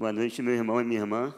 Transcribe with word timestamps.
Boa 0.00 0.14
noite, 0.14 0.40
meu 0.40 0.54
irmão 0.54 0.80
e 0.80 0.84
minha 0.84 1.00
irmã. 1.00 1.34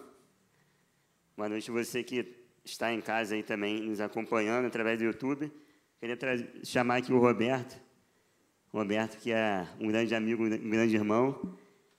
Boa 1.37 1.49
noite 1.49 1.69
você 1.69 2.01
que 2.05 2.33
está 2.65 2.93
em 2.93 3.01
casa 3.01 3.35
aí 3.35 3.43
também 3.43 3.81
nos 3.81 4.01
acompanhando 4.01 4.67
através 4.67 4.97
do 5.01 5.05
YouTube. 5.05 5.51
Queria 5.99 6.17
chamar 6.63 6.99
aqui 6.99 7.13
o 7.13 7.19
Roberto. 7.19 7.77
Roberto, 8.73 9.19
que 9.19 9.33
é 9.33 9.67
um 9.81 9.89
grande 9.89 10.15
amigo, 10.15 10.45
um 10.45 10.71
grande 10.71 10.95
irmão, 10.95 11.59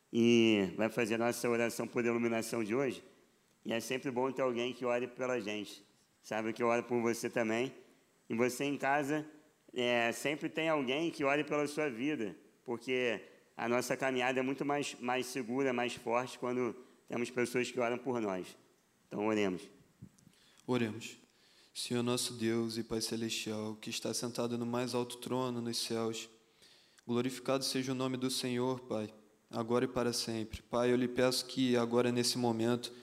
e 0.10 0.70
vai 0.78 0.88
fazer 0.88 1.16
a 1.16 1.18
nossa 1.18 1.50
oração 1.50 1.86
por 1.86 2.06
iluminação 2.06 2.64
de 2.64 2.74
hoje. 2.74 3.04
E 3.66 3.74
é 3.74 3.82
sempre 3.82 4.10
bom 4.10 4.32
ter 4.32 4.44
alguém 4.44 4.72
que 4.72 4.86
ore 4.86 5.08
pela 5.08 5.42
gente. 5.42 5.86
Sabe 6.22 6.54
que 6.54 6.64
eu 6.64 6.68
oro 6.68 6.84
por 6.84 7.02
você 7.02 7.30
também. 7.30 7.74
E 8.30 8.36
você 8.36 8.64
em 8.64 8.78
casa 8.78 9.26
é, 9.74 10.14
sempre 10.14 10.48
tem 10.48 10.70
alguém 10.70 11.12
que 11.12 11.26
ore 11.26 11.44
pela 11.44 11.68
sua 11.68 11.90
vida, 11.90 12.34
porque 12.64 13.20
a 13.56 13.70
nossa 13.70 13.96
caminhada 13.96 14.40
é 14.40 14.44
muito 14.44 14.66
mais, 14.66 14.96
mais 15.00 15.28
segura, 15.28 15.72
mais 15.72 15.94
forte 15.94 16.40
quando 16.40 16.76
temos 17.08 17.30
pessoas 17.30 17.70
que 17.70 17.80
oram 17.80 17.98
por 17.98 18.20
nós. 18.20 18.48
Então, 19.08 19.28
oremos. 19.28 19.62
Oremos. 20.66 21.18
Senhor 21.74 22.04
nosso 22.04 22.34
Deus 22.34 22.78
e 22.78 22.84
Pai 22.84 23.02
Celestial, 23.02 23.76
que 23.76 23.90
está 23.90 24.14
sentado 24.14 24.58
no 24.58 24.66
mais 24.66 24.94
alto 24.94 25.18
trono 25.18 25.60
nos 25.60 25.78
céus, 25.78 26.30
glorificado 27.06 27.64
seja 27.64 27.92
o 27.92 27.96
nome 27.96 28.16
do 28.16 28.30
Senhor, 28.30 28.80
Pai, 28.82 29.12
agora 29.50 29.86
e 29.86 29.88
para 29.88 30.14
sempre. 30.14 30.62
Pai, 30.62 30.92
eu 30.92 30.96
lhe 30.96 31.08
peço 31.08 31.46
que 31.46 31.76
agora, 31.76 32.12
nesse 32.12 32.38
momento, 32.38 32.94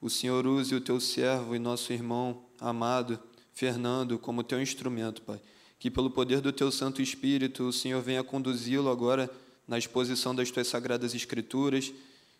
o 0.00 0.08
Senhor 0.08 0.46
use 0.46 0.74
o 0.74 0.80
teu 0.80 1.00
servo 1.00 1.54
e 1.54 1.58
nosso 1.58 1.92
irmão 1.92 2.46
amado, 2.58 3.20
Fernando, 3.52 4.18
como 4.18 4.42
teu 4.42 4.60
instrumento, 4.62 5.22
Pai. 5.22 5.40
Que 5.78 5.90
pelo 5.90 6.10
poder 6.10 6.40
do 6.40 6.52
teu 6.52 6.70
Santo 6.70 7.02
Espírito, 7.02 7.64
o 7.64 7.72
Senhor 7.72 8.00
venha 8.00 8.22
conduzi-lo 8.22 8.90
agora 8.90 9.30
na 9.70 9.78
exposição 9.78 10.34
das 10.34 10.50
tuas 10.50 10.66
sagradas 10.66 11.14
Escrituras, 11.14 11.92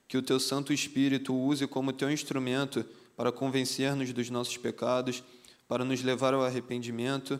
que 0.09 0.19
o 0.19 0.23
teu 0.23 0.41
Santo 0.41 0.73
Espírito 0.73 1.33
use 1.33 1.65
como 1.69 1.93
teu 1.93 2.11
instrumento 2.11 2.85
para 3.17 3.31
convencer-nos 3.31 4.13
dos 4.13 4.29
nossos 4.29 4.57
pecados, 4.57 5.23
para 5.69 5.85
nos 5.85 6.03
levar 6.03 6.35
ao 6.35 6.43
arrependimento 6.43 7.39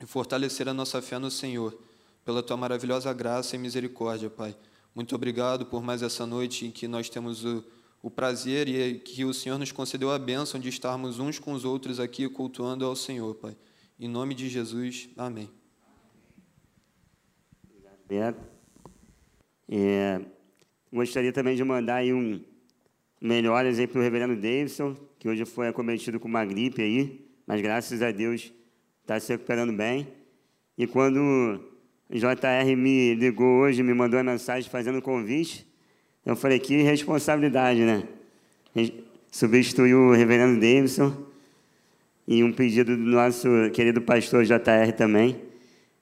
e 0.00 0.06
fortalecer 0.06 0.68
a 0.68 0.72
nossa 0.72 1.02
fé 1.02 1.18
no 1.18 1.32
Senhor, 1.32 1.76
pela 2.24 2.44
tua 2.44 2.56
maravilhosa 2.56 3.12
graça 3.12 3.56
e 3.56 3.58
misericórdia, 3.58 4.30
Pai. 4.30 4.56
Muito 4.94 5.16
obrigado 5.16 5.66
por 5.66 5.82
mais 5.82 6.00
essa 6.00 6.24
noite 6.24 6.66
em 6.66 6.70
que 6.70 6.86
nós 6.86 7.08
temos 7.08 7.44
o, 7.44 7.64
o 8.00 8.08
prazer 8.08 8.68
e 8.68 9.00
que 9.00 9.24
o 9.24 9.34
Senhor 9.34 9.58
nos 9.58 9.72
concedeu 9.72 10.12
a 10.12 10.18
bênção 10.18 10.60
de 10.60 10.68
estarmos 10.68 11.18
uns 11.18 11.40
com 11.40 11.52
os 11.54 11.64
outros 11.64 11.98
aqui 11.98 12.28
cultuando 12.28 12.86
ao 12.86 12.94
Senhor, 12.94 13.34
Pai. 13.34 13.56
Em 13.98 14.06
nome 14.06 14.32
de 14.32 14.48
Jesus, 14.48 15.08
amém. 15.16 15.50
Obrigado, 18.04 18.57
É, 19.70 20.20
gostaria 20.92 21.32
também 21.32 21.54
de 21.54 21.62
mandar 21.62 22.02
um, 22.04 22.40
melhores 23.20 23.78
aí 23.78 23.86
para 23.86 23.98
o 23.98 24.02
reverendo 24.02 24.34
Davidson, 24.34 24.96
que 25.18 25.28
hoje 25.28 25.44
foi 25.44 25.68
acometido 25.68 26.18
com 26.18 26.28
uma 26.28 26.44
gripe 26.44 26.82
aí, 26.82 27.26
mas 27.46 27.60
graças 27.60 28.00
a 28.00 28.10
Deus 28.10 28.52
está 29.02 29.18
se 29.18 29.32
recuperando 29.32 29.72
bem. 29.72 30.08
E 30.76 30.86
quando 30.86 31.18
o 32.08 32.14
JR 32.14 32.76
me 32.76 33.14
ligou 33.14 33.62
hoje, 33.62 33.82
me 33.82 33.92
mandou 33.92 34.18
uma 34.18 34.32
mensagem 34.32 34.70
fazendo 34.70 35.02
convite, 35.02 35.66
eu 36.24 36.36
falei, 36.36 36.58
que 36.58 36.82
responsabilidade, 36.82 37.80
né? 37.80 38.06
Substituir 39.30 39.94
o 39.94 40.12
reverendo 40.12 40.60
Davidson 40.60 41.26
e 42.26 42.44
um 42.44 42.52
pedido 42.52 42.96
do 42.96 43.02
nosso 43.02 43.48
querido 43.72 44.02
pastor 44.02 44.44
JR 44.44 44.92
também. 44.96 45.40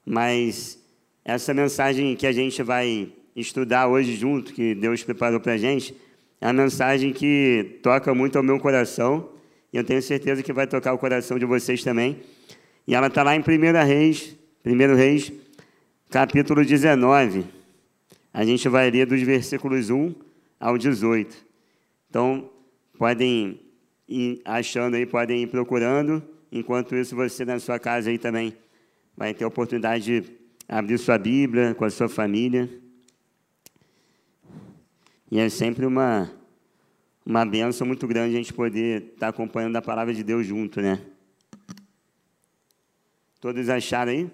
Mas 0.04 0.78
essa 1.24 1.54
mensagem 1.54 2.16
que 2.16 2.26
a 2.26 2.32
gente 2.32 2.62
vai 2.62 3.12
estudar 3.36 3.86
hoje 3.86 4.16
junto, 4.16 4.52
que 4.52 4.74
Deus 4.74 5.04
preparou 5.04 5.38
para 5.38 5.52
a 5.52 5.58
gente, 5.58 5.94
é 6.40 6.46
uma 6.46 6.64
mensagem 6.64 7.12
que 7.12 7.78
toca 7.82 8.14
muito 8.14 8.36
ao 8.36 8.42
meu 8.42 8.58
coração 8.58 9.28
e 9.72 9.76
eu 9.76 9.84
tenho 9.84 10.00
certeza 10.00 10.42
que 10.42 10.52
vai 10.52 10.66
tocar 10.66 10.94
o 10.94 10.98
coração 10.98 11.38
de 11.38 11.44
vocês 11.44 11.84
também. 11.84 12.20
E 12.86 12.94
ela 12.94 13.08
está 13.08 13.22
lá 13.22 13.36
em 13.36 13.40
1 13.40 13.42
Reis, 13.86 14.36
1 14.64 14.94
Reis, 14.94 15.32
capítulo 16.08 16.64
19. 16.64 17.44
A 18.32 18.44
gente 18.44 18.68
vai 18.68 18.90
ler 18.90 19.06
dos 19.06 19.20
versículos 19.20 19.90
1 19.90 20.14
ao 20.58 20.78
18. 20.78 21.36
Então, 22.08 22.48
podem 22.98 23.60
ir 24.08 24.40
achando 24.44 24.94
aí, 24.94 25.04
podem 25.04 25.42
ir 25.42 25.48
procurando. 25.48 26.22
Enquanto 26.50 26.94
isso, 26.94 27.14
você 27.14 27.44
na 27.44 27.58
sua 27.58 27.78
casa 27.78 28.08
aí 28.08 28.18
também 28.18 28.54
vai 29.16 29.34
ter 29.34 29.44
a 29.44 29.48
oportunidade 29.48 30.04
de 30.04 30.32
abrir 30.68 30.98
sua 30.98 31.18
Bíblia 31.18 31.74
com 31.74 31.84
a 31.84 31.90
sua 31.90 32.08
família. 32.08 32.68
E 35.30 35.40
é 35.40 35.48
sempre 35.48 35.84
uma, 35.84 36.30
uma 37.24 37.44
benção 37.44 37.86
muito 37.86 38.06
grande 38.06 38.34
a 38.34 38.38
gente 38.38 38.52
poder 38.52 39.10
estar 39.14 39.28
acompanhando 39.28 39.74
a 39.76 39.82
palavra 39.82 40.14
de 40.14 40.22
Deus 40.22 40.46
junto, 40.46 40.80
né? 40.80 41.00
Todos 43.40 43.68
acharam 43.68 44.12
aí? 44.12 44.30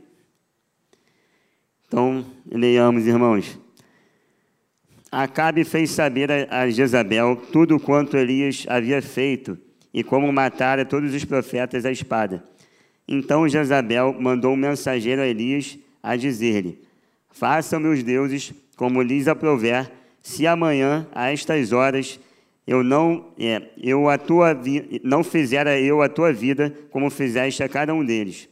Então, 1.86 2.24
leiamos, 2.46 3.06
irmãos. 3.06 3.58
Acabe 5.10 5.64
fez 5.64 5.90
saber 5.90 6.30
a 6.50 6.68
Jezabel 6.70 7.36
tudo 7.52 7.78
quanto 7.78 8.16
Elias 8.16 8.64
havia 8.68 9.02
feito 9.02 9.58
e 9.92 10.02
como 10.02 10.32
matara 10.32 10.84
todos 10.84 11.12
os 11.14 11.24
profetas 11.24 11.84
à 11.84 11.92
espada. 11.92 12.42
Então 13.06 13.48
Jezabel 13.48 14.14
mandou 14.18 14.52
um 14.52 14.56
mensageiro 14.56 15.20
a 15.20 15.26
Elias 15.26 15.78
a 16.02 16.16
dizer-lhe: 16.16 16.80
Façam 17.30 17.78
meus 17.78 18.02
deuses 18.02 18.54
como 18.76 19.02
lhes 19.02 19.28
aprouver 19.28 19.90
se 20.22 20.46
amanhã, 20.46 21.06
a 21.12 21.32
estas 21.32 21.72
horas, 21.72 22.18
eu 22.64 22.84
não, 22.84 23.32
é, 23.36 23.70
eu 23.76 24.08
a 24.08 24.16
tua 24.16 24.56
não 25.02 25.24
fizera 25.24 25.78
eu 25.80 26.00
a 26.00 26.08
tua 26.08 26.32
vida 26.32 26.72
como 26.90 27.10
fizeste 27.10 27.62
a 27.62 27.68
cada 27.68 27.92
um 27.92 28.04
deles. 28.04 28.48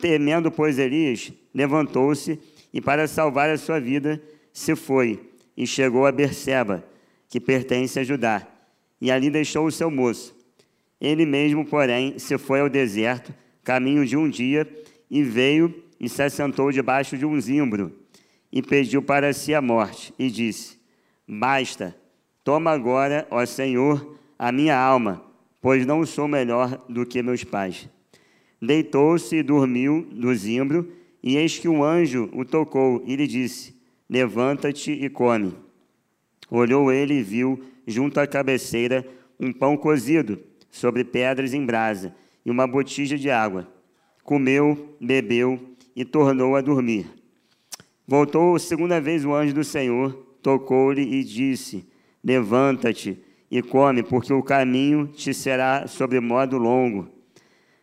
Temendo, 0.00 0.50
pois, 0.50 0.78
Elias, 0.78 1.30
levantou-se 1.54 2.38
e, 2.72 2.80
para 2.80 3.06
salvar 3.06 3.50
a 3.50 3.58
sua 3.58 3.78
vida, 3.78 4.20
se 4.52 4.74
foi 4.74 5.20
e 5.56 5.66
chegou 5.66 6.06
a 6.06 6.12
Berseba, 6.12 6.82
que 7.28 7.38
pertence 7.38 7.98
a 7.98 8.04
Judá, 8.04 8.46
e 9.00 9.10
ali 9.10 9.30
deixou 9.30 9.66
o 9.66 9.72
seu 9.72 9.90
moço. 9.90 10.34
Ele 11.00 11.26
mesmo, 11.26 11.64
porém, 11.64 12.18
se 12.18 12.36
foi 12.38 12.60
ao 12.60 12.68
deserto, 12.68 13.32
caminho 13.62 14.06
de 14.06 14.16
um 14.16 14.28
dia, 14.28 14.66
e 15.10 15.22
veio 15.22 15.82
e 16.00 16.08
se 16.08 16.22
assentou 16.22 16.72
debaixo 16.72 17.16
de 17.16 17.24
um 17.24 17.40
zimbro 17.40 17.92
e 18.56 18.62
pediu 18.62 19.02
para 19.02 19.34
si 19.34 19.52
a 19.52 19.60
morte, 19.60 20.14
e 20.18 20.30
disse: 20.30 20.78
Basta, 21.28 21.94
toma 22.42 22.70
agora, 22.70 23.28
ó 23.30 23.44
Senhor, 23.44 24.18
a 24.38 24.50
minha 24.50 24.74
alma, 24.74 25.22
pois 25.60 25.84
não 25.84 26.06
sou 26.06 26.26
melhor 26.26 26.82
do 26.88 27.04
que 27.04 27.22
meus 27.22 27.44
pais. 27.44 27.86
Deitou-se 28.58 29.36
e 29.36 29.42
dormiu 29.42 30.08
no 30.10 30.34
zimbro, 30.34 30.90
e 31.22 31.36
eis 31.36 31.58
que 31.58 31.68
um 31.68 31.84
anjo 31.84 32.30
o 32.32 32.46
tocou 32.46 33.02
e 33.04 33.14
lhe 33.14 33.26
disse: 33.26 33.76
Levanta-te 34.08 34.90
e 34.90 35.10
come. 35.10 35.52
Olhou 36.50 36.90
ele 36.90 37.12
e 37.12 37.22
viu, 37.22 37.62
junto 37.86 38.18
à 38.18 38.26
cabeceira, 38.26 39.06
um 39.38 39.52
pão 39.52 39.76
cozido, 39.76 40.40
sobre 40.70 41.04
pedras 41.04 41.52
em 41.52 41.62
brasa, 41.62 42.16
e 42.42 42.50
uma 42.50 42.66
botija 42.66 43.18
de 43.18 43.28
água. 43.28 43.70
Comeu, 44.24 44.96
bebeu 44.98 45.60
e 45.94 46.06
tornou 46.06 46.56
a 46.56 46.62
dormir. 46.62 47.25
Voltou 48.08 48.56
segunda 48.56 49.00
vez 49.00 49.24
o 49.24 49.34
anjo 49.34 49.52
do 49.52 49.64
Senhor, 49.64 50.12
tocou-lhe 50.40 51.02
e 51.02 51.24
disse: 51.24 51.84
Levanta-te 52.22 53.18
e 53.50 53.60
come, 53.60 54.00
porque 54.02 54.32
o 54.32 54.44
caminho 54.44 55.08
te 55.08 55.34
será 55.34 55.88
sobremodo 55.88 56.56
longo. 56.56 57.08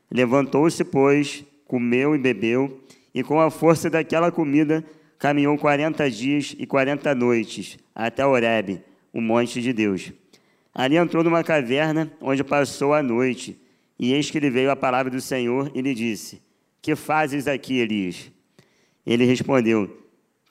Levantou-se, 0.09 0.81
pois, 0.85 1.43
comeu 1.67 2.15
e 2.15 2.17
bebeu, 2.17 2.81
e 3.13 3.21
com 3.21 3.41
a 3.41 3.51
força 3.51 3.89
daquela 3.89 4.31
comida 4.31 4.81
caminhou 5.19 5.57
quarenta 5.57 6.09
dias 6.09 6.55
e 6.57 6.65
quarenta 6.65 7.13
noites 7.13 7.77
até 7.93 8.25
Horebe, 8.25 8.81
o 9.11 9.19
monte 9.19 9.61
de 9.61 9.73
Deus. 9.73 10.13
Ali 10.73 10.95
entrou 10.95 11.21
numa 11.21 11.43
caverna, 11.43 12.11
onde 12.21 12.45
passou 12.45 12.93
a 12.93 13.03
noite, 13.03 13.59
e 13.99 14.13
eis 14.13 14.31
que 14.31 14.39
lhe 14.39 14.49
veio 14.49 14.71
a 14.71 14.75
palavra 14.75 15.11
do 15.11 15.19
Senhor 15.19 15.69
e 15.75 15.81
lhe 15.81 15.93
disse: 15.93 16.41
Que 16.81 16.95
fazes 16.95 17.45
aqui, 17.45 17.79
Elias? 17.79 18.31
Ele 19.05 19.25
respondeu: 19.25 20.02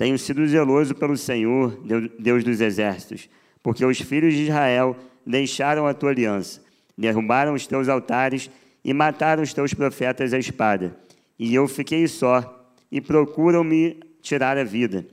tenho 0.03 0.19
sido 0.19 0.45
zeloso 0.49 0.97
pelo 0.97 1.17
Senhor, 1.17 1.81
Deus 2.19 2.43
dos 2.43 2.61
exércitos, 2.61 3.31
porque 3.63 3.85
os 3.85 4.01
filhos 4.01 4.35
de 4.35 4.43
Israel 4.43 4.97
deixaram 5.25 5.87
a 5.87 5.95
tua 5.95 6.11
aliança, 6.11 6.61
derrubaram 6.99 7.55
os 7.55 7.69
teus 7.69 7.89
altares 7.89 8.51
e 8.85 8.93
mataram 8.93 9.45
os 9.45 9.55
teus 9.55 9.73
profetas 9.73 10.35
à 10.35 10.39
espada. 10.41 10.99
E 11.39 11.55
eu 11.55 11.69
fiquei 11.69 12.09
só, 12.09 12.69
e 12.91 13.01
procuram 13.01 13.63
me 13.63 14.01
tirar 14.21 14.59
a 14.59 14.65
vida. 14.65 15.07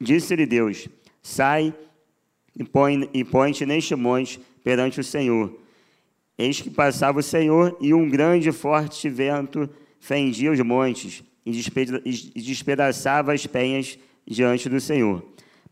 Disse-lhe 0.00 0.46
Deus: 0.46 0.88
Sai 1.22 1.74
e 2.58 2.64
põe-te 2.64 3.24
põe 3.24 3.52
neste 3.66 3.94
monte 3.94 4.40
perante 4.64 5.00
o 5.00 5.04
Senhor. 5.04 5.54
Eis 6.38 6.62
que 6.62 6.70
passava 6.70 7.18
o 7.18 7.22
Senhor, 7.22 7.76
e 7.78 7.92
um 7.92 8.08
grande 8.08 8.48
e 8.48 8.52
forte 8.52 9.10
vento 9.10 9.68
fendia 10.00 10.50
os 10.50 10.60
montes 10.60 11.22
e 11.44 12.42
despedaçava 12.42 13.32
as 13.32 13.46
penhas 13.46 13.98
diante 14.26 14.68
do 14.68 14.80
Senhor. 14.80 15.24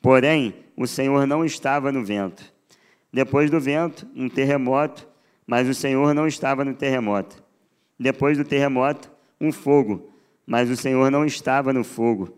Porém, 0.03 0.55
o 0.77 0.87
Senhor 0.87 1.27
não 1.27 1.45
estava 1.45 1.93
no 1.93 2.05
vento. 2.05 2.53
Depois 3.13 3.51
do 3.51 3.61
vento, 3.61 4.07
um 4.15 4.29
terremoto, 4.29 5.07
mas 5.47 5.69
o 5.69 5.75
Senhor 5.75 6.15
não 6.15 6.27
estava 6.27 6.65
no 6.65 6.75
terremoto. 6.75 7.43
Depois 7.99 8.39
do 8.39 8.45
terremoto, 8.45 9.11
um 9.41 9.53
fogo, 9.53 10.11
mas 10.47 10.71
o 10.71 10.77
Senhor 10.77 11.11
não 11.11 11.25
estava 11.25 11.73
no 11.73 11.85
fogo. 11.85 12.37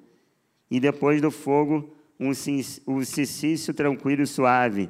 E 0.71 0.81
depois 0.81 1.21
do 1.21 1.31
fogo, 1.31 1.95
um, 2.19 2.33
cicício 3.05 3.75
tranquilo 3.75 4.23
e 4.23 4.27
suave. 4.27 4.89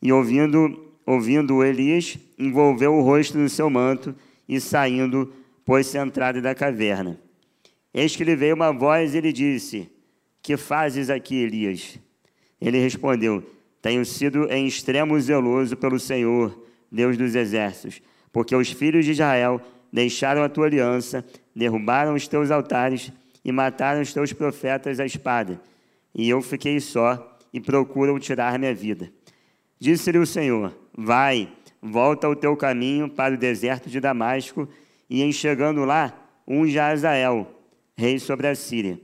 E 0.00 0.12
ouvindo, 0.12 0.92
ouvindo 1.04 1.64
Elias, 1.64 2.18
envolveu 2.38 2.94
o 2.94 3.02
rosto 3.02 3.38
no 3.38 3.48
seu 3.48 3.68
manto 3.68 4.14
e 4.48 4.60
saindo, 4.60 5.32
pôs-se 5.64 5.98
à 5.98 6.02
entrada 6.04 6.40
da 6.40 6.54
caverna. 6.54 7.18
Eis 7.94 8.16
que 8.16 8.24
lhe 8.24 8.34
veio 8.34 8.56
uma 8.56 8.72
voz 8.72 9.14
e 9.14 9.20
lhe 9.20 9.32
disse: 9.32 9.88
Que 10.42 10.56
fazes 10.56 11.08
aqui, 11.08 11.36
Elias? 11.36 11.96
Ele 12.60 12.78
respondeu: 12.78 13.42
Tenho 13.80 14.04
sido 14.04 14.50
em 14.50 14.66
extremo 14.66 15.18
zeloso 15.20 15.76
pelo 15.76 16.00
Senhor, 16.00 16.60
Deus 16.90 17.16
dos 17.16 17.36
exércitos, 17.36 18.02
porque 18.32 18.56
os 18.56 18.72
filhos 18.72 19.04
de 19.04 19.12
Israel 19.12 19.60
deixaram 19.92 20.42
a 20.42 20.48
tua 20.48 20.66
aliança, 20.66 21.24
derrubaram 21.54 22.14
os 22.14 22.26
teus 22.26 22.50
altares 22.50 23.12
e 23.44 23.52
mataram 23.52 24.02
os 24.02 24.12
teus 24.12 24.32
profetas 24.32 24.98
à 24.98 25.06
espada. 25.06 25.60
E 26.12 26.28
eu 26.28 26.42
fiquei 26.42 26.80
só 26.80 27.38
e 27.52 27.60
procuram 27.60 28.18
tirar 28.18 28.58
minha 28.58 28.74
vida. 28.74 29.08
Disse-lhe 29.78 30.18
o 30.18 30.26
Senhor: 30.26 30.76
Vai, 30.92 31.48
volta 31.80 32.26
ao 32.26 32.34
teu 32.34 32.56
caminho 32.56 33.08
para 33.08 33.34
o 33.34 33.38
deserto 33.38 33.88
de 33.88 34.00
Damasco, 34.00 34.68
e 35.08 35.22
em 35.22 35.30
chegando 35.30 35.84
lá, 35.84 36.12
unge 36.48 36.76
a 36.76 36.88
Azael, 36.88 37.53
rei 37.96 38.18
sobre 38.18 38.46
a 38.46 38.54
Síria. 38.54 39.00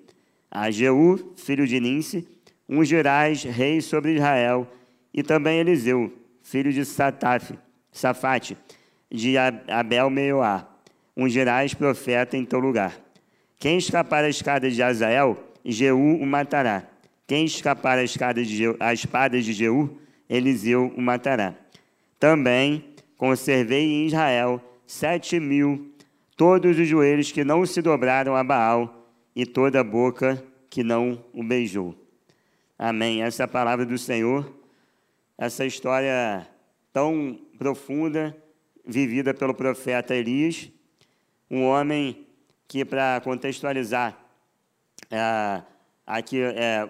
A 0.51 0.71
Jeú, 0.71 1.33
filho 1.37 1.67
de 1.67 1.79
Ninse, 1.79 2.27
ungirás 2.69 3.45
rei 3.45 3.81
sobre 3.81 4.15
Israel, 4.15 4.67
e 5.13 5.23
também 5.23 5.59
Eliseu, 5.59 6.13
filho 6.43 6.73
de 6.73 6.85
Sataf, 6.85 7.55
Safate, 7.93 8.57
de 9.11 9.37
Abel 9.37 10.09
Meoá, 10.11 10.69
ungirás 11.17 11.75
profeta 11.75 12.37
em 12.37 12.45
teu 12.45 12.59
lugar. 12.59 12.99
Quem 13.59 13.77
escapar 13.77 14.25
a 14.25 14.29
escada 14.29 14.71
de 14.71 14.83
Azael, 14.83 15.37
Jeú 15.65 16.17
o 16.17 16.27
matará. 16.27 16.85
Quem 17.27 17.45
escapar 17.45 17.99
a 17.99 18.03
escada 18.03 18.43
de 18.43 18.57
Jeú, 18.57 18.77
a 18.81 18.93
espada 18.93 19.41
de 19.41 19.53
Jeú, 19.53 19.99
Eliseu 20.29 20.93
o 20.97 21.01
matará. 21.01 21.55
Também 22.19 22.85
conservei 23.17 23.85
em 23.85 24.07
Israel 24.07 24.61
sete 24.87 25.39
mil, 25.39 25.90
todos 26.41 26.79
os 26.79 26.89
joelhos 26.89 27.31
que 27.31 27.45
não 27.45 27.67
se 27.67 27.83
dobraram 27.83 28.35
a 28.35 28.43
Baal, 28.43 29.07
e 29.37 29.45
toda 29.45 29.81
a 29.81 29.85
boca 29.85 30.43
que 30.71 30.83
não 30.83 31.23
o 31.35 31.45
beijou. 31.45 31.95
Amém. 32.79 33.23
Essa 33.23 33.43
é 33.43 33.45
a 33.45 33.49
palavra 33.49 33.85
do 33.85 33.99
Senhor, 33.99 34.51
essa 35.37 35.67
história 35.67 36.49
tão 36.95 37.39
profunda, 37.59 38.35
vivida 38.87 39.35
pelo 39.35 39.53
profeta 39.53 40.15
Elias, 40.15 40.71
um 41.51 41.65
homem 41.65 42.27
que, 42.67 42.87
para 42.87 43.21
contextualizar, 43.21 44.19
é, 45.11 45.63
aqui, 46.07 46.41
é, 46.41 46.89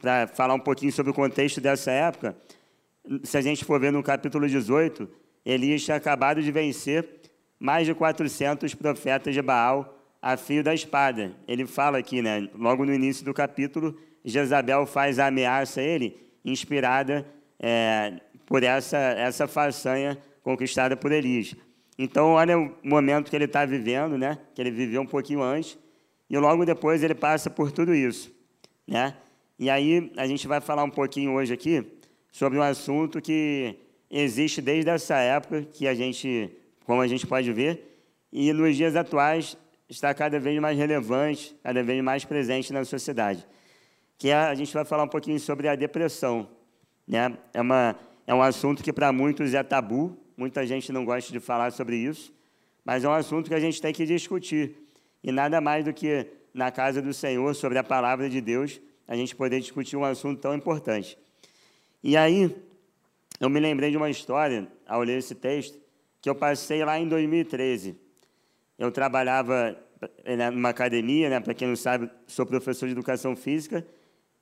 para 0.00 0.28
falar 0.28 0.54
um 0.54 0.60
pouquinho 0.60 0.92
sobre 0.92 1.10
o 1.10 1.14
contexto 1.14 1.60
dessa 1.60 1.90
época, 1.90 2.34
se 3.22 3.36
a 3.36 3.42
gente 3.42 3.66
for 3.66 3.78
ver 3.78 3.92
no 3.92 4.02
capítulo 4.02 4.48
18, 4.48 5.06
Elias 5.44 5.84
tinha 5.84 5.98
acabado 5.98 6.42
de 6.42 6.50
vencer 6.50 7.17
mais 7.58 7.86
de 7.86 7.94
400 7.94 8.74
profetas 8.74 9.34
de 9.34 9.42
Baal 9.42 9.96
a 10.20 10.36
fio 10.36 10.62
da 10.62 10.74
espada. 10.74 11.32
Ele 11.46 11.66
fala 11.66 11.98
aqui, 11.98 12.22
né, 12.22 12.48
logo 12.54 12.84
no 12.84 12.92
início 12.92 13.24
do 13.24 13.32
capítulo, 13.32 13.96
Jezabel 14.24 14.86
faz 14.86 15.18
a 15.18 15.26
ameaça 15.26 15.80
a 15.80 15.84
ele, 15.84 16.16
inspirada 16.44 17.26
é, 17.58 18.20
por 18.46 18.62
essa, 18.62 18.96
essa 18.96 19.46
façanha 19.46 20.18
conquistada 20.42 20.96
por 20.96 21.12
Elias. 21.12 21.54
Então, 21.98 22.32
olha 22.32 22.58
o 22.58 22.72
momento 22.82 23.28
que 23.28 23.36
ele 23.36 23.44
está 23.44 23.64
vivendo, 23.64 24.16
né? 24.16 24.38
que 24.54 24.60
ele 24.60 24.70
viveu 24.70 25.02
um 25.02 25.06
pouquinho 25.06 25.42
antes, 25.42 25.76
e 26.30 26.38
logo 26.38 26.64
depois 26.64 27.02
ele 27.02 27.14
passa 27.14 27.50
por 27.50 27.72
tudo 27.72 27.94
isso. 27.94 28.32
Né? 28.86 29.14
E 29.58 29.68
aí 29.68 30.12
a 30.16 30.26
gente 30.26 30.46
vai 30.46 30.60
falar 30.60 30.84
um 30.84 30.90
pouquinho 30.90 31.32
hoje 31.32 31.52
aqui 31.52 31.84
sobre 32.30 32.58
um 32.58 32.62
assunto 32.62 33.20
que 33.20 33.76
existe 34.10 34.62
desde 34.62 34.90
essa 34.90 35.16
época, 35.16 35.62
que 35.62 35.88
a 35.88 35.94
gente, 35.94 36.50
como 36.88 37.00
a 37.00 37.06
gente 37.06 37.24
pode 37.24 37.52
ver, 37.52 38.02
e 38.32 38.52
nos 38.52 38.74
dias 38.76 38.96
atuais 38.96 39.56
está 39.88 40.12
cada 40.12 40.40
vez 40.40 40.58
mais 40.60 40.76
relevante, 40.76 41.54
cada 41.62 41.84
vez 41.84 42.02
mais 42.02 42.24
presente 42.24 42.72
na 42.72 42.84
sociedade 42.84 43.46
que 44.18 44.30
é, 44.30 44.34
a 44.34 44.54
gente 44.54 44.74
vai 44.74 44.84
falar 44.84 45.04
um 45.04 45.08
pouquinho 45.08 45.38
sobre 45.38 45.68
a 45.68 45.76
depressão. 45.76 46.48
Né? 47.06 47.38
É, 47.54 47.60
uma, 47.60 47.96
é 48.26 48.34
um 48.34 48.42
assunto 48.42 48.82
que 48.82 48.92
para 48.92 49.12
muitos 49.12 49.54
é 49.54 49.62
tabu, 49.62 50.18
muita 50.36 50.66
gente 50.66 50.90
não 50.90 51.04
gosta 51.04 51.32
de 51.32 51.38
falar 51.38 51.70
sobre 51.70 51.96
isso, 51.96 52.34
mas 52.84 53.04
é 53.04 53.08
um 53.08 53.12
assunto 53.12 53.48
que 53.48 53.54
a 53.54 53.60
gente 53.60 53.80
tem 53.80 53.92
que 53.92 54.04
discutir. 54.04 54.76
E 55.22 55.30
nada 55.30 55.60
mais 55.60 55.84
do 55.84 55.92
que 55.92 56.26
na 56.52 56.72
casa 56.72 57.00
do 57.00 57.14
Senhor, 57.14 57.54
sobre 57.54 57.78
a 57.78 57.84
palavra 57.84 58.28
de 58.28 58.40
Deus, 58.40 58.80
a 59.06 59.14
gente 59.14 59.36
poder 59.36 59.60
discutir 59.60 59.96
um 59.96 60.04
assunto 60.04 60.40
tão 60.40 60.54
importante. 60.54 61.16
E 62.02 62.16
aí, 62.16 62.54
eu 63.38 63.48
me 63.48 63.60
lembrei 63.60 63.90
de 63.90 63.96
uma 63.96 64.10
história, 64.10 64.66
ao 64.86 65.02
ler 65.02 65.18
esse 65.18 65.34
texto, 65.34 65.78
que 66.20 66.28
eu 66.28 66.34
passei 66.34 66.84
lá 66.84 66.98
em 66.98 67.08
2013. 67.08 67.96
Eu 68.78 68.90
trabalhava 68.90 69.76
eh, 70.24 70.50
numa 70.50 70.70
academia, 70.70 71.28
né, 71.28 71.40
para 71.40 71.54
quem 71.54 71.68
não 71.68 71.76
sabe, 71.76 72.10
sou 72.26 72.46
professor 72.46 72.86
de 72.86 72.92
educação 72.92 73.34
física, 73.34 73.86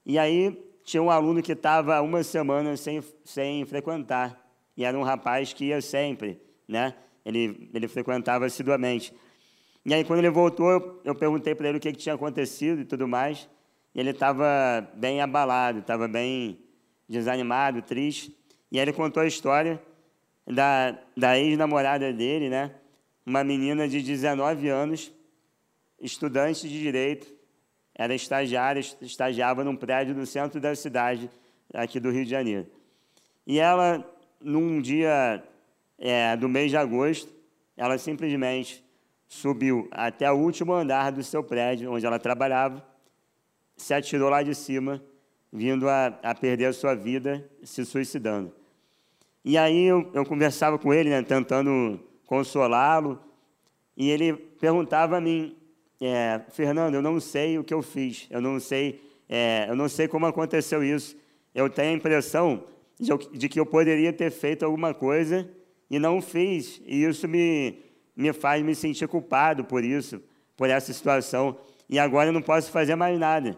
e 0.04 0.18
aí 0.18 0.62
tinha 0.84 1.02
um 1.02 1.10
aluno 1.10 1.42
que 1.42 1.52
estava 1.52 2.00
uma 2.00 2.22
semana 2.22 2.76
sem, 2.76 3.02
sem 3.24 3.64
frequentar. 3.64 4.40
E 4.76 4.84
era 4.84 4.96
um 4.96 5.02
rapaz 5.02 5.52
que 5.52 5.66
ia 5.66 5.80
sempre, 5.80 6.40
né? 6.68 6.94
Ele, 7.24 7.68
ele 7.74 7.88
frequentava 7.88 8.46
assiduamente. 8.46 9.12
E 9.84 9.92
aí, 9.92 10.04
quando 10.04 10.20
ele 10.20 10.30
voltou, 10.30 11.00
eu, 11.04 11.14
perguntei 11.14 11.54
para 11.54 11.68
ele 11.68 11.78
o 11.78 11.80
que, 11.80 11.90
que, 11.92 11.98
tinha 11.98 12.14
acontecido 12.14 12.82
e 12.82 12.84
tudo 12.84 13.08
mais. 13.08 13.48
E 13.94 14.00
ele 14.00 14.10
estava 14.10 14.88
bem 14.94 15.20
abalado, 15.20 15.80
estava 15.80 16.06
bem 16.06 16.58
desanimado, 17.08 17.82
triste. 17.82 18.36
E 18.70 18.78
aí 18.78 18.84
ele 18.84 18.92
contou 18.92 19.22
a 19.22 19.26
história 19.26 19.82
da, 20.46 20.96
da 21.16 21.38
ex-namorada 21.38 22.12
dele, 22.12 22.48
né? 22.48 22.70
Uma 23.24 23.42
menina 23.42 23.88
de 23.88 24.00
19 24.00 24.68
anos, 24.68 25.12
estudante 26.00 26.68
de 26.68 26.80
direito, 26.80 27.26
era 27.94 28.14
estagiária, 28.14 28.80
estagiava 29.00 29.64
num 29.64 29.74
prédio 29.74 30.14
no 30.14 30.26
centro 30.26 30.60
da 30.60 30.74
cidade, 30.74 31.30
aqui 31.72 31.98
do 31.98 32.10
Rio 32.10 32.24
de 32.24 32.30
Janeiro. 32.30 32.66
E 33.46 33.58
ela, 33.58 34.04
num 34.40 34.80
dia 34.80 35.42
é, 35.98 36.36
do 36.36 36.48
mês 36.48 36.70
de 36.70 36.76
agosto, 36.76 37.34
ela 37.76 37.98
simplesmente 37.98 38.84
subiu 39.26 39.88
até 39.90 40.30
o 40.30 40.36
último 40.36 40.72
andar 40.72 41.10
do 41.10 41.22
seu 41.22 41.42
prédio, 41.42 41.92
onde 41.92 42.06
ela 42.06 42.18
trabalhava, 42.18 42.86
se 43.76 43.92
atirou 43.92 44.30
lá 44.30 44.42
de 44.42 44.54
cima, 44.54 45.02
vindo 45.52 45.88
a, 45.88 46.06
a 46.22 46.34
perder 46.34 46.66
a 46.66 46.72
sua 46.72 46.94
vida, 46.94 47.48
se 47.62 47.84
suicidando. 47.84 48.54
E 49.46 49.56
aí 49.56 49.84
eu, 49.84 50.10
eu 50.12 50.26
conversava 50.26 50.76
com 50.76 50.92
ele, 50.92 51.08
né, 51.08 51.22
tentando 51.22 52.00
consolá-lo, 52.26 53.20
e 53.96 54.10
ele 54.10 54.32
perguntava 54.32 55.18
a 55.18 55.20
mim, 55.20 55.56
é, 56.00 56.40
Fernando, 56.50 56.96
eu 56.96 57.00
não 57.00 57.20
sei 57.20 57.56
o 57.56 57.62
que 57.62 57.72
eu 57.72 57.80
fiz, 57.80 58.26
eu 58.28 58.40
não 58.40 58.58
sei, 58.58 59.00
é, 59.28 59.66
eu 59.68 59.76
não 59.76 59.88
sei 59.88 60.08
como 60.08 60.26
aconteceu 60.26 60.82
isso. 60.82 61.16
Eu 61.54 61.70
tenho 61.70 61.92
a 61.92 61.96
impressão 61.96 62.64
de, 62.98 63.38
de, 63.38 63.48
que 63.48 63.60
eu 63.60 63.64
poderia 63.64 64.12
ter 64.12 64.32
feito 64.32 64.64
alguma 64.64 64.92
coisa 64.92 65.48
e 65.88 65.96
não 65.96 66.20
fiz, 66.20 66.82
e 66.84 67.04
isso 67.04 67.28
me, 67.28 67.78
me 68.16 68.32
faz 68.32 68.64
me 68.64 68.74
sentir 68.74 69.06
culpado 69.06 69.62
por 69.62 69.84
isso, 69.84 70.20
por 70.56 70.68
essa 70.68 70.92
situação. 70.92 71.56
E 71.88 72.00
agora 72.00 72.30
eu 72.30 72.32
não 72.32 72.42
posso 72.42 72.68
fazer 72.72 72.96
mais 72.96 73.16
nada. 73.16 73.56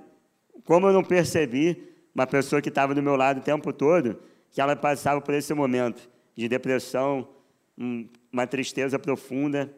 Como 0.67 0.87
eu 0.87 0.93
não 0.93 1.03
percebi 1.03 1.83
uma 2.15 2.27
pessoa 2.27 2.61
que 2.61 2.69
estava 2.69 2.95
do 2.95 3.03
meu 3.03 3.17
lado 3.17 3.39
o 3.39 3.43
tempo 3.43 3.73
todo, 3.73 4.19
que 4.59 4.61
ela 4.61 4.75
passava 4.75 5.21
por 5.21 5.35
esse 5.35 5.55
momento 5.55 6.11
de 6.35 6.49
depressão, 6.49 7.29
uma 8.33 8.45
tristeza 8.45 8.99
profunda, 8.99 9.73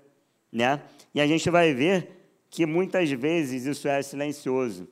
né? 0.50 0.80
E 1.14 1.20
a 1.20 1.26
gente 1.26 1.50
vai 1.50 1.74
ver 1.74 2.08
que 2.48 2.64
muitas 2.64 3.10
vezes 3.10 3.66
isso 3.66 3.86
é 3.86 4.00
silencioso. 4.00 4.88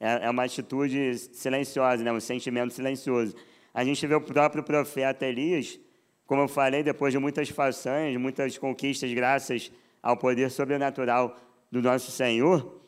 É, 0.00 0.24
é 0.24 0.30
uma 0.30 0.44
atitude 0.44 1.18
silenciosa, 1.18 2.02
né? 2.02 2.10
um 2.10 2.18
sentimento 2.18 2.72
silencioso. 2.72 3.34
A 3.74 3.84
gente 3.84 4.06
vê 4.06 4.14
o 4.14 4.22
próprio 4.22 4.62
profeta 4.62 5.26
Elias, 5.26 5.78
como 6.26 6.40
eu 6.40 6.48
falei, 6.48 6.82
depois 6.82 7.12
de 7.12 7.18
muitas 7.18 7.50
façanhas, 7.50 8.18
muitas 8.18 8.56
conquistas, 8.56 9.12
graças 9.12 9.70
ao 10.02 10.16
poder 10.16 10.50
sobrenatural 10.50 11.36
do 11.70 11.82
nosso 11.82 12.10
Senhor, 12.10 12.80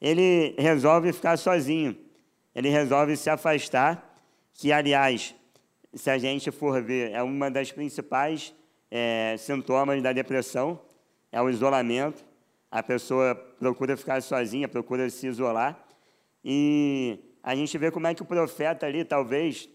ele 0.00 0.54
resolve 0.56 1.12
ficar 1.12 1.36
sozinho. 1.36 1.96
Ele 2.54 2.68
resolve 2.68 3.16
se 3.16 3.28
afastar, 3.28 4.14
que, 4.54 4.70
aliás, 4.70 5.34
se 5.94 6.10
a 6.10 6.18
gente 6.18 6.50
for 6.50 6.82
ver, 6.82 7.12
é 7.12 7.22
uma 7.22 7.50
das 7.50 7.72
principais 7.72 8.54
é, 8.90 9.36
sintomas 9.38 10.02
da 10.02 10.12
depressão, 10.12 10.80
é 11.32 11.40
o 11.40 11.48
isolamento 11.48 12.24
a 12.70 12.82
pessoa 12.82 13.34
procura 13.58 13.96
ficar 13.96 14.22
sozinha, 14.22 14.68
procura 14.68 15.10
se 15.10 15.26
isolar. 15.26 15.84
E 16.44 17.18
a 17.42 17.54
gente 17.54 17.76
vê 17.76 17.90
como 17.90 18.06
é 18.06 18.14
que 18.14 18.22
o 18.22 18.24
profeta 18.24 18.86
ali, 18.86 19.04
talvez, 19.04 19.68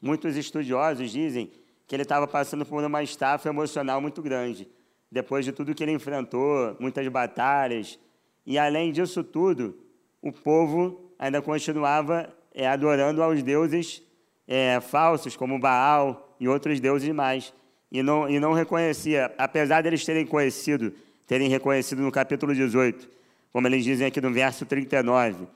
muitos 0.00 0.36
estudiosos 0.36 1.10
dizem 1.10 1.52
que 1.86 1.94
ele 1.94 2.02
estava 2.02 2.26
passando 2.26 2.64
por 2.64 2.82
uma 2.82 3.02
estafa 3.02 3.48
emocional 3.48 4.00
muito 4.00 4.22
grande, 4.22 4.66
depois 5.10 5.44
de 5.44 5.52
tudo 5.52 5.74
que 5.74 5.82
ele 5.82 5.92
enfrentou, 5.92 6.74
muitas 6.80 7.06
batalhas, 7.08 7.98
e 8.46 8.58
além 8.58 8.90
disso 8.90 9.22
tudo, 9.22 9.78
o 10.22 10.32
povo 10.32 11.12
ainda 11.18 11.42
continuava 11.42 12.34
é, 12.54 12.66
adorando 12.66 13.22
aos 13.22 13.42
deuses 13.42 14.02
é, 14.46 14.80
falsos, 14.80 15.36
como 15.36 15.58
Baal 15.58 16.36
e 16.38 16.48
outros 16.48 16.80
deuses 16.80 17.08
mais, 17.10 17.52
e 17.90 18.02
não, 18.02 18.28
e 18.28 18.40
não 18.40 18.52
reconhecia, 18.52 19.32
apesar 19.38 19.82
deles 19.82 20.04
terem 20.04 20.26
conhecido, 20.26 20.92
terem 21.26 21.48
reconhecido 21.48 22.02
no 22.02 22.10
capítulo 22.10 22.54
18, 22.54 23.08
como 23.52 23.66
eles 23.66 23.84
dizem 23.84 24.06
aqui 24.06 24.20
no 24.20 24.32
verso 24.32 24.66
39, 24.66 25.46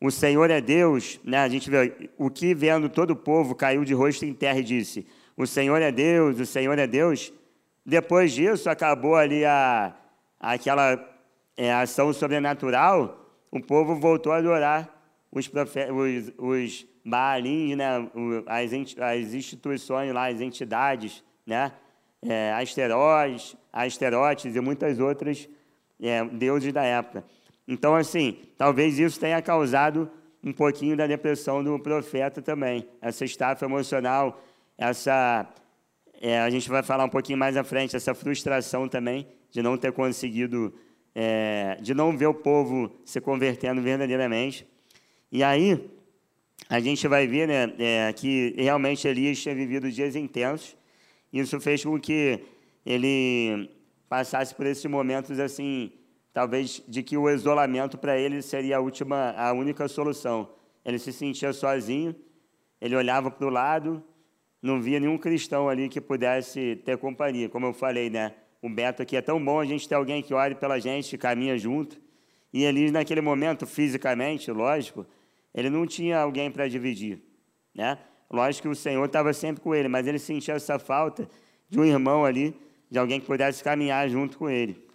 o 0.00 0.10
Senhor 0.10 0.50
é 0.50 0.60
Deus, 0.60 1.18
né? 1.24 1.38
a 1.38 1.48
gente 1.48 1.68
vê, 1.68 2.10
o 2.16 2.30
que 2.30 2.54
vendo 2.54 2.88
todo 2.88 3.10
o 3.10 3.16
povo 3.16 3.54
caiu 3.54 3.84
de 3.84 3.94
rosto 3.94 4.24
em 4.24 4.32
terra 4.32 4.60
e 4.60 4.64
disse, 4.64 5.06
o 5.36 5.46
Senhor 5.46 5.80
é 5.80 5.90
Deus, 5.90 6.38
o 6.38 6.46
Senhor 6.46 6.78
é 6.78 6.86
Deus. 6.86 7.32
Depois 7.84 8.32
disso, 8.32 8.68
acabou 8.68 9.16
ali 9.16 9.44
a, 9.44 9.94
aquela 10.38 11.04
é, 11.56 11.72
ação 11.72 12.12
sobrenatural, 12.12 13.24
o 13.50 13.60
povo 13.60 13.96
voltou 13.96 14.32
a 14.32 14.36
adorar 14.36 14.88
os, 15.32 15.48
os, 15.48 16.32
os 16.38 16.86
Baalins, 17.08 17.76
né? 17.76 18.08
as, 18.46 18.72
as 18.98 19.34
instituições 19.34 20.12
lá, 20.12 20.28
as 20.28 20.40
entidades, 20.40 21.24
né? 21.46 21.72
É, 22.20 22.52
asteróides, 22.52 23.56
asterotes 23.72 24.56
e 24.56 24.60
muitas 24.60 24.98
outras 24.98 25.48
é, 26.00 26.24
deuses 26.24 26.72
da 26.72 26.82
época. 26.82 27.24
Então, 27.66 27.94
assim, 27.94 28.38
talvez 28.56 28.98
isso 28.98 29.20
tenha 29.20 29.40
causado 29.40 30.10
um 30.42 30.52
pouquinho 30.52 30.96
da 30.96 31.06
depressão 31.06 31.62
do 31.62 31.78
profeta 31.78 32.40
também, 32.40 32.88
essa 33.00 33.24
estafa 33.24 33.64
emocional, 33.64 34.42
essa, 34.76 35.46
é, 36.20 36.40
a 36.40 36.50
gente 36.50 36.68
vai 36.68 36.82
falar 36.82 37.04
um 37.04 37.08
pouquinho 37.08 37.38
mais 37.38 37.56
à 37.56 37.64
frente, 37.64 37.94
essa 37.94 38.14
frustração 38.14 38.88
também 38.88 39.26
de 39.50 39.62
não 39.62 39.76
ter 39.76 39.92
conseguido, 39.92 40.74
é, 41.14 41.76
de 41.80 41.94
não 41.94 42.16
ver 42.16 42.26
o 42.26 42.34
povo 42.34 42.90
se 43.04 43.20
convertendo 43.20 43.82
verdadeiramente. 43.82 44.66
E 45.30 45.42
aí, 45.42 45.90
a 46.68 46.80
gente 46.80 47.06
vai 47.06 47.26
ver 47.26 47.46
né, 47.46 47.74
é, 47.78 48.12
que 48.12 48.54
realmente 48.56 49.06
Elias 49.06 49.38
tinha 49.40 49.54
vivido 49.54 49.90
dias 49.90 50.16
intensos, 50.16 50.76
isso 51.32 51.60
fez 51.60 51.84
com 51.84 51.98
que 52.00 52.40
ele 52.84 53.68
passasse 54.08 54.54
por 54.54 54.64
esses 54.64 54.84
momentos 54.86 55.38
assim 55.38 55.92
talvez 56.32 56.80
de 56.86 57.02
que 57.02 57.16
o 57.16 57.28
isolamento 57.28 57.98
para 57.98 58.16
ele 58.16 58.40
seria 58.42 58.76
a 58.76 58.80
última, 58.80 59.32
a 59.32 59.52
única 59.52 59.88
solução. 59.88 60.48
Ele 60.84 60.96
se 60.96 61.12
sentia 61.12 61.52
sozinho, 61.52 62.14
ele 62.80 62.94
olhava 62.94 63.28
para 63.28 63.44
o 63.44 63.50
lado, 63.50 64.02
não 64.62 64.80
via 64.80 65.00
nenhum 65.00 65.18
cristão 65.18 65.68
ali 65.68 65.88
que 65.88 66.00
pudesse 66.00 66.76
ter 66.84 66.96
companhia. 66.96 67.48
Como 67.48 67.66
eu 67.66 67.72
falei, 67.72 68.08
né? 68.08 68.34
O 68.62 68.68
Beto 68.68 69.02
aqui 69.02 69.16
é 69.16 69.20
tão 69.20 69.44
bom 69.44 69.58
a 69.58 69.64
gente 69.64 69.88
ter 69.88 69.96
alguém 69.96 70.22
que 70.22 70.32
ore 70.32 70.54
pela 70.54 70.78
gente, 70.78 71.18
caminha 71.18 71.58
junto. 71.58 72.00
E 72.52 72.62
ele, 72.62 72.90
naquele 72.92 73.20
momento, 73.20 73.66
fisicamente, 73.66 74.50
lógico, 74.52 75.04
ele 75.58 75.70
não 75.70 75.84
tinha 75.84 76.20
alguém 76.20 76.52
para 76.52 76.68
dividir, 76.68 77.20
né? 77.74 77.98
Lógico 78.30 78.68
que 78.68 78.72
o 78.72 78.76
Senhor 78.76 79.04
estava 79.04 79.32
sempre 79.32 79.60
com 79.60 79.74
ele, 79.74 79.88
mas 79.88 80.06
ele 80.06 80.20
sentia 80.20 80.54
essa 80.54 80.78
falta 80.78 81.28
de 81.68 81.80
um 81.80 81.84
irmão 81.84 82.24
ali, 82.24 82.54
de 82.88 82.96
alguém 82.96 83.18
que 83.18 83.26
pudesse 83.26 83.64
caminhar 83.64 84.08
junto 84.08 84.38
com 84.38 84.48
ele. 84.48 84.86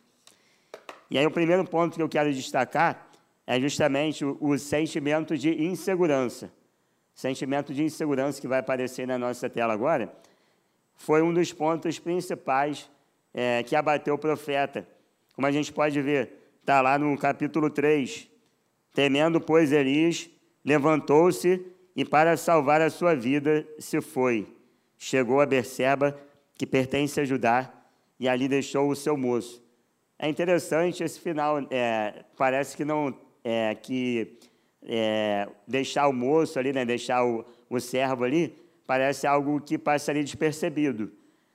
E 1.11 1.17
aí 1.17 1.25
o 1.25 1.31
primeiro 1.31 1.65
ponto 1.65 1.97
que 1.97 2.01
eu 2.01 2.07
quero 2.07 2.31
destacar 2.31 3.11
é 3.45 3.59
justamente 3.59 4.23
o, 4.23 4.37
o 4.39 4.57
sentimento 4.57 5.37
de 5.37 5.65
insegurança. 5.65 6.49
Sentimento 7.13 7.73
de 7.73 7.83
insegurança 7.83 8.39
que 8.39 8.47
vai 8.47 8.59
aparecer 8.59 9.05
na 9.05 9.17
nossa 9.17 9.49
tela 9.49 9.73
agora, 9.73 10.15
foi 10.95 11.21
um 11.21 11.33
dos 11.33 11.51
pontos 11.51 11.99
principais 11.99 12.89
é, 13.33 13.63
que 13.63 13.75
abateu 13.75 14.13
o 14.13 14.17
profeta. 14.17 14.87
Como 15.35 15.45
a 15.45 15.51
gente 15.51 15.73
pode 15.73 16.01
ver, 16.01 16.31
está 16.61 16.79
lá 16.79 16.97
no 16.97 17.17
capítulo 17.17 17.69
3. 17.69 18.29
Temendo, 18.93 19.41
pois, 19.41 19.73
Elias, 19.73 20.29
levantou-se 20.63 21.65
e, 21.95 22.05
para 22.05 22.37
salvar 22.37 22.81
a 22.81 22.89
sua 22.89 23.15
vida, 23.15 23.67
se 23.79 24.01
foi. 24.01 24.47
Chegou 24.97 25.41
a 25.41 25.45
Berseba, 25.45 26.17
que 26.55 26.65
pertence 26.65 27.19
a 27.19 27.25
Judá, 27.25 27.71
e 28.19 28.27
ali 28.27 28.47
deixou 28.47 28.89
o 28.89 28.95
seu 28.95 29.17
moço. 29.17 29.61
É 30.17 30.29
interessante 30.29 31.03
esse 31.03 31.19
final. 31.19 31.59
É, 31.69 32.23
parece 32.37 32.77
que 32.77 32.85
não 32.85 33.13
é, 33.43 33.75
que 33.75 34.39
é, 34.81 35.47
deixar 35.67 36.07
o 36.07 36.13
moço 36.13 36.57
ali, 36.57 36.71
né, 36.71 36.85
deixar 36.85 37.25
o, 37.25 37.45
o 37.69 37.79
servo 37.79 38.23
ali, 38.23 38.55
parece 38.87 39.27
algo 39.27 39.59
que 39.59 39.77
passaria 39.77 40.23
despercebido. 40.23 41.11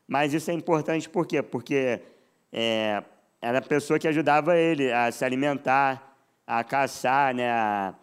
Mas 0.06 0.32
isso 0.32 0.50
é 0.50 0.54
importante 0.54 1.08
por 1.08 1.26
quê? 1.26 1.42
Porque 1.42 2.00
é, 2.52 3.02
era 3.40 3.58
a 3.58 3.62
pessoa 3.62 3.98
que 3.98 4.08
ajudava 4.08 4.56
ele 4.56 4.92
a 4.92 5.10
se 5.12 5.24
alimentar, 5.24 6.16
a 6.46 6.64
caçar, 6.64 7.34
né, 7.34 7.50
a, 7.50 7.94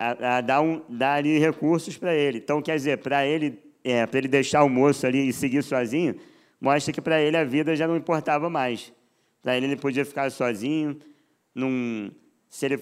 a, 0.00 0.38
a 0.38 0.40
dar, 0.40 0.62
um, 0.62 0.82
dar 0.88 1.16
ali 1.16 1.38
recursos 1.38 1.98
para 1.98 2.14
ele. 2.14 2.38
Então, 2.38 2.62
quer 2.62 2.74
dizer, 2.74 2.98
para 2.98 3.26
ele, 3.26 3.58
é, 3.84 4.08
ele 4.14 4.28
deixar 4.28 4.64
o 4.64 4.68
moço 4.68 5.06
ali 5.06 5.28
e 5.28 5.32
seguir 5.32 5.62
sozinho, 5.62 6.16
mostra 6.58 6.90
que 6.90 7.02
para 7.02 7.20
ele 7.20 7.36
a 7.36 7.44
vida 7.44 7.76
já 7.76 7.86
não 7.86 7.96
importava 7.96 8.48
mais. 8.48 8.90
Para 9.42 9.56
ele, 9.58 9.66
ele 9.66 9.76
podia 9.76 10.04
ficar 10.04 10.30
sozinho. 10.30 10.98
Num, 11.54 12.10
se 12.48 12.64
ele, 12.64 12.78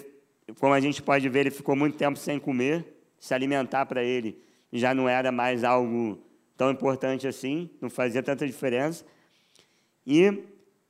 como 0.60 0.72
a 0.72 0.80
gente 0.80 1.02
pode 1.02 1.28
ver, 1.28 1.40
ele 1.40 1.50
ficou 1.50 1.74
muito 1.74 1.96
tempo 1.96 2.16
sem 2.16 2.38
comer. 2.38 2.84
Se 3.18 3.34
alimentar 3.34 3.84
para 3.86 4.04
ele 4.04 4.38
já 4.72 4.94
não 4.94 5.08
era 5.08 5.32
mais 5.32 5.64
algo 5.64 6.18
tão 6.56 6.70
importante 6.70 7.26
assim, 7.26 7.70
não 7.80 7.88
fazia 7.88 8.22
tanta 8.22 8.46
diferença. 8.46 9.04
E, 10.06 10.44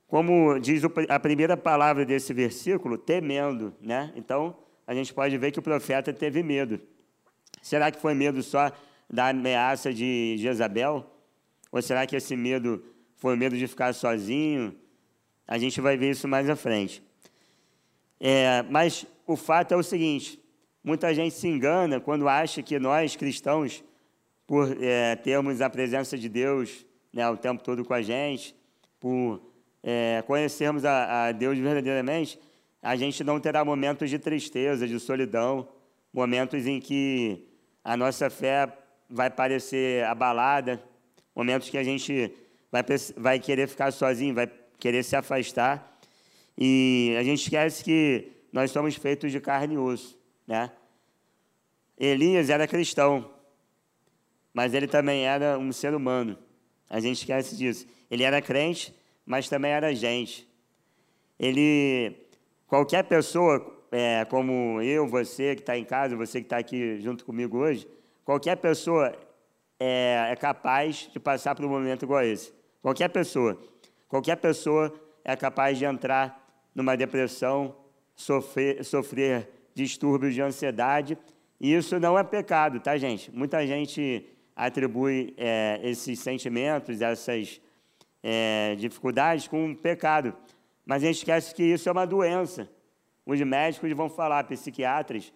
como 0.07 0.59
diz 0.59 0.83
a 1.09 1.21
primeira 1.21 1.57
palavra 1.57 2.05
desse 2.05 2.33
versículo, 2.33 2.97
temendo. 2.99 3.75
Né? 3.81 4.13
Então, 4.17 4.57
a 4.88 4.95
gente 4.95 5.12
pode 5.12 5.37
ver 5.37 5.52
que 5.52 5.59
o 5.59 5.62
profeta 5.62 6.14
teve 6.14 6.42
medo. 6.42 6.80
Será 7.61 7.92
que 7.92 8.00
foi 8.00 8.14
medo 8.14 8.42
só 8.42 8.73
da 9.09 9.28
ameaça 9.28 9.92
de 9.92 10.37
Jezabel? 10.38 11.04
Ou 11.71 11.83
será 11.83 12.07
que 12.07 12.16
esse 12.16 12.35
medo 12.35 12.83
foi 13.14 13.37
medo 13.37 13.54
de 13.54 13.66
ficar 13.68 13.92
sozinho? 13.92 14.75
A 15.47 15.59
gente 15.59 15.78
vai 15.78 15.99
ver 15.99 16.12
isso 16.12 16.26
mais 16.26 16.49
à 16.49 16.57
frente. 16.57 17.02
É, 18.18 18.64
mas 18.71 19.04
o 19.26 19.37
fato 19.37 19.73
é 19.75 19.76
o 19.76 19.83
seguinte: 19.83 20.42
muita 20.83 21.14
gente 21.14 21.35
se 21.35 21.47
engana 21.47 22.00
quando 22.00 22.26
acha 22.26 22.62
que 22.62 22.78
nós, 22.78 23.14
cristãos, 23.14 23.85
por 24.47 24.75
é, 24.83 25.14
termos 25.16 25.61
a 25.61 25.68
presença 25.68 26.16
de 26.16 26.30
Deus 26.30 26.87
né, 27.12 27.28
o 27.28 27.37
tempo 27.37 27.62
todo 27.62 27.85
com 27.85 27.92
a 27.92 28.00
gente, 28.00 28.57
por 28.99 29.42
é, 29.83 30.23
conhecermos 30.26 30.85
a, 30.85 31.26
a 31.26 31.33
Deus 31.33 31.59
verdadeiramente, 31.59 32.40
a 32.83 32.97
gente 32.97 33.25
não 33.25 33.41
terá 33.41 33.65
momentos 33.65 34.09
de 34.09 34.19
tristeza, 34.19 34.87
de 34.87 34.99
solidão, 35.01 35.69
momentos 36.13 36.67
em 36.67 36.81
que 36.81 37.47
a 37.83 37.97
nossa 37.97 38.31
fé 38.31 38.73
vai 39.09 39.31
parecer 39.31 40.05
abalada, 40.05 40.83
momentos 41.35 41.71
que 41.71 41.79
a 41.79 41.85
gente 41.85 42.33
vai, 42.71 42.83
vai 43.17 43.39
querer 43.41 43.69
ficar 43.69 43.93
sozinho, 43.93 44.35
vai 44.35 44.51
querer 44.79 45.03
se 45.03 45.17
afastar. 45.17 45.99
E 46.57 47.15
a 47.19 47.23
gente 47.23 47.43
esquece 47.43 47.85
que 47.85 48.33
nós 48.53 48.71
somos 48.71 48.95
feitos 48.97 49.31
de 49.31 49.41
carne 49.41 49.75
e 49.75 49.79
osso, 49.79 50.19
né? 50.47 50.71
Elias 51.99 52.49
era 52.49 52.67
cristão, 52.67 53.31
mas 54.53 54.73
ele 54.75 54.87
também 54.87 55.27
era 55.27 55.59
um 55.59 55.73
ser 55.73 55.95
humano. 55.95 56.39
A 56.89 57.01
gente 57.01 57.19
esquece 57.19 57.57
disso. 57.57 57.87
Ele 58.11 58.23
era 58.23 58.41
crente, 58.41 58.95
mas 59.27 59.49
também 59.49 59.73
era 59.73 59.95
gente. 59.95 60.49
Ele, 61.39 62.17
qualquer 62.69 63.03
pessoa, 63.05 63.67
é, 63.91 64.25
como 64.27 64.81
eu, 64.81 65.09
você 65.09 65.57
que 65.57 65.63
está 65.63 65.77
em 65.77 65.85
casa, 65.85 66.15
você 66.15 66.41
que 66.41 66.47
está 66.47 66.59
aqui 66.59 67.01
junto 67.01 67.25
comigo 67.25 67.59
hoje, 67.59 67.89
qualquer 68.25 68.57
pessoa 68.57 69.13
é, 69.81 70.29
é 70.31 70.37
capaz 70.37 71.09
de 71.13 71.19
passar 71.19 71.55
por 71.55 71.65
um 71.65 71.69
momento 71.69 72.05
igual 72.05 72.21
a 72.21 72.27
esse. 72.27 72.53
Qualquer 72.81 73.09
pessoa. 73.09 73.59
Qualquer 74.07 74.37
pessoa 74.37 74.95
é 75.25 75.35
capaz 75.35 75.79
de 75.79 75.85
entrar 75.85 76.47
numa 76.75 76.97
depressão, 76.97 77.75
sofrer, 78.15 78.85
sofrer 78.85 79.49
distúrbios 79.75 80.35
de 80.35 80.43
ansiedade, 80.43 81.19
e 81.61 81.75
isso 81.75 81.99
não 81.99 82.19
é 82.19 82.23
pecado, 82.23 82.79
tá, 82.79 82.97
gente? 82.97 83.31
Muita 83.35 83.67
gente 83.67 84.27
atribui 84.55 85.35
é, 85.37 85.81
esses 85.83 86.19
sentimentos, 86.21 87.01
essas 87.01 87.61
é, 88.23 88.77
dificuldades 88.77 89.49
com 89.49 89.65
um 89.65 89.75
pecado, 89.75 90.35
mas 90.88 91.02
a 91.02 91.07
gente 91.07 91.18
esquece 91.18 91.54
que 91.54 91.62
isso 91.62 91.87
é 91.87 91.92
uma 91.92 92.07
doença. 92.07 92.66
Os 93.26 93.38
médicos 93.42 93.92
vão 93.92 94.09
falar, 94.09 94.42
psiquiatras, 94.45 95.30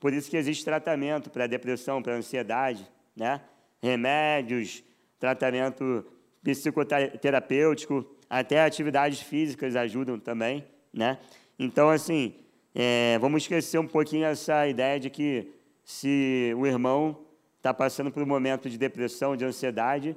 por 0.00 0.14
isso 0.14 0.30
que 0.30 0.36
existe 0.38 0.64
tratamento 0.64 1.28
para 1.28 1.46
depressão, 1.46 2.02
para 2.02 2.14
ansiedade, 2.14 2.90
né? 3.14 3.42
remédios, 3.82 4.82
tratamento 5.20 6.06
psicoterapêutico, 6.42 8.16
até 8.30 8.64
atividades 8.64 9.20
físicas 9.20 9.76
ajudam 9.76 10.18
também, 10.18 10.64
né? 10.90 11.18
Então, 11.58 11.90
assim, 11.90 12.36
é, 12.74 13.18
vamos 13.20 13.42
esquecer 13.42 13.78
um 13.78 13.86
pouquinho 13.86 14.24
essa 14.24 14.66
ideia 14.66 14.98
de 14.98 15.10
que 15.10 15.52
se 15.84 16.54
o 16.56 16.66
irmão 16.66 17.26
está 17.58 17.74
passando 17.74 18.10
por 18.10 18.22
um 18.22 18.26
momento 18.26 18.70
de 18.70 18.78
depressão, 18.78 19.36
de 19.36 19.44
ansiedade, 19.44 20.16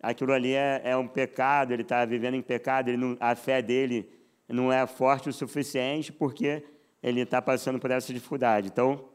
aquilo 0.00 0.32
ali 0.32 0.54
é, 0.54 0.80
é 0.84 0.96
um 0.96 1.08
pecado, 1.08 1.72
ele 1.72 1.82
está 1.82 2.04
vivendo 2.04 2.34
em 2.34 2.42
pecado, 2.42 2.96
não, 2.96 3.16
a 3.18 3.34
fé 3.34 3.60
dele 3.60 4.08
não 4.48 4.72
é 4.72 4.86
forte 4.86 5.28
o 5.28 5.32
suficiente 5.32 6.12
porque 6.12 6.64
ele 7.02 7.20
está 7.20 7.40
passando 7.40 7.78
por 7.78 7.90
essa 7.90 8.12
dificuldade. 8.12 8.68
Então, 8.68 9.08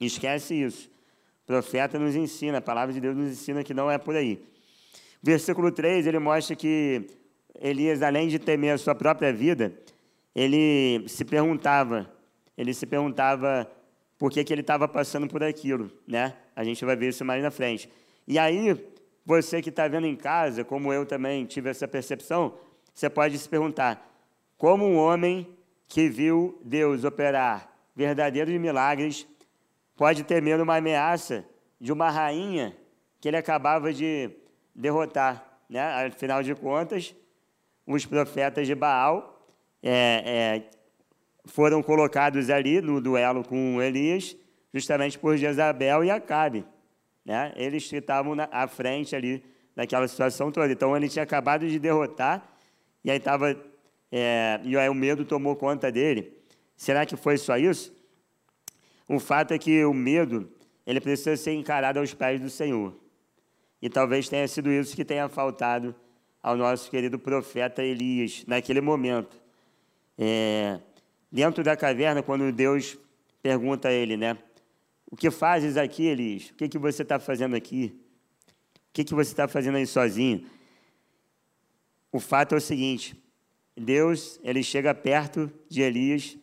esquece 0.00 0.54
isso. 0.54 0.90
O 1.44 1.46
profeta 1.46 1.98
nos 1.98 2.14
ensina, 2.14 2.58
a 2.58 2.62
palavra 2.62 2.92
de 2.92 3.00
Deus 3.00 3.16
nos 3.16 3.32
ensina 3.32 3.64
que 3.64 3.74
não 3.74 3.90
é 3.90 3.98
por 3.98 4.14
aí. 4.14 4.44
Versículo 5.22 5.70
3, 5.70 6.06
ele 6.06 6.18
mostra 6.18 6.56
que 6.56 7.06
Elias, 7.60 8.02
além 8.02 8.28
de 8.28 8.38
temer 8.38 8.74
a 8.74 8.78
sua 8.78 8.94
própria 8.94 9.32
vida, 9.32 9.72
ele 10.34 11.04
se 11.08 11.24
perguntava, 11.24 12.10
ele 12.56 12.72
se 12.72 12.86
perguntava 12.86 13.70
por 14.18 14.30
que, 14.30 14.42
que 14.42 14.52
ele 14.52 14.62
estava 14.62 14.88
passando 14.88 15.28
por 15.28 15.42
aquilo, 15.42 15.90
né? 16.06 16.34
A 16.54 16.64
gente 16.64 16.84
vai 16.84 16.96
ver 16.96 17.08
isso 17.08 17.24
mais 17.24 17.42
na 17.42 17.50
frente. 17.50 17.88
E 18.26 18.38
aí, 18.38 18.76
você 19.24 19.60
que 19.60 19.68
está 19.68 19.86
vendo 19.88 20.06
em 20.06 20.16
casa, 20.16 20.64
como 20.64 20.92
eu 20.92 21.04
também 21.04 21.44
tive 21.44 21.70
essa 21.70 21.86
percepção, 21.86 22.54
você 22.94 23.10
pode 23.10 23.38
se 23.38 23.48
perguntar: 23.48 24.11
como 24.62 24.86
um 24.86 24.96
homem 24.96 25.58
que 25.88 26.08
viu 26.08 26.56
Deus 26.64 27.02
operar 27.02 27.68
verdadeiros 27.96 28.54
milagres 28.60 29.26
pode 29.96 30.22
temer 30.22 30.60
uma 30.60 30.76
ameaça 30.76 31.44
de 31.80 31.92
uma 31.92 32.08
rainha 32.08 32.72
que 33.20 33.26
ele 33.26 33.36
acabava 33.36 33.92
de 33.92 34.30
derrotar? 34.72 35.58
Né? 35.68 35.82
Afinal 36.06 36.44
de 36.44 36.54
contas, 36.54 37.12
os 37.84 38.06
profetas 38.06 38.64
de 38.68 38.72
Baal 38.76 39.44
é, 39.82 40.22
é, 40.24 40.70
foram 41.44 41.82
colocados 41.82 42.48
ali 42.48 42.80
no 42.80 43.00
duelo 43.00 43.42
com 43.42 43.82
Elias, 43.82 44.36
justamente 44.72 45.18
por 45.18 45.36
Jezabel 45.36 46.04
e 46.04 46.10
Acabe. 46.12 46.64
Né? 47.24 47.52
Eles 47.56 47.92
estavam 47.92 48.36
na, 48.36 48.48
à 48.52 48.68
frente 48.68 49.16
ali 49.16 49.44
daquela 49.74 50.06
situação 50.06 50.52
toda. 50.52 50.70
Então, 50.70 50.96
ele 50.96 51.08
tinha 51.08 51.24
acabado 51.24 51.66
de 51.66 51.80
derrotar, 51.80 52.48
e 53.02 53.10
aí 53.10 53.18
estava. 53.18 53.71
É, 54.14 54.60
e 54.62 54.76
aí 54.76 54.90
o 54.90 54.94
medo 54.94 55.24
tomou 55.24 55.56
conta 55.56 55.90
dele. 55.90 56.36
Será 56.76 57.06
que 57.06 57.16
foi 57.16 57.38
só 57.38 57.56
isso? 57.56 57.94
O 59.08 59.18
fato 59.18 59.52
é 59.52 59.58
que 59.58 59.82
o 59.86 59.94
medo 59.94 60.52
ele 60.86 61.00
precisa 61.00 61.34
ser 61.36 61.54
encarado 61.54 61.98
aos 61.98 62.12
pés 62.12 62.38
do 62.38 62.50
Senhor. 62.50 62.94
E 63.80 63.88
talvez 63.88 64.28
tenha 64.28 64.46
sido 64.46 64.70
isso 64.70 64.94
que 64.94 65.04
tenha 65.04 65.28
faltado 65.28 65.94
ao 66.42 66.56
nosso 66.56 66.90
querido 66.90 67.18
profeta 67.18 67.82
Elias 67.82 68.44
naquele 68.46 68.80
momento. 68.80 69.40
É, 70.18 70.78
dentro 71.30 71.64
da 71.64 71.76
caverna, 71.76 72.22
quando 72.22 72.52
Deus 72.52 72.98
pergunta 73.42 73.88
a 73.88 73.92
ele, 73.92 74.16
né? 74.16 74.36
O 75.10 75.16
que 75.16 75.30
fazes 75.30 75.76
aqui, 75.76 76.06
Elias? 76.06 76.50
O 76.50 76.54
que, 76.54 76.68
que 76.68 76.78
você 76.78 77.02
está 77.02 77.18
fazendo 77.18 77.56
aqui? 77.56 77.98
O 78.90 78.92
que, 78.92 79.04
que 79.04 79.14
você 79.14 79.30
está 79.30 79.48
fazendo 79.48 79.76
aí 79.76 79.86
sozinho? 79.86 80.46
O 82.10 82.20
fato 82.20 82.54
é 82.54 82.58
o 82.58 82.60
seguinte: 82.60 83.21
Deus 83.76 84.38
ele 84.42 84.62
chega 84.62 84.94
perto 84.94 85.50
de 85.68 85.82
Elias, 85.82 86.36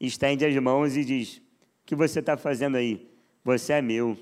estende 0.00 0.44
as 0.44 0.56
mãos 0.56 0.96
e 0.96 1.04
diz: 1.04 1.38
O 1.38 1.42
que 1.84 1.94
você 1.94 2.20
está 2.20 2.36
fazendo 2.36 2.76
aí? 2.76 3.08
Você 3.44 3.74
é 3.74 3.82
meu. 3.82 4.16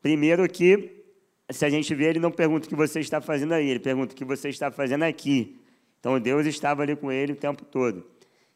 Primeiro 0.00 0.48
que 0.48 1.04
se 1.50 1.64
a 1.64 1.70
gente 1.70 1.94
vê, 1.94 2.06
ele 2.06 2.18
não 2.18 2.30
pergunta 2.30 2.66
o 2.66 2.68
que 2.68 2.74
você 2.76 3.00
está 3.00 3.20
fazendo 3.20 3.52
aí, 3.52 3.68
ele 3.68 3.80
pergunta 3.80 4.12
o 4.12 4.16
que 4.16 4.24
você 4.24 4.48
está 4.48 4.70
fazendo 4.70 5.02
aqui. 5.02 5.60
Então 6.00 6.18
Deus 6.18 6.46
estava 6.46 6.82
ali 6.82 6.96
com 6.96 7.12
ele 7.12 7.32
o 7.32 7.36
tempo 7.36 7.64
todo. 7.64 8.06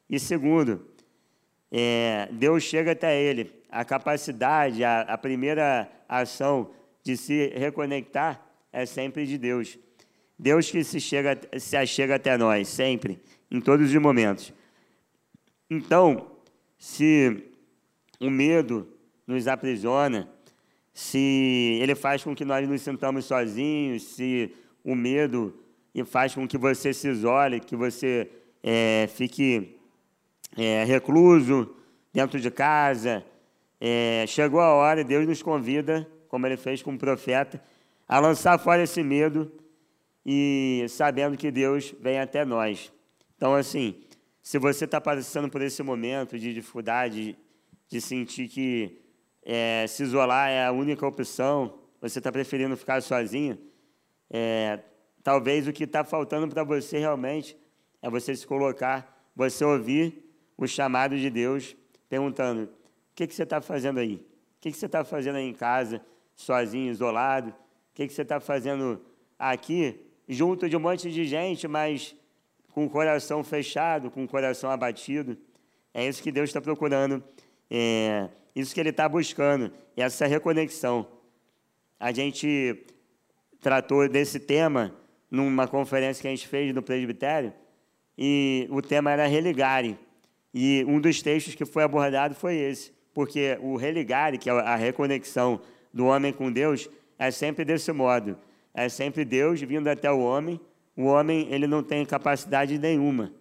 E 0.08 0.18
segundo, 0.18 0.86
é, 1.70 2.28
Deus 2.32 2.62
chega 2.62 2.92
até 2.92 3.20
ele. 3.20 3.52
A 3.70 3.84
capacidade, 3.84 4.82
a, 4.82 5.02
a 5.02 5.18
primeira 5.18 5.90
ação 6.08 6.70
de 7.02 7.16
se 7.16 7.48
reconectar 7.48 8.42
é 8.72 8.86
sempre 8.86 9.26
de 9.26 9.36
Deus. 9.36 9.78
Deus 10.38 10.70
que 10.70 10.84
se, 10.84 11.00
chega, 11.00 11.38
se 11.58 11.76
achega 11.76 12.14
até 12.14 12.36
nós, 12.36 12.68
sempre, 12.68 13.18
em 13.50 13.60
todos 13.60 13.92
os 13.92 13.96
momentos. 14.00 14.52
Então, 15.68 16.30
se 16.78 17.44
o 18.20 18.30
medo 18.30 18.86
nos 19.26 19.48
aprisiona, 19.48 20.28
se 20.94 21.78
ele 21.82 21.94
faz 21.94 22.22
com 22.22 22.34
que 22.34 22.44
nós 22.44 22.68
nos 22.68 22.82
sintamos 22.82 23.24
sozinhos, 23.24 24.02
se 24.02 24.54
o 24.84 24.94
medo 24.94 25.58
faz 26.06 26.34
com 26.34 26.46
que 26.46 26.56
você 26.56 26.94
se 26.94 27.08
isole, 27.08 27.60
que 27.60 27.74
você 27.74 28.30
é, 28.62 29.08
fique 29.12 29.76
é, 30.56 30.84
recluso 30.84 31.74
dentro 32.12 32.40
de 32.40 32.50
casa. 32.50 33.24
É, 33.80 34.24
chegou 34.26 34.60
a 34.60 34.72
hora, 34.72 35.04
Deus 35.04 35.26
nos 35.26 35.42
convida, 35.42 36.08
como 36.28 36.46
ele 36.46 36.56
fez 36.56 36.82
com 36.82 36.94
o 36.94 36.98
profeta, 36.98 37.62
a 38.08 38.18
lançar 38.18 38.58
fora 38.58 38.82
esse 38.82 39.02
medo 39.02 39.50
e 40.30 40.84
sabendo 40.90 41.38
que 41.38 41.50
Deus 41.50 41.94
vem 41.98 42.20
até 42.20 42.44
nós. 42.44 42.92
Então, 43.34 43.54
assim, 43.54 43.98
se 44.42 44.58
você 44.58 44.84
está 44.84 45.00
passando 45.00 45.48
por 45.48 45.62
esse 45.62 45.82
momento 45.82 46.38
de 46.38 46.52
dificuldade, 46.52 47.34
de 47.88 47.98
sentir 47.98 48.46
que 48.46 49.00
é, 49.42 49.86
se 49.88 50.02
isolar 50.02 50.50
é 50.50 50.66
a 50.66 50.70
única 50.70 51.06
opção, 51.06 51.78
você 51.98 52.18
está 52.18 52.30
preferindo 52.30 52.76
ficar 52.76 53.00
sozinho, 53.00 53.58
é, 54.28 54.80
talvez 55.22 55.66
o 55.66 55.72
que 55.72 55.84
está 55.84 56.04
faltando 56.04 56.46
para 56.46 56.62
você 56.62 56.98
realmente 56.98 57.56
é 58.02 58.10
você 58.10 58.36
se 58.36 58.46
colocar, 58.46 59.30
você 59.34 59.64
ouvir 59.64 60.30
o 60.58 60.66
chamado 60.66 61.16
de 61.16 61.30
Deus, 61.30 61.74
perguntando: 62.06 62.64
o 62.64 62.68
que, 63.14 63.26
que 63.26 63.34
você 63.34 63.44
está 63.44 63.62
fazendo 63.62 63.98
aí? 63.98 64.16
O 64.16 64.60
que, 64.60 64.72
que 64.72 64.76
você 64.76 64.84
está 64.84 65.02
fazendo 65.04 65.36
aí 65.36 65.48
em 65.48 65.54
casa, 65.54 66.02
sozinho, 66.34 66.90
isolado? 66.90 67.48
O 67.48 67.54
que, 67.94 68.06
que 68.06 68.12
você 68.12 68.20
está 68.20 68.38
fazendo 68.38 69.00
aqui, 69.38 70.07
junto 70.28 70.68
de 70.68 70.76
um 70.76 70.80
monte 70.80 71.10
de 71.10 71.24
gente, 71.24 71.66
mas 71.66 72.14
com 72.72 72.84
o 72.84 72.90
coração 72.90 73.42
fechado, 73.42 74.10
com 74.10 74.24
o 74.24 74.28
coração 74.28 74.70
abatido? 74.70 75.36
É 75.94 76.06
isso 76.06 76.22
que 76.22 76.30
Deus 76.30 76.50
está 76.50 76.60
procurando. 76.60 77.22
É, 77.70 78.28
isso 78.54 78.74
que 78.74 78.80
ele 78.80 78.90
está 78.90 79.08
buscando, 79.08 79.72
essa 79.96 80.26
reconexão. 80.26 81.06
A 81.98 82.12
gente 82.12 82.84
tratou 83.60 84.08
desse 84.08 84.40
tema 84.40 84.94
numa 85.30 85.68
conferência 85.68 86.20
que 86.22 86.28
a 86.28 86.30
gente 86.30 86.48
fez 86.48 86.74
no 86.74 86.82
presbitério, 86.82 87.52
e 88.16 88.66
o 88.70 88.82
tema 88.82 89.12
era 89.12 89.26
religare. 89.26 89.96
E 90.52 90.84
um 90.88 91.00
dos 91.00 91.22
textos 91.22 91.54
que 91.54 91.64
foi 91.64 91.84
abordado 91.84 92.34
foi 92.34 92.56
esse, 92.56 92.92
porque 93.14 93.56
o 93.60 93.76
religare, 93.76 94.38
que 94.38 94.50
é 94.50 94.52
a 94.52 94.74
reconexão 94.74 95.60
do 95.92 96.06
homem 96.06 96.32
com 96.32 96.50
Deus, 96.50 96.88
é 97.18 97.30
sempre 97.30 97.64
desse 97.64 97.92
modo. 97.92 98.36
É 98.84 98.88
sempre 98.88 99.24
Deus 99.24 99.60
vindo 99.60 99.88
até 99.88 100.10
o 100.10 100.20
homem. 100.20 100.60
O 100.96 101.04
homem 101.04 101.48
ele 101.50 101.66
não 101.66 101.82
tem 101.82 102.04
capacidade 102.04 102.78
nenhuma. 102.78 103.32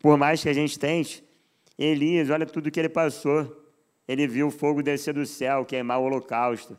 Por 0.00 0.16
mais 0.16 0.42
que 0.42 0.48
a 0.48 0.52
gente 0.52 0.78
tente, 0.78 1.24
Elias, 1.78 2.30
olha 2.30 2.46
tudo 2.46 2.70
que 2.70 2.78
ele 2.78 2.88
passou 2.88 3.58
ele 4.08 4.26
viu 4.26 4.46
o 4.46 4.50
fogo 4.50 4.82
descer 4.82 5.12
do 5.12 5.26
céu, 5.26 5.66
queimar 5.66 6.00
o 6.00 6.04
holocausto. 6.04 6.78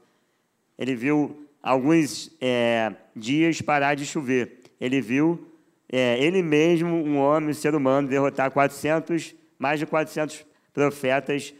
Ele 0.75 0.95
viu 0.95 1.47
alguns 1.61 2.35
é, 2.41 2.91
dias 3.15 3.61
parar 3.61 3.93
de 3.93 4.03
chover. 4.03 4.61
Ele 4.81 4.99
viu 4.99 5.47
é, 5.91 6.17
ele 6.17 6.41
mesmo, 6.41 6.89
um 6.89 7.17
homem, 7.19 7.51
um 7.51 7.53
ser 7.53 7.75
humano, 7.75 8.07
derrotar 8.07 8.49
400, 8.49 9.35
mais 9.59 9.79
de 9.79 9.85
400 9.85 10.43
profetas 10.73 11.53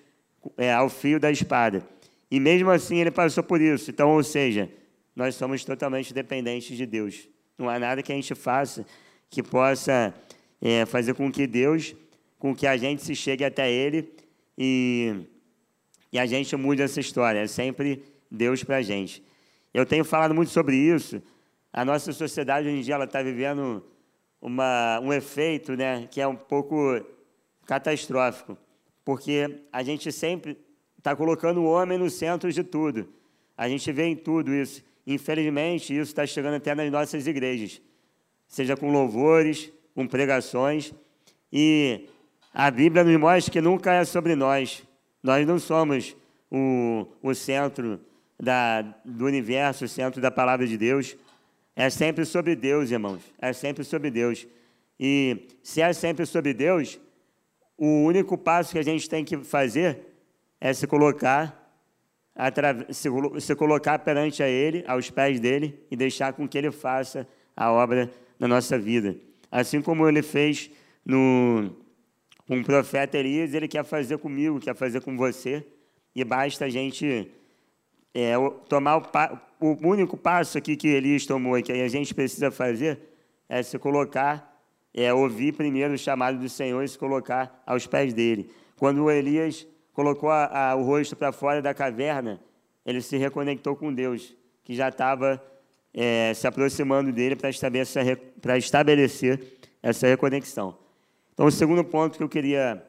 é, 0.58 0.73
ao 0.73 0.89
fio 0.89 1.19
da 1.19 1.30
espada. 1.30 1.86
E 2.32 2.39
mesmo 2.39 2.71
assim 2.71 2.97
ele 2.97 3.12
passou 3.12 3.43
por 3.43 3.62
isso. 3.62 3.91
Então, 3.91 4.10
ou 4.10 4.23
seja, 4.23 4.71
nós 5.19 5.36
somos 5.36 5.65
totalmente 5.65 6.13
dependentes 6.13 6.77
de 6.77 6.86
Deus. 6.86 7.27
Não 7.58 7.69
há 7.69 7.77
nada 7.77 8.01
que 8.01 8.12
a 8.12 8.15
gente 8.15 8.34
faça 8.34 8.86
que 9.29 9.43
possa 9.43 10.13
é, 10.62 10.86
fazer 10.86 11.13
com 11.13 11.29
que 11.29 11.45
Deus, 11.45 11.93
com 12.39 12.55
que 12.55 12.65
a 12.65 12.77
gente 12.77 13.03
se 13.03 13.13
chegue 13.13 13.43
até 13.43 13.69
Ele 13.69 14.12
e 14.58 15.25
e 16.12 16.17
a 16.17 16.25
gente 16.25 16.55
muda 16.55 16.84
essa 16.84 16.99
história. 16.99 17.39
É 17.39 17.47
sempre 17.47 18.03
Deus 18.32 18.63
para 18.63 18.77
a 18.77 18.82
gente. 18.82 19.23
Eu 19.73 19.86
tenho 19.86 20.03
falado 20.03 20.34
muito 20.34 20.51
sobre 20.51 20.75
isso. 20.75 21.21
A 21.71 21.86
nossa 21.86 22.12
sociedade 22.12 22.67
hoje 22.67 22.77
em 22.77 22.82
dia 22.82 23.03
está 23.03 23.21
vivendo 23.21 23.86
uma, 24.41 24.99
um 25.01 25.13
efeito, 25.13 25.75
né, 25.75 26.08
que 26.10 26.19
é 26.19 26.27
um 26.27 26.36
pouco 26.36 26.99
catastrófico, 27.65 28.58
porque 29.05 29.63
a 29.71 29.84
gente 29.84 30.12
sempre 30.12 30.58
está 30.97 31.15
colocando 31.15 31.62
o 31.62 31.65
homem 31.65 31.97
no 31.97 32.10
centro 32.10 32.51
de 32.51 32.63
tudo. 32.63 33.08
A 33.55 33.69
gente 33.69 33.91
vê 33.91 34.05
em 34.05 34.15
tudo 34.15 34.51
isso. 34.51 34.82
Infelizmente, 35.12 35.91
isso 35.91 36.12
está 36.12 36.24
chegando 36.24 36.58
até 36.58 36.76
nas 36.76 36.91
nossas 36.91 37.26
igrejas, 37.26 37.82
seja 38.48 38.78
com 38.78 38.91
louvores, 38.91 39.74
com 39.95 40.08
pregações. 40.08 40.93
E 41.52 42.08
a 42.54 42.69
Bíblia 42.69 43.04
nos 43.04 43.19
mostra 43.19 43.52
que 43.52 43.60
nunca 43.60 43.91
é 43.91 44.06
sobre 44.06 44.36
nós, 44.36 44.84
nós 45.24 45.48
não 45.48 45.58
somos 45.58 46.15
o, 46.52 47.08
o 47.24 47.34
centro 47.34 48.00
da, 48.39 48.84
do 49.04 49.26
universo, 49.26 49.86
o 49.86 49.88
centro 49.88 50.22
da 50.22 50.30
palavra 50.30 50.67
de 50.67 50.78
Deus. 50.78 51.17
É 51.76 51.89
sempre 51.89 52.24
sobre 52.24 52.56
Deus, 52.56 52.91
irmãos. 52.91 53.24
É 53.41 53.52
sempre 53.52 53.84
sobre 53.84 54.12
Deus. 54.12 54.45
E 55.00 55.48
se 55.63 55.82
é 55.82 55.91
sempre 55.91 56.28
sobre 56.28 56.54
Deus, 56.54 57.00
o 57.76 58.04
único 58.04 58.38
passo 58.38 58.74
que 58.74 58.80
a 58.80 58.84
gente 58.84 59.10
tem 59.10 59.26
que 59.26 59.38
fazer 59.39 60.02
é 60.62 60.72
se 60.72 60.86
colocar 60.86 61.59
se 63.39 63.56
colocar 63.56 63.99
perante 63.99 64.41
a 64.41 64.47
Ele, 64.47 64.84
aos 64.88 65.10
pés 65.10 65.39
dele, 65.39 65.80
e 65.91 65.95
deixar 65.95 66.34
com 66.34 66.47
que 66.47 66.58
Ele 66.58 66.71
faça 66.71 67.28
a 67.56 67.71
obra 67.71 68.10
na 68.39 68.47
nossa 68.47 68.80
vida. 68.80 69.17
Assim 69.52 69.82
como 69.82 70.08
Ele 70.08 70.21
fez 70.21 70.71
no, 71.06 71.75
com 72.47 72.60
o 72.60 72.63
profeta 72.63 73.17
Elias, 73.17 73.54
Ele 73.54 73.67
quer 73.67 73.84
fazer 73.84 74.17
comigo, 74.19 74.60
quer 74.60 74.75
fazer 74.75 75.02
com 75.02 75.17
você, 75.17 75.65
e 76.15 76.23
basta 76.23 76.65
a 76.65 76.69
gente 76.69 77.30
é, 78.13 78.34
tomar 78.67 78.97
o, 78.97 79.67
o, 79.67 79.88
único 79.88 80.17
passo 80.17 80.58
aqui 80.58 80.75
que 80.75 80.88
Elias 80.88 81.25
tomou 81.25 81.58
e 81.58 81.63
que 81.63 81.71
a 81.71 81.88
gente 81.88 82.13
precisa 82.13 82.49
fazer 82.49 82.99
é 83.47 83.62
se 83.62 83.78
colocar, 83.78 84.62
é 84.93 85.13
ouvir 85.13 85.54
primeiro 85.54 85.93
o 85.93 85.97
chamado 85.97 86.39
do 86.39 86.49
Senhor 86.49 86.84
e 86.84 86.88
se 86.88 86.97
colocar 86.97 87.62
aos 87.65 87.86
pés 87.86 88.13
dele. 88.13 88.49
Quando 88.78 89.10
Elias 89.10 89.67
colocou 89.99 90.29
a, 90.29 90.69
a, 90.71 90.75
o 90.75 90.83
rosto 90.83 91.13
para 91.13 91.29
fora 91.33 91.62
da 91.62 91.73
caverna, 91.73 92.39
ele 92.85 93.01
se 93.01 93.17
reconectou 93.17 93.75
com 93.75 93.93
Deus, 93.93 94.33
que 94.63 94.73
já 94.73 94.88
estava 94.88 95.43
é, 95.93 96.33
se 96.33 96.47
aproximando 96.47 97.12
dele 97.12 97.35
para 97.35 97.49
estabelecer, 97.49 98.17
estabelecer 98.57 99.43
essa 99.83 100.07
reconexão. 100.07 100.77
Então, 101.33 101.45
o 101.47 101.51
segundo 101.51 101.83
ponto 101.83 102.17
que 102.17 102.23
eu 102.23 102.29
queria. 102.29 102.81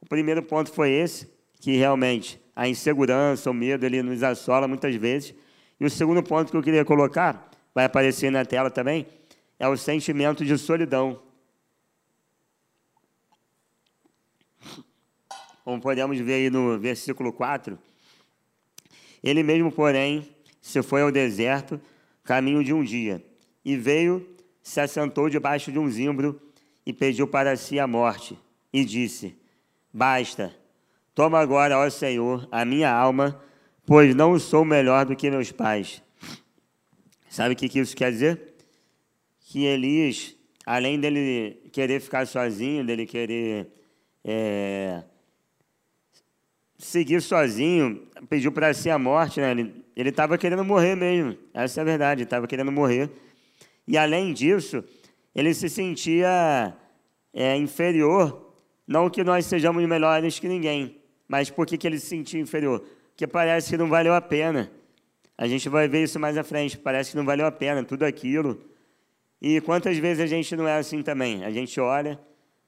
O 0.00 0.06
primeiro 0.08 0.42
ponto 0.42 0.72
foi 0.72 0.90
esse, 0.90 1.30
que 1.60 1.76
realmente 1.76 2.40
a 2.54 2.68
insegurança, 2.68 3.48
o 3.48 3.54
medo, 3.54 3.86
ele 3.86 4.02
nos 4.02 4.24
assola 4.24 4.66
muitas 4.66 4.92
vezes. 4.96 5.36
E 5.78 5.84
o 5.84 5.90
segundo 5.90 6.20
ponto 6.20 6.50
que 6.50 6.56
eu 6.56 6.62
queria 6.64 6.84
colocar, 6.84 7.48
vai 7.72 7.84
aparecer 7.84 8.28
na 8.28 8.44
tela 8.44 8.72
também, 8.72 9.06
é 9.56 9.68
o 9.68 9.76
sentimento 9.76 10.44
de 10.44 10.58
solidão. 10.58 11.16
Como 15.66 15.80
podemos 15.80 16.16
ver 16.20 16.34
aí 16.34 16.48
no 16.48 16.78
versículo 16.78 17.32
4, 17.32 17.76
ele 19.20 19.42
mesmo, 19.42 19.72
porém, 19.72 20.28
se 20.60 20.80
foi 20.80 21.02
ao 21.02 21.10
deserto, 21.10 21.80
caminho 22.22 22.62
de 22.62 22.72
um 22.72 22.84
dia, 22.84 23.20
e 23.64 23.76
veio, 23.76 24.24
se 24.62 24.80
assentou 24.80 25.28
debaixo 25.28 25.72
de 25.72 25.78
um 25.80 25.90
zimbro 25.90 26.40
e 26.86 26.92
pediu 26.92 27.26
para 27.26 27.56
si 27.56 27.80
a 27.80 27.86
morte, 27.88 28.38
e 28.72 28.84
disse: 28.84 29.34
Basta, 29.92 30.54
toma 31.12 31.40
agora, 31.40 31.76
ó 31.76 31.90
Senhor, 31.90 32.46
a 32.52 32.64
minha 32.64 32.92
alma, 32.92 33.42
pois 33.84 34.14
não 34.14 34.38
sou 34.38 34.64
melhor 34.64 35.04
do 35.04 35.16
que 35.16 35.28
meus 35.28 35.50
pais. 35.50 36.00
Sabe 37.28 37.54
o 37.54 37.56
que 37.56 37.76
isso 37.76 37.96
quer 37.96 38.12
dizer? 38.12 38.54
Que 39.40 39.64
Elias, 39.64 40.32
além 40.64 41.00
dele 41.00 41.60
querer 41.72 42.00
ficar 42.00 42.24
sozinho, 42.24 42.86
dele 42.86 43.04
querer 43.04 43.66
é, 44.24 45.02
seguir 46.78 47.22
sozinho, 47.22 48.02
pediu 48.28 48.52
para 48.52 48.72
si 48.74 48.90
a 48.90 48.98
morte, 48.98 49.40
né? 49.40 49.50
Ele 49.96 50.10
estava 50.10 50.36
querendo 50.36 50.64
morrer 50.64 50.94
mesmo, 50.94 51.36
essa 51.54 51.80
é 51.80 51.82
a 51.82 51.84
verdade, 51.84 52.22
estava 52.22 52.46
querendo 52.46 52.70
morrer. 52.70 53.10
E 53.88 53.96
além 53.96 54.32
disso, 54.32 54.84
ele 55.34 55.54
se 55.54 55.68
sentia 55.68 56.76
é, 57.32 57.56
inferior, 57.56 58.52
não 58.86 59.08
que 59.08 59.24
nós 59.24 59.46
sejamos 59.46 59.86
melhores 59.86 60.38
que 60.38 60.48
ninguém, 60.48 61.00
mas 61.26 61.50
por 61.50 61.66
que, 61.66 61.78
que 61.78 61.86
ele 61.86 61.98
se 61.98 62.06
sentia 62.06 62.40
inferior? 62.40 62.84
Porque 63.10 63.26
parece 63.26 63.70
que 63.70 63.76
não 63.76 63.88
valeu 63.88 64.14
a 64.14 64.20
pena. 64.20 64.70
A 65.38 65.46
gente 65.46 65.68
vai 65.68 65.88
ver 65.88 66.04
isso 66.04 66.20
mais 66.20 66.36
à 66.36 66.44
frente, 66.44 66.76
parece 66.78 67.10
que 67.10 67.16
não 67.16 67.24
valeu 67.24 67.46
a 67.46 67.52
pena 67.52 67.82
tudo 67.82 68.04
aquilo. 68.04 68.60
E 69.40 69.60
quantas 69.60 69.96
vezes 69.98 70.22
a 70.22 70.26
gente 70.26 70.54
não 70.56 70.66
é 70.68 70.76
assim 70.76 71.02
também? 71.02 71.44
A 71.44 71.50
gente 71.50 71.78
olha, 71.80 72.18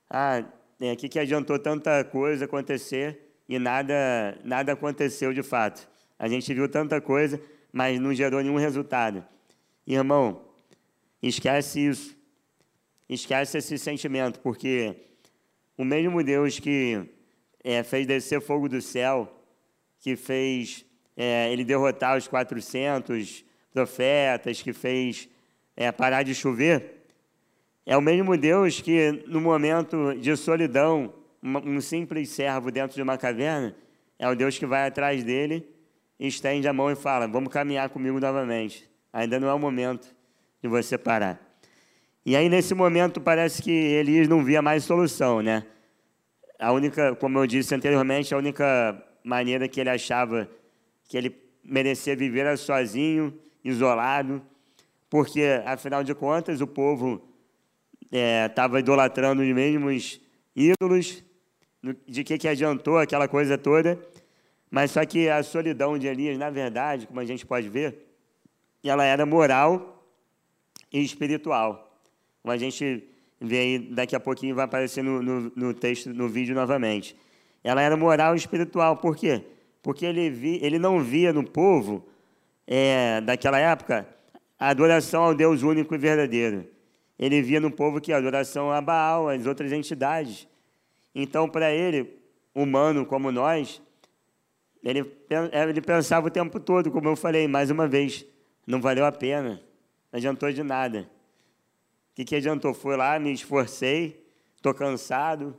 ah, 0.09 0.43
o 0.81 0.85
é, 0.85 0.97
que, 0.97 1.09
que 1.09 1.19
adiantou 1.19 1.59
tanta 1.59 2.05
coisa 2.05 2.45
acontecer 2.45 3.28
e 3.49 3.59
nada, 3.59 4.39
nada 4.45 4.73
aconteceu 4.73 5.33
de 5.33 5.43
fato. 5.43 5.89
A 6.19 6.29
gente 6.29 6.53
viu 6.53 6.69
tanta 6.69 7.01
coisa, 7.01 7.41
mas 7.73 7.99
não 7.99 8.13
gerou 8.13 8.43
nenhum 8.43 8.57
resultado. 8.57 9.25
Irmão, 9.87 10.43
esquece 11.23 11.87
isso. 11.87 12.17
Esquece 13.09 13.57
esse 13.57 13.79
sentimento, 13.79 14.39
porque 14.41 14.95
o 15.77 15.85
mesmo 15.85 16.23
Deus 16.23 16.59
que 16.59 17.09
é, 17.65 17.83
fez 17.83 18.07
descer 18.07 18.41
fogo 18.41 18.69
do 18.69 18.83
céu, 18.83 19.43
que 20.01 20.15
fez 20.15 20.85
é, 21.17 21.51
ele 21.51 21.65
derrotar 21.65 22.19
os 22.19 22.29
400 22.29 23.45
profetas, 23.73 24.61
que 24.61 24.75
fez 24.75 25.29
é, 25.75 25.91
parar 25.91 26.23
de 26.23 26.35
chover, 26.35 27.07
é 27.87 27.97
o 27.97 28.03
mesmo 28.03 28.37
Deus 28.37 28.83
que, 28.83 29.25
no 29.27 29.41
momento 29.41 30.15
de 30.21 30.37
solidão, 30.37 31.15
um 31.43 31.81
simples 31.81 32.31
servo 32.31 32.71
dentro 32.71 32.97
de 32.97 33.03
uma 33.03 33.17
caverna, 33.17 33.75
é 34.19 34.29
o 34.29 34.35
Deus 34.35 34.59
que 34.59 34.67
vai 34.67 34.87
atrás 34.87 35.23
dele, 35.23 35.69
estende 36.19 36.67
a 36.67 36.73
mão 36.73 36.91
e 36.91 36.97
fala: 36.97 37.27
Vamos 37.27 37.53
caminhar 37.53 37.89
comigo 37.89 38.19
novamente. 38.19 38.89
Ainda 39.13 39.39
não 39.39 39.49
é 39.49 39.55
o 39.55 39.59
momento 39.59 40.15
de 40.63 40.69
você 40.69 40.99
parar. 40.99 41.41
E 42.27 42.37
aí, 42.37 42.49
nesse 42.49 42.75
momento, 42.75 43.21
parece 43.21 43.63
que 43.63 43.71
Elias 43.71 44.29
não 44.29 44.45
via 44.45 44.61
mais 44.61 44.85
solução, 44.85 45.41
né? 45.41 45.65
A 46.59 46.73
única, 46.73 47.15
como 47.17 47.39
eu 47.39 47.47
disse 47.47 47.75
anteriormente, 47.75 48.35
a 48.35 48.37
única 48.37 49.03
maneira 49.25 49.69
que 49.69 49.81
ele 49.81 49.91
achava 49.91 50.49
que 51.09 51.17
ele 51.17 51.35
merecia 51.65 52.17
viver 52.17 52.41
era 52.41 52.57
sozinho, 52.57 53.33
isolado, 53.65 54.43
porque, 55.09 55.63
afinal 55.65 56.05
de 56.05 56.15
contas, 56.15 56.61
o 56.61 56.67
povo 56.67 57.23
estava 58.13 58.79
é, 58.79 58.81
idolatrando 58.81 59.43
os 59.43 59.49
mesmos 59.49 60.21
ídolos, 60.55 61.23
de 62.07 62.25
que, 62.25 62.39
que 62.39 62.49
adiantou 62.49 62.99
aquela 62.99 63.29
coisa 63.29 63.57
toda, 63.57 63.99
mas 64.71 64.91
só 64.91 65.05
que 65.05 65.29
a 65.29 65.43
solidão 65.43 65.99
de 65.99 66.07
Elias, 66.07 66.37
na 66.39 66.51
verdade, 66.51 67.07
como 67.07 67.21
a 67.21 67.25
gente 67.25 67.47
pode 67.47 67.69
ver, 67.69 68.07
ela 68.85 69.05
era 69.05 69.25
moral 69.25 70.05
e 70.93 71.03
espiritual. 71.03 72.01
Como 72.43 72.53
a 72.53 72.57
gente 72.57 73.05
vê 73.41 73.59
aí, 73.59 73.79
daqui 73.79 74.17
a 74.17 74.21
pouquinho 74.21 74.55
vai 74.55 74.65
aparecer 74.65 75.03
no, 75.03 75.23
no, 75.23 75.53
no 75.55 75.75
texto, 75.75 76.11
no 76.11 76.29
vídeo 76.29 76.55
novamente. 76.55 77.17
Ela 77.63 77.83
era 77.83 77.97
moral 77.97 78.35
e 78.35 78.39
espiritual, 78.39 78.97
por 78.97 79.17
quê? 79.17 79.43
Porque 79.83 80.05
ele, 80.05 80.31
vi, 80.31 80.59
ele 80.63 80.79
não 80.79 81.01
via 81.01 81.33
no 81.33 81.45
povo 81.45 82.07
é, 82.67 83.21
daquela 83.21 83.59
época 83.59 84.07
a 84.59 84.69
adoração 84.69 85.23
ao 85.23 85.35
Deus 85.35 85.63
único 85.63 85.95
e 85.95 85.99
verdadeiro. 85.99 86.67
Ele 87.19 87.41
via 87.43 87.61
no 87.61 87.71
povo 87.71 88.01
que 88.01 88.13
a 88.13 88.17
adoração 88.17 88.71
a 88.71 88.81
Baal, 88.81 89.29
as 89.29 89.47
outras 89.47 89.73
entidades. 89.73 90.47
Então, 91.15 91.49
para 91.49 91.73
ele, 91.73 92.19
humano 92.55 93.05
como 93.07 93.33
nós, 93.33 93.83
ele, 94.83 95.01
ele 95.53 95.81
pensava 95.81 96.27
o 96.27 96.31
tempo 96.31 96.61
todo, 96.61 96.91
como 96.91 97.09
eu 97.09 97.17
falei 97.17 97.49
mais 97.49 97.71
uma 97.71 97.89
vez, 97.89 98.25
não 98.67 98.81
valeu 98.81 99.05
a 99.05 99.13
pena, 99.13 99.63
não 100.13 100.19
adiantou 100.19 100.53
de 100.53 100.63
nada. 100.63 101.11
O 102.11 102.15
que, 102.15 102.25
que 102.25 102.37
adiantou? 102.37 102.75
Fui 102.75 102.97
lá, 102.97 103.19
me 103.19 103.33
esforcei, 103.33 104.25
estou 104.57 104.75
cansado, 104.75 105.57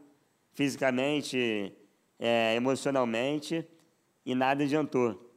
fisicamente, 0.53 1.73
é, 2.19 2.55
emocionalmente, 2.55 3.65
e 4.25 4.35
nada 4.35 4.63
adiantou. 4.63 5.31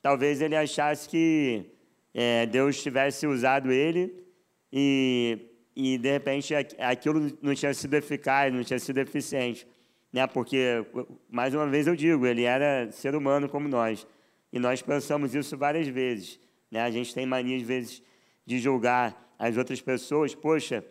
Talvez 0.00 0.40
ele 0.40 0.56
achasse 0.56 1.08
que 1.08 1.70
é, 2.14 2.46
Deus 2.46 2.82
tivesse 2.82 3.26
usado 3.26 3.70
ele 3.70 4.24
e 4.72 5.51
e 5.74 5.96
de 5.96 6.10
repente 6.10 6.54
aquilo 6.78 7.30
não 7.40 7.54
tinha 7.54 7.72
sido 7.72 7.94
eficaz, 7.94 8.52
não 8.52 8.62
tinha 8.62 8.78
sido 8.78 8.98
eficiente, 8.98 9.66
né? 10.12 10.26
Porque 10.26 10.84
mais 11.30 11.54
uma 11.54 11.66
vez 11.66 11.86
eu 11.86 11.96
digo, 11.96 12.26
ele 12.26 12.42
era 12.42 12.90
ser 12.92 13.14
humano 13.14 13.48
como 13.48 13.68
nós 13.68 14.06
e 14.52 14.58
nós 14.58 14.82
pensamos 14.82 15.34
isso 15.34 15.56
várias 15.56 15.88
vezes, 15.88 16.38
né? 16.70 16.82
A 16.82 16.90
gente 16.90 17.14
tem 17.14 17.24
mania 17.24 17.56
às 17.56 17.62
vezes 17.62 18.02
de 18.44 18.58
julgar 18.58 19.34
as 19.38 19.56
outras 19.56 19.80
pessoas, 19.80 20.34
poxa, 20.34 20.84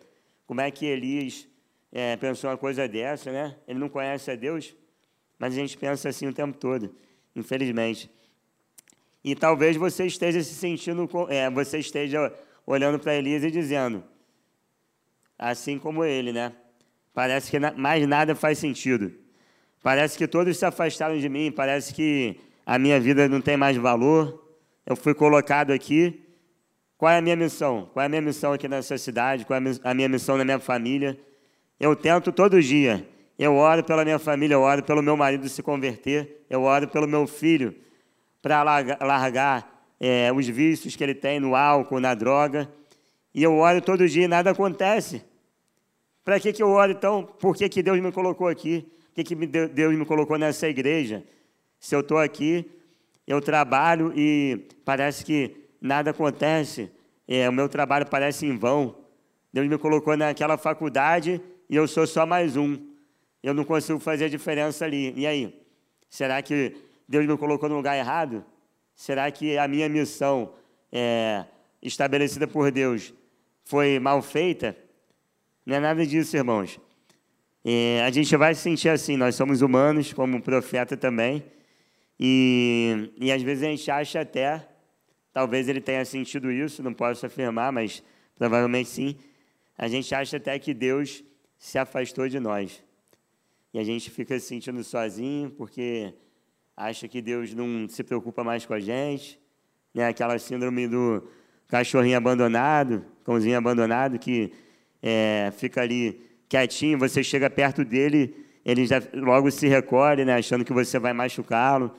como 0.46 0.60
é 0.60 0.70
que 0.70 0.84
Elias 0.84 1.48
é, 1.92 2.16
pensou 2.16 2.50
uma 2.50 2.56
coisa 2.56 2.88
dessa, 2.88 3.30
né? 3.30 3.56
Ele 3.68 3.78
não 3.78 3.88
conhece 3.88 4.30
a 4.30 4.34
Deus, 4.34 4.74
mas 5.38 5.54
a 5.54 5.56
gente 5.56 5.76
pensa 5.78 6.08
assim 6.08 6.26
o 6.26 6.32
tempo 6.32 6.58
todo, 6.58 6.94
infelizmente. 7.36 8.10
E 9.24 9.36
talvez 9.36 9.76
você 9.76 10.06
esteja 10.06 10.42
se 10.42 10.54
sentindo, 10.54 11.08
é, 11.28 11.48
você 11.48 11.78
esteja 11.78 12.32
olhando 12.66 12.98
para 12.98 13.14
Elias 13.14 13.44
e 13.44 13.50
dizendo 13.50 14.02
assim 15.50 15.78
como 15.78 16.04
ele, 16.04 16.32
né? 16.32 16.52
Parece 17.12 17.50
que 17.50 17.58
mais 17.76 18.06
nada 18.06 18.34
faz 18.34 18.58
sentido. 18.58 19.12
Parece 19.82 20.16
que 20.16 20.28
todos 20.28 20.56
se 20.56 20.64
afastaram 20.64 21.18
de 21.18 21.28
mim, 21.28 21.50
parece 21.50 21.92
que 21.92 22.38
a 22.64 22.78
minha 22.78 23.00
vida 23.00 23.28
não 23.28 23.40
tem 23.40 23.56
mais 23.56 23.76
valor. 23.76 24.40
Eu 24.86 24.94
fui 24.94 25.14
colocado 25.14 25.72
aqui. 25.72 26.20
Qual 26.96 27.10
é 27.10 27.18
a 27.18 27.20
minha 27.20 27.34
missão? 27.34 27.90
Qual 27.92 28.02
é 28.02 28.06
a 28.06 28.08
minha 28.08 28.22
missão 28.22 28.52
aqui 28.52 28.68
nessa 28.68 28.96
cidade? 28.96 29.44
Qual 29.44 29.60
é 29.60 29.62
a 29.82 29.94
minha 29.94 30.08
missão 30.08 30.36
na 30.36 30.44
minha 30.44 30.60
família? 30.60 31.18
Eu 31.80 31.96
tento 31.96 32.30
todo 32.30 32.62
dia. 32.62 33.06
Eu 33.36 33.56
oro 33.56 33.82
pela 33.82 34.04
minha 34.04 34.20
família, 34.20 34.54
eu 34.54 34.60
oro 34.60 34.84
pelo 34.84 35.02
meu 35.02 35.16
marido 35.16 35.48
se 35.48 35.62
converter, 35.62 36.44
eu 36.48 36.62
oro 36.62 36.86
pelo 36.86 37.08
meu 37.08 37.26
filho 37.26 37.74
para 38.40 38.62
largar 38.62 39.84
é, 39.98 40.32
os 40.32 40.46
vícios 40.46 40.94
que 40.94 41.02
ele 41.02 41.14
tem 41.14 41.40
no 41.40 41.56
álcool, 41.56 41.98
na 41.98 42.14
droga. 42.14 42.70
E 43.34 43.42
eu 43.42 43.54
oro 43.54 43.80
todo 43.80 44.08
dia 44.08 44.24
e 44.24 44.28
nada 44.28 44.50
acontece. 44.50 45.24
Para 46.24 46.38
que, 46.38 46.52
que 46.52 46.62
eu 46.62 46.68
oro 46.68 46.92
então? 46.92 47.24
Por 47.24 47.56
que, 47.56 47.68
que 47.68 47.82
Deus 47.82 48.00
me 48.00 48.12
colocou 48.12 48.48
aqui? 48.48 48.86
Por 49.08 49.14
que, 49.16 49.24
que 49.24 49.46
Deus 49.46 49.94
me 49.94 50.04
colocou 50.04 50.38
nessa 50.38 50.68
igreja? 50.68 51.24
Se 51.78 51.94
eu 51.94 52.00
estou 52.00 52.18
aqui 52.18 52.70
eu 53.26 53.40
trabalho 53.40 54.12
e 54.16 54.68
parece 54.84 55.24
que 55.24 55.56
nada 55.80 56.10
acontece, 56.10 56.90
é, 57.26 57.48
o 57.48 57.52
meu 57.52 57.68
trabalho 57.68 58.06
parece 58.06 58.46
em 58.46 58.56
vão. 58.56 58.96
Deus 59.52 59.68
me 59.68 59.78
colocou 59.78 60.16
naquela 60.16 60.58
faculdade 60.58 61.40
e 61.68 61.76
eu 61.76 61.86
sou 61.86 62.06
só 62.06 62.26
mais 62.26 62.56
um. 62.56 62.78
Eu 63.42 63.54
não 63.54 63.64
consigo 63.64 63.98
fazer 63.98 64.26
a 64.26 64.28
diferença 64.28 64.84
ali. 64.84 65.12
E 65.16 65.26
aí? 65.26 65.62
Será 66.08 66.42
que 66.42 66.76
Deus 67.08 67.26
me 67.26 67.36
colocou 67.36 67.68
no 67.68 67.76
lugar 67.76 67.96
errado? 67.96 68.44
Será 68.94 69.30
que 69.30 69.56
a 69.56 69.66
minha 69.66 69.88
missão 69.88 70.52
é, 70.90 71.44
estabelecida 71.80 72.46
por 72.46 72.70
Deus 72.70 73.14
foi 73.64 73.98
mal 73.98 74.20
feita? 74.20 74.76
Não 75.64 75.76
é 75.76 75.80
nada 75.80 76.04
disso, 76.04 76.36
irmãos. 76.36 76.80
É, 77.64 78.02
a 78.04 78.10
gente 78.10 78.36
vai 78.36 78.52
se 78.54 78.62
sentir 78.62 78.88
assim, 78.88 79.16
nós 79.16 79.36
somos 79.36 79.62
humanos, 79.62 80.12
como 80.12 80.42
profeta 80.42 80.96
também, 80.96 81.44
e, 82.18 83.12
e 83.16 83.30
às 83.30 83.40
vezes 83.42 83.62
a 83.62 83.68
gente 83.68 83.88
acha 83.88 84.20
até, 84.20 84.68
talvez 85.32 85.68
ele 85.68 85.80
tenha 85.80 86.04
sentido 86.04 86.50
isso, 86.50 86.82
não 86.82 86.92
posso 86.92 87.24
afirmar, 87.24 87.70
mas 87.70 88.02
provavelmente 88.36 88.88
sim, 88.88 89.16
a 89.78 89.86
gente 89.86 90.12
acha 90.12 90.36
até 90.36 90.58
que 90.58 90.74
Deus 90.74 91.22
se 91.56 91.78
afastou 91.78 92.28
de 92.28 92.40
nós. 92.40 92.82
E 93.72 93.78
a 93.78 93.84
gente 93.84 94.10
fica 94.10 94.38
se 94.40 94.46
sentindo 94.46 94.82
sozinho, 94.82 95.50
porque 95.50 96.12
acha 96.76 97.06
que 97.06 97.22
Deus 97.22 97.54
não 97.54 97.88
se 97.88 98.02
preocupa 98.02 98.42
mais 98.42 98.66
com 98.66 98.74
a 98.74 98.80
gente, 98.80 99.40
né? 99.94 100.08
aquela 100.08 100.36
síndrome 100.40 100.88
do 100.88 101.28
cachorrinho 101.68 102.16
abandonado, 102.16 103.04
cãozinho 103.24 103.56
abandonado, 103.56 104.18
que 104.18 104.52
é, 105.02 105.52
fica 105.56 105.82
ali 105.82 106.20
quietinho, 106.48 106.98
você 106.98 107.24
chega 107.24 107.50
perto 107.50 107.84
dele, 107.84 108.36
ele 108.64 108.86
já 108.86 109.02
logo 109.14 109.50
se 109.50 109.66
recolhe, 109.66 110.24
né? 110.24 110.34
achando 110.34 110.64
que 110.64 110.72
você 110.72 110.98
vai 110.98 111.12
machucá-lo. 111.12 111.92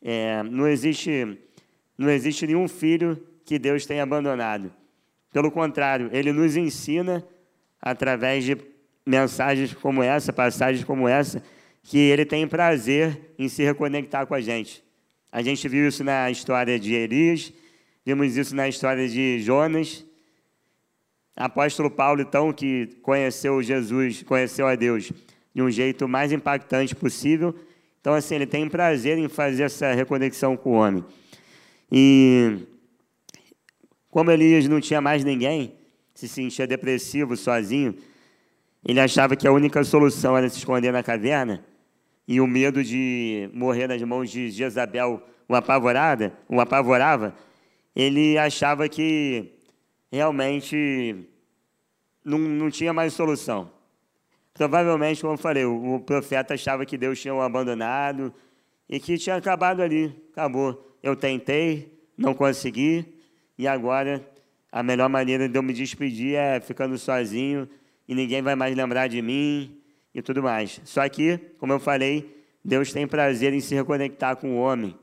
É, 0.00 0.42
não, 0.44 0.66
existe, 0.66 1.38
não 1.96 2.08
existe 2.08 2.46
nenhum 2.46 2.66
filho 2.68 3.22
que 3.44 3.58
Deus 3.58 3.84
tenha 3.84 4.02
abandonado. 4.02 4.72
Pelo 5.32 5.50
contrário, 5.50 6.08
ele 6.12 6.32
nos 6.32 6.56
ensina, 6.56 7.24
através 7.80 8.44
de 8.44 8.56
mensagens 9.04 9.74
como 9.74 10.02
essa, 10.02 10.32
passagens 10.32 10.84
como 10.84 11.06
essa, 11.06 11.42
que 11.82 11.98
ele 11.98 12.24
tem 12.24 12.46
prazer 12.46 13.34
em 13.38 13.48
se 13.48 13.62
reconectar 13.62 14.26
com 14.26 14.34
a 14.34 14.40
gente. 14.40 14.82
A 15.30 15.42
gente 15.42 15.68
viu 15.68 15.88
isso 15.88 16.02
na 16.02 16.30
história 16.30 16.78
de 16.78 16.94
Elias, 16.94 17.52
vimos 18.04 18.36
isso 18.36 18.54
na 18.54 18.68
história 18.68 19.06
de 19.08 19.40
Jonas. 19.40 20.04
Apóstolo 21.38 21.88
Paulo, 21.88 22.20
então, 22.20 22.52
que 22.52 22.88
conheceu 23.00 23.62
Jesus, 23.62 24.24
conheceu 24.24 24.66
a 24.66 24.74
Deus 24.74 25.12
de 25.54 25.62
um 25.62 25.70
jeito 25.70 26.08
mais 26.08 26.32
impactante 26.32 26.96
possível. 26.96 27.54
Então, 28.00 28.12
assim, 28.12 28.34
ele 28.34 28.46
tem 28.46 28.68
prazer 28.68 29.16
em 29.18 29.28
fazer 29.28 29.62
essa 29.62 29.92
reconexão 29.92 30.56
com 30.56 30.70
o 30.70 30.74
homem. 30.74 31.04
E 31.92 32.66
como 34.10 34.32
Elias 34.32 34.66
não 34.66 34.80
tinha 34.80 35.00
mais 35.00 35.22
ninguém, 35.22 35.74
se 36.12 36.26
sentia 36.26 36.66
depressivo, 36.66 37.36
sozinho, 37.36 37.94
ele 38.84 38.98
achava 38.98 39.36
que 39.36 39.46
a 39.46 39.52
única 39.52 39.84
solução 39.84 40.36
era 40.36 40.48
se 40.48 40.58
esconder 40.58 40.92
na 40.92 41.04
caverna 41.04 41.64
e 42.26 42.40
o 42.40 42.48
medo 42.48 42.82
de 42.82 43.48
morrer 43.54 43.86
nas 43.86 44.02
mãos 44.02 44.28
de 44.28 44.50
Jezabel 44.50 45.22
o 45.48 45.54
apavorada, 45.54 46.32
o 46.48 46.60
apavorava. 46.60 47.32
Ele 47.94 48.36
achava 48.36 48.88
que 48.88 49.57
realmente 50.10 51.16
não, 52.24 52.38
não 52.38 52.70
tinha 52.70 52.92
mais 52.92 53.12
solução. 53.12 53.70
Provavelmente, 54.54 55.20
como 55.20 55.34
eu 55.34 55.38
falei, 55.38 55.64
o, 55.64 55.94
o 55.94 56.00
profeta 56.00 56.54
achava 56.54 56.84
que 56.84 56.98
Deus 56.98 57.20
tinha 57.20 57.34
o 57.34 57.40
abandonado 57.40 58.32
e 58.88 58.98
que 58.98 59.16
tinha 59.16 59.36
acabado 59.36 59.80
ali. 59.80 60.14
Acabou. 60.32 60.96
Eu 61.02 61.14
tentei, 61.14 61.96
não 62.16 62.34
consegui, 62.34 63.04
e 63.56 63.66
agora 63.68 64.26
a 64.70 64.82
melhor 64.82 65.08
maneira 65.08 65.48
de 65.48 65.56
eu 65.56 65.62
me 65.62 65.72
despedir 65.72 66.34
é 66.34 66.60
ficando 66.60 66.98
sozinho 66.98 67.68
e 68.06 68.14
ninguém 68.14 68.42
vai 68.42 68.54
mais 68.54 68.76
lembrar 68.76 69.08
de 69.08 69.22
mim 69.22 69.78
e 70.14 70.20
tudo 70.20 70.42
mais. 70.42 70.80
Só 70.84 71.08
que, 71.08 71.38
como 71.58 71.72
eu 71.72 71.80
falei, 71.80 72.36
Deus 72.64 72.92
tem 72.92 73.06
prazer 73.06 73.52
em 73.52 73.60
se 73.60 73.74
reconectar 73.74 74.36
com 74.36 74.56
o 74.56 74.60
homem. 74.60 74.94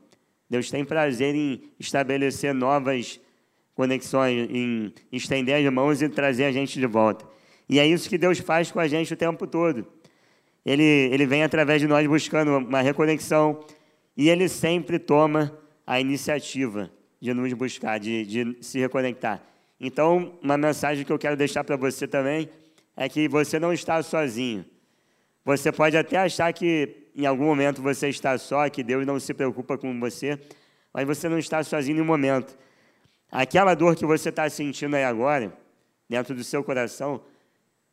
Deus 0.50 0.70
tem 0.70 0.86
prazer 0.86 1.34
em 1.34 1.62
estabelecer 1.80 2.54
novas 2.54 3.20
conexões, 3.76 4.50
em 4.50 4.94
estender 5.12 5.64
as 5.64 5.74
mãos 5.74 6.02
e 6.02 6.10
trazer 6.10 6.46
a 6.46 6.52
gente 6.52 6.80
de 6.80 6.88
volta. 6.88 7.26
E 7.68 7.80
é 7.80 7.86
isso 7.86 8.10
que 8.10 8.18
Deus 8.18 8.40
faz 8.40 8.72
com 8.72 8.80
a 8.80 8.88
gente 8.88 9.14
o 9.14 9.18
tempo 9.18 9.46
todo. 9.46 9.86
Ele, 10.66 10.84
ele 10.84 11.26
vem 11.26 11.44
através 11.44 11.82
de 11.82 11.88
nós 11.88 12.08
buscando 12.08 12.58
uma 12.58 12.82
reconexão 12.82 13.64
e 14.18 14.30
ele 14.30 14.48
sempre 14.48 14.98
toma 14.98 15.56
a 15.86 16.00
iniciativa 16.00 16.90
de 17.22 17.34
nos 17.34 17.52
buscar, 17.54 18.00
de, 18.00 18.26
de 18.26 18.58
se 18.62 18.80
reconectar. 18.80 19.44
Então, 19.80 20.38
uma 20.42 20.58
mensagem 20.58 21.04
que 21.04 21.12
eu 21.12 21.20
quero 21.20 21.36
deixar 21.36 21.64
para 21.64 21.76
você 21.76 22.08
também 22.08 22.50
é 22.96 23.10
que 23.10 23.28
você 23.28 23.60
não 23.60 23.74
está 23.74 24.02
sozinho. 24.02 24.66
Você 25.44 25.72
pode 25.72 25.98
até 25.98 26.18
achar 26.18 26.52
que 26.54 27.10
em 27.16 27.26
algum 27.26 27.46
momento 27.46 27.82
você 27.82 28.10
está 28.10 28.38
só, 28.38 28.68
que 28.70 28.84
Deus 28.84 29.06
não 29.06 29.20
se 29.20 29.34
preocupa 29.34 29.78
com 29.78 30.00
você, 30.00 30.40
mas 30.94 31.06
você 31.06 31.30
não 31.30 31.38
está 31.38 31.62
sozinho 31.64 32.00
em 32.00 32.06
momento. 32.06 32.58
Aquela 33.32 33.74
dor 33.74 33.96
que 33.96 34.06
você 34.06 34.30
está 34.30 34.50
sentindo 34.50 34.96
aí 34.96 35.04
agora, 35.04 35.52
dentro 36.10 36.36
do 36.36 36.44
seu 36.44 36.64
coração, 36.64 37.22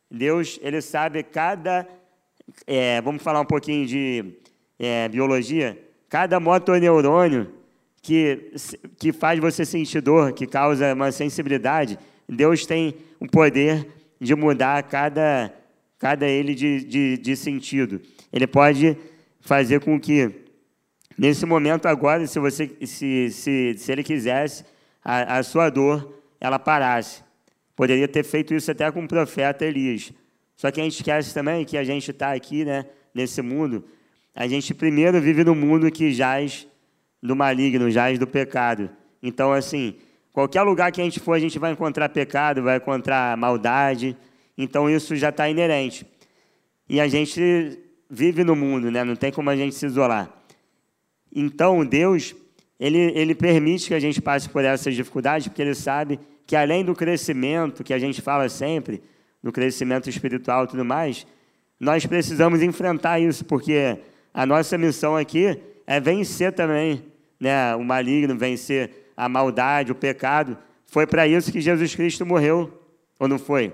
Deus, 0.09 0.59
Ele 0.61 0.81
sabe 0.81 1.23
cada. 1.23 1.87
É, 2.67 3.01
vamos 3.01 3.23
falar 3.23 3.41
um 3.41 3.45
pouquinho 3.45 3.85
de 3.85 4.35
é, 4.77 5.07
biologia. 5.09 5.77
Cada 6.09 6.39
motoneurônio 6.39 7.51
que, 8.01 8.51
que 8.97 9.11
faz 9.11 9.39
você 9.39 9.65
sentir 9.65 10.01
dor, 10.01 10.33
que 10.33 10.45
causa 10.45 10.93
uma 10.93 11.11
sensibilidade, 11.11 11.97
Deus 12.27 12.65
tem 12.65 12.95
o 13.19 13.25
poder 13.27 13.87
de 14.19 14.35
mudar 14.35 14.83
cada, 14.83 15.53
cada 15.97 16.27
ele 16.27 16.53
de, 16.53 16.83
de, 16.83 17.17
de 17.17 17.35
sentido. 17.35 18.01
Ele 18.31 18.45
pode 18.45 18.97
fazer 19.39 19.79
com 19.79 19.99
que, 19.99 20.29
nesse 21.17 21.45
momento 21.45 21.87
agora, 21.87 22.27
se, 22.27 22.39
você, 22.39 22.69
se, 22.85 23.29
se, 23.31 23.75
se 23.77 23.91
ele 23.91 24.03
quisesse, 24.03 24.65
a, 25.03 25.37
a 25.37 25.43
sua 25.43 25.69
dor 25.69 26.21
ela 26.39 26.59
parasse. 26.59 27.23
Poderia 27.75 28.07
ter 28.07 28.23
feito 28.23 28.53
isso 28.53 28.69
até 28.69 28.91
com 28.91 29.03
o 29.03 29.07
profeta 29.07 29.65
Elias. 29.65 30.11
Só 30.55 30.71
que 30.71 30.79
a 30.79 30.83
gente 30.83 30.97
esquece 30.97 31.33
também 31.33 31.65
que 31.65 31.77
a 31.77 31.83
gente 31.83 32.11
está 32.11 32.33
aqui, 32.33 32.63
né, 32.63 32.85
nesse 33.13 33.41
mundo. 33.41 33.83
A 34.35 34.47
gente 34.47 34.73
primeiro 34.73 35.19
vive 35.19 35.43
no 35.43 35.55
mundo 35.55 35.91
que 35.91 36.11
jaz 36.11 36.67
do 37.21 37.35
maligno, 37.35 37.89
jaz 37.89 38.19
do 38.19 38.27
pecado. 38.27 38.89
Então, 39.21 39.53
assim, 39.53 39.95
Qualquer 40.33 40.63
lugar 40.63 40.91
que 40.91 40.99
a 40.99 41.03
gente 41.03 41.19
for, 41.19 41.33
a 41.33 41.39
gente 41.39 41.59
vai 41.59 41.71
encontrar 41.71 42.09
pecado, 42.09 42.63
vai 42.63 42.77
encontrar 42.77 43.37
maldade. 43.37 44.17
Então 44.57 44.89
isso 44.89 45.15
já 45.15 45.29
está 45.29 45.47
inerente. 45.47 46.07
E 46.89 46.99
a 46.99 47.07
gente 47.07 47.79
vive 48.09 48.43
no 48.43 48.55
mundo, 48.55 48.89
né? 48.89 49.03
não 49.03 49.15
tem 49.15 49.31
como 49.31 49.51
a 49.51 49.55
gente 49.55 49.75
se 49.75 49.85
isolar. 49.85 50.33
Então 51.33 51.85
Deus, 51.85 52.35
ele, 52.79 52.97
ele 53.15 53.35
permite 53.35 53.87
que 53.87 53.93
a 53.93 53.99
gente 53.99 54.21
passe 54.21 54.49
por 54.49 54.63
essas 54.63 54.95
dificuldades, 54.95 55.47
porque 55.47 55.61
Ele 55.61 55.75
sabe 55.75 56.19
que 56.45 56.55
além 56.55 56.83
do 56.83 56.95
crescimento 56.95 57.83
que 57.83 57.93
a 57.93 57.99
gente 57.99 58.21
fala 58.21 58.49
sempre, 58.49 59.01
do 59.41 59.51
crescimento 59.51 60.09
espiritual 60.09 60.65
e 60.65 60.67
tudo 60.67 60.83
mais, 60.83 61.25
nós 61.79 62.05
precisamos 62.05 62.61
enfrentar 62.61 63.19
isso, 63.19 63.45
porque 63.45 63.97
a 64.33 64.45
nossa 64.45 64.77
missão 64.77 65.15
aqui 65.15 65.59
é 65.85 65.99
vencer 65.99 66.53
também 66.53 67.03
né? 67.39 67.75
o 67.75 67.83
maligno, 67.83 68.37
vencer 68.37 69.11
a 69.15 69.27
maldade, 69.27 69.91
o 69.91 69.95
pecado. 69.95 70.57
Foi 70.85 71.05
para 71.05 71.27
isso 71.27 71.51
que 71.51 71.59
Jesus 71.59 71.93
Cristo 71.93 72.25
morreu, 72.25 72.81
ou 73.19 73.27
não 73.27 73.37
foi? 73.37 73.73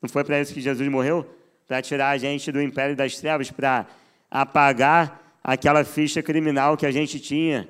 Não 0.00 0.08
foi 0.08 0.24
para 0.24 0.40
isso 0.40 0.54
que 0.54 0.60
Jesus 0.60 0.88
morreu? 0.88 1.26
Para 1.66 1.80
tirar 1.82 2.10
a 2.10 2.18
gente 2.18 2.50
do 2.50 2.60
império 2.60 2.96
das 2.96 3.16
trevas, 3.16 3.50
para 3.50 3.86
apagar 4.30 5.38
aquela 5.42 5.84
ficha 5.84 6.22
criminal 6.22 6.76
que 6.76 6.86
a 6.86 6.90
gente 6.90 7.20
tinha. 7.20 7.68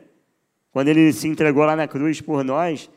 Quando 0.75 0.89
ele 0.89 1.13
se 1.13 1.29
entregou 1.29 1.65
lá 1.65 1.77
na 1.77 1.87
cruz 1.87 2.21
por 2.21 2.43
nós, 2.43 2.91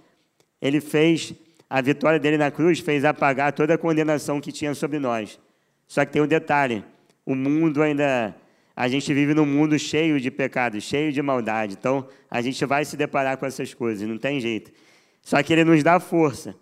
ele 0.59 0.81
fez 0.81 1.35
a 1.69 1.79
vitória 1.79 2.19
dele 2.19 2.35
na 2.35 2.49
cruz, 2.49 2.79
fez 2.79 3.05
apagar 3.05 3.53
toda 3.53 3.75
a 3.75 3.77
condenação 3.77 4.41
que 4.41 4.51
tinha 4.51 4.73
sobre 4.73 4.97
nós. 4.97 5.39
Só 5.87 6.03
que 6.03 6.11
tem 6.11 6.19
um 6.19 6.25
detalhe: 6.27 6.83
o 7.23 7.35
mundo 7.35 7.83
ainda 7.83 8.35
a 8.75 8.87
gente 8.87 9.13
vive 9.13 9.35
num 9.35 9.45
mundo 9.45 9.77
cheio 9.77 10.19
de 10.19 10.31
pecados, 10.31 10.83
cheio 10.83 11.13
de 11.13 11.21
maldade. 11.21 11.75
Então, 11.79 12.07
a 12.31 12.41
gente 12.41 12.65
vai 12.65 12.83
se 12.83 12.97
deparar 12.97 13.37
com 13.37 13.45
essas 13.45 13.75
coisas, 13.75 14.09
não 14.09 14.17
tem 14.17 14.39
jeito. 14.39 14.71
Só 15.21 15.43
que 15.43 15.53
ele 15.53 15.63
nos 15.63 15.83
dá 15.83 15.99
força, 15.99 16.55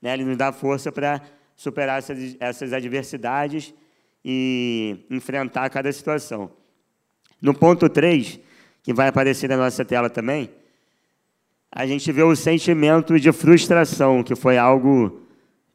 né? 0.00 0.14
Ele 0.14 0.24
nos 0.24 0.38
dá 0.38 0.52
força 0.52 0.90
para 0.90 1.20
superar 1.54 1.98
essas, 1.98 2.34
essas 2.40 2.72
adversidades 2.72 3.74
e 4.24 5.04
enfrentar 5.10 5.68
cada 5.68 5.92
situação. 5.92 6.50
No 7.42 7.52
ponto 7.52 7.90
3, 7.90 8.40
que 8.82 8.94
vai 8.94 9.08
aparecer 9.08 9.50
na 9.50 9.58
nossa 9.58 9.84
tela 9.84 10.08
também, 10.08 10.50
a 11.74 11.86
gente 11.86 12.12
vê 12.12 12.22
o 12.22 12.36
sentimento 12.36 13.18
de 13.18 13.32
frustração, 13.32 14.22
que 14.22 14.36
foi 14.36 14.58
algo 14.58 15.22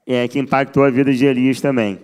é, 0.05 0.27
que 0.27 0.37
impactou 0.37 0.83
a 0.83 0.91
vida 0.91 1.11
de 1.11 1.25
Elias 1.25 1.59
também. 1.59 1.99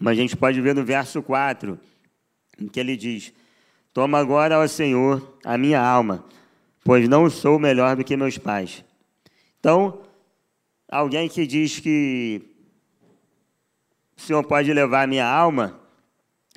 Mas 0.00 0.18
a 0.18 0.22
gente 0.22 0.34
pode 0.34 0.58
ver 0.62 0.74
no 0.74 0.82
verso 0.82 1.22
4. 1.22 1.78
em 2.58 2.66
que 2.66 2.80
ele 2.80 2.96
diz: 2.96 3.34
Toma 3.92 4.18
agora, 4.18 4.58
ó 4.58 4.66
Senhor, 4.66 5.36
a 5.44 5.58
minha 5.58 5.82
alma, 5.82 6.24
pois 6.82 7.06
não 7.06 7.28
sou 7.28 7.58
melhor 7.58 7.96
do 7.96 8.04
que 8.04 8.16
meus 8.16 8.38
pais. 8.38 8.82
Então, 9.58 10.00
alguém 10.88 11.28
que 11.28 11.46
diz 11.46 11.78
que 11.78 12.40
o 14.16 14.20
Senhor 14.22 14.42
pode 14.44 14.72
levar 14.72 15.02
a 15.02 15.06
minha 15.06 15.26
alma, 15.26 15.78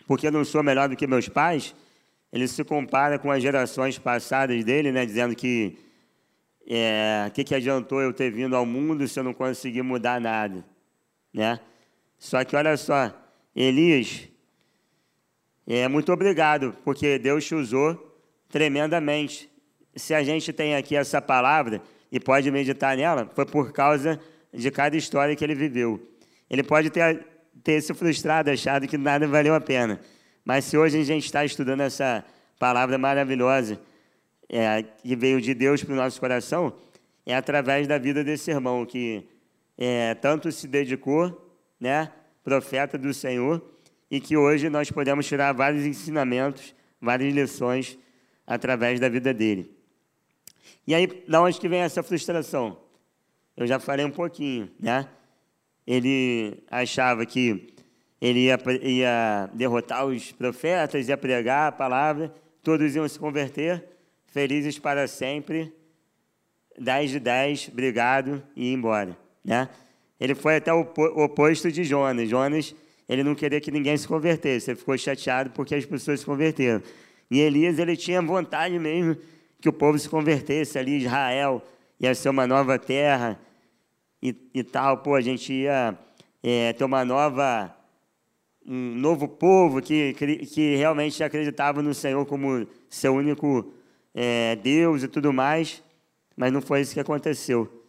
porque 0.08 0.28
eu 0.28 0.32
não 0.32 0.46
sou 0.46 0.64
melhor 0.64 0.88
do 0.88 0.96
que 0.96 1.06
meus 1.06 1.28
pais, 1.28 1.76
ele 2.34 2.48
se 2.48 2.64
compara 2.64 3.20
com 3.20 3.30
as 3.30 3.44
gerações 3.44 4.00
passadas 4.00 4.64
dele, 4.66 4.92
né, 4.92 5.06
dizendo 5.06 5.36
que 5.36 5.78
é, 6.68 7.30
que, 7.32 7.44
que 7.44 7.54
adiantou 7.54 8.02
eu 8.02 8.12
ter 8.12 8.32
vindo 8.32 8.56
ao 8.56 8.66
mundo 8.66 9.08
se 9.08 9.20
eu 9.20 9.24
não 9.24 9.34
conseguir 9.34 9.84
mudar 9.84 10.20
nada, 10.20 10.66
né? 11.32 11.60
Só 12.18 12.44
que 12.44 12.56
olha 12.56 12.76
só, 12.76 13.14
Elias, 13.56 14.28
é 15.68 15.88
muito 15.88 16.12
obrigado, 16.12 16.76
porque 16.84 17.20
Deus 17.20 17.46
te 17.46 17.54
usou 17.54 18.18
tremendamente. 18.50 19.50
Se 19.96 20.14
a 20.14 20.24
gente 20.24 20.52
tem 20.52 20.76
aqui 20.76 20.96
essa 20.96 21.22
palavra 21.22 21.82
e 22.12 22.20
pode 22.20 22.50
meditar 22.50 22.98
nela, 22.98 23.30
foi 23.36 23.46
por 23.46 23.72
causa 23.72 24.20
de 24.52 24.72
cada 24.72 24.98
história 24.98 25.36
que 25.36 25.44
ele 25.44 25.54
viveu. 25.54 26.02
Ele 26.50 26.64
pode 26.64 26.90
ter, 26.90 27.26
ter 27.64 27.82
se 27.82 27.94
frustrado, 27.94 28.50
achado 28.50 28.88
que 28.88 28.98
nada 28.98 29.28
valeu 29.28 29.54
a 29.54 29.62
pena. 29.62 30.00
Mas 30.44 30.66
se 30.66 30.78
hoje 30.78 31.00
a 31.00 31.04
gente 31.04 31.26
está 31.26 31.46
estudando 31.46 31.82
essa 31.82 32.24
palavra 32.60 32.98
maravilhosa 32.98 33.80
é, 34.50 34.84
que 34.84 35.16
veio 35.16 35.42
de 35.42 35.54
Deus 35.54 35.84
para 35.84 35.94
o 35.94 35.96
nosso 35.96 36.20
coração, 36.20 36.74
é 37.26 37.36
através 37.36 37.88
da 37.88 37.98
vida 37.98 38.24
desse 38.24 38.52
irmão 38.52 38.86
que 38.86 39.26
é, 39.78 40.14
tanto 40.16 40.52
se 40.52 40.68
dedicou, 40.68 41.56
né, 41.80 42.12
profeta 42.44 42.98
do 42.98 43.14
Senhor, 43.14 43.62
e 44.12 44.20
que 44.20 44.38
hoje 44.38 44.70
nós 44.70 44.92
podemos 44.92 45.26
tirar 45.26 45.54
vários 45.54 45.86
ensinamentos, 45.86 46.76
várias 47.02 47.34
lições 47.34 47.98
através 48.46 49.00
da 49.00 49.10
vida 49.10 49.34
dele. 49.34 49.72
E 50.86 50.94
aí, 50.94 51.08
da 51.28 51.42
onde 51.42 51.60
que 51.60 51.70
vem 51.70 51.80
essa 51.80 52.04
frustração? 52.04 52.78
Eu 53.56 53.66
já 53.66 53.80
falei 53.80 54.06
um 54.06 54.12
pouquinho, 54.12 54.70
né? 54.80 55.08
Ele 55.88 56.64
achava 56.70 57.26
que 57.26 57.74
ele 58.24 58.46
ia, 58.46 58.58
ia 58.82 59.50
derrotar 59.54 60.06
os 60.06 60.32
profetas, 60.32 61.10
ia 61.10 61.18
pregar 61.18 61.68
a 61.68 61.72
palavra, 61.74 62.34
todos 62.64 62.96
iam 62.96 63.06
se 63.06 63.20
converter, 63.20 63.84
felizes 64.28 64.80
para 64.80 65.10
sempre, 65.10 65.74
10 66.80 67.12
de 67.12 67.20
10, 67.20 67.70
obrigado, 67.74 68.42
e 68.56 68.70
ir 68.70 68.74
embora, 68.74 69.18
né? 69.44 69.68
Ele 70.18 70.34
foi 70.34 70.56
até 70.56 70.74
o 70.74 70.88
oposto 71.22 71.70
de 71.70 71.84
Jonas. 71.84 72.30
Jonas 72.30 72.74
ele 73.10 73.24
não 73.24 73.36
queria 73.36 73.60
que 73.60 73.70
ninguém 73.70 73.98
se 73.98 74.08
convertesse, 74.08 74.72
ele 74.72 74.80
ficou 74.80 74.98
chateado 74.98 75.50
porque 75.50 75.76
as 75.76 75.86
pessoas 75.86 76.22
se 76.22 76.26
converteram. 76.26 76.82
E 77.30 77.42
Elias, 77.42 77.78
ele 77.78 77.98
tinha 77.98 78.22
vontade 78.22 78.80
mesmo 78.80 79.18
que 79.60 79.68
o 79.68 79.74
povo 79.74 80.00
se 80.00 80.08
convertesse 80.08 80.80
ali, 80.80 81.00
Israel 81.00 81.62
ia 82.00 82.16
ser 82.16 82.30
uma 82.30 82.48
nova 82.48 82.80
terra 82.80 83.38
e, 84.22 84.34
e 84.54 84.64
tal, 84.64 85.00
pô, 85.00 85.16
a 85.16 85.22
gente 85.22 85.52
ia 85.52 85.98
é, 86.42 86.72
ter 86.72 86.86
uma 86.86 87.04
nova, 87.04 87.76
um 88.66 88.96
novo 88.96 89.28
povo 89.28 89.82
que, 89.82 90.14
que 90.14 90.76
realmente 90.76 91.24
acreditava 91.24 91.82
no 91.82 91.94
Senhor 91.94 92.26
como 92.26 92.68
seu 92.90 93.14
único 93.14 93.74
é, 94.14 94.56
Deus 94.56 95.04
e 95.04 95.08
tudo 95.08 95.34
mais, 95.34 95.84
mas 96.36 96.52
não 96.52 96.62
foi 96.62 96.82
isso 96.82 96.94
que 96.94 97.00
aconteceu. 97.00 97.84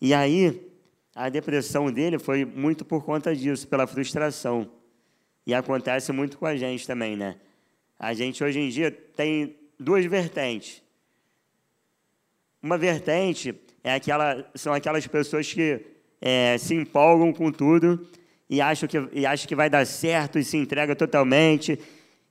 E 0.00 0.14
aí, 0.14 0.68
a 1.14 1.28
depressão 1.28 1.90
dele 1.92 2.18
foi 2.18 2.44
muito 2.44 2.84
por 2.84 3.04
conta 3.04 3.34
disso, 3.34 3.66
pela 3.66 3.86
frustração. 3.86 4.70
E 5.46 5.54
acontece 5.54 6.12
muito 6.12 6.38
com 6.38 6.46
a 6.46 6.56
gente 6.56 6.86
também, 6.86 7.16
né? 7.16 7.36
A 7.98 8.14
gente 8.14 8.42
hoje 8.44 8.60
em 8.60 8.68
dia 8.68 8.90
tem 8.90 9.56
duas 9.78 10.04
vertentes. 10.04 10.82
Uma 12.62 12.78
vertente 12.78 13.54
é 13.82 13.94
aquela, 13.94 14.48
são 14.54 14.72
aquelas 14.72 15.06
pessoas 15.06 15.52
que 15.52 15.84
é, 16.20 16.56
se 16.58 16.74
empolgam 16.74 17.32
com 17.32 17.50
tudo 17.50 18.06
e 18.48 18.60
acham, 18.60 18.88
que, 18.88 19.08
e 19.12 19.26
acham 19.26 19.46
que 19.46 19.54
vai 19.54 19.68
dar 19.68 19.86
certo 19.86 20.38
e 20.38 20.44
se 20.44 20.56
entrega 20.56 20.96
totalmente. 20.96 21.78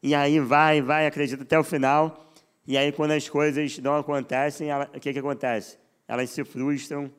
E 0.02 0.16
aí 0.16 0.40
vai, 0.40 0.82
vai, 0.82 1.06
acredita 1.06 1.44
até 1.44 1.60
o 1.60 1.64
final. 1.64 2.26
E 2.66 2.78
aí, 2.78 2.92
quando 2.92 3.12
as 3.12 3.30
coisas 3.30 3.78
não 3.80 3.96
acontecem, 3.96 4.70
ela, 4.70 4.90
o 4.94 5.00
que, 5.00 5.14
que 5.14 5.20
acontece? 5.20 5.78
Elas 6.08 6.30
se 6.30 6.44
frustram 6.44 7.12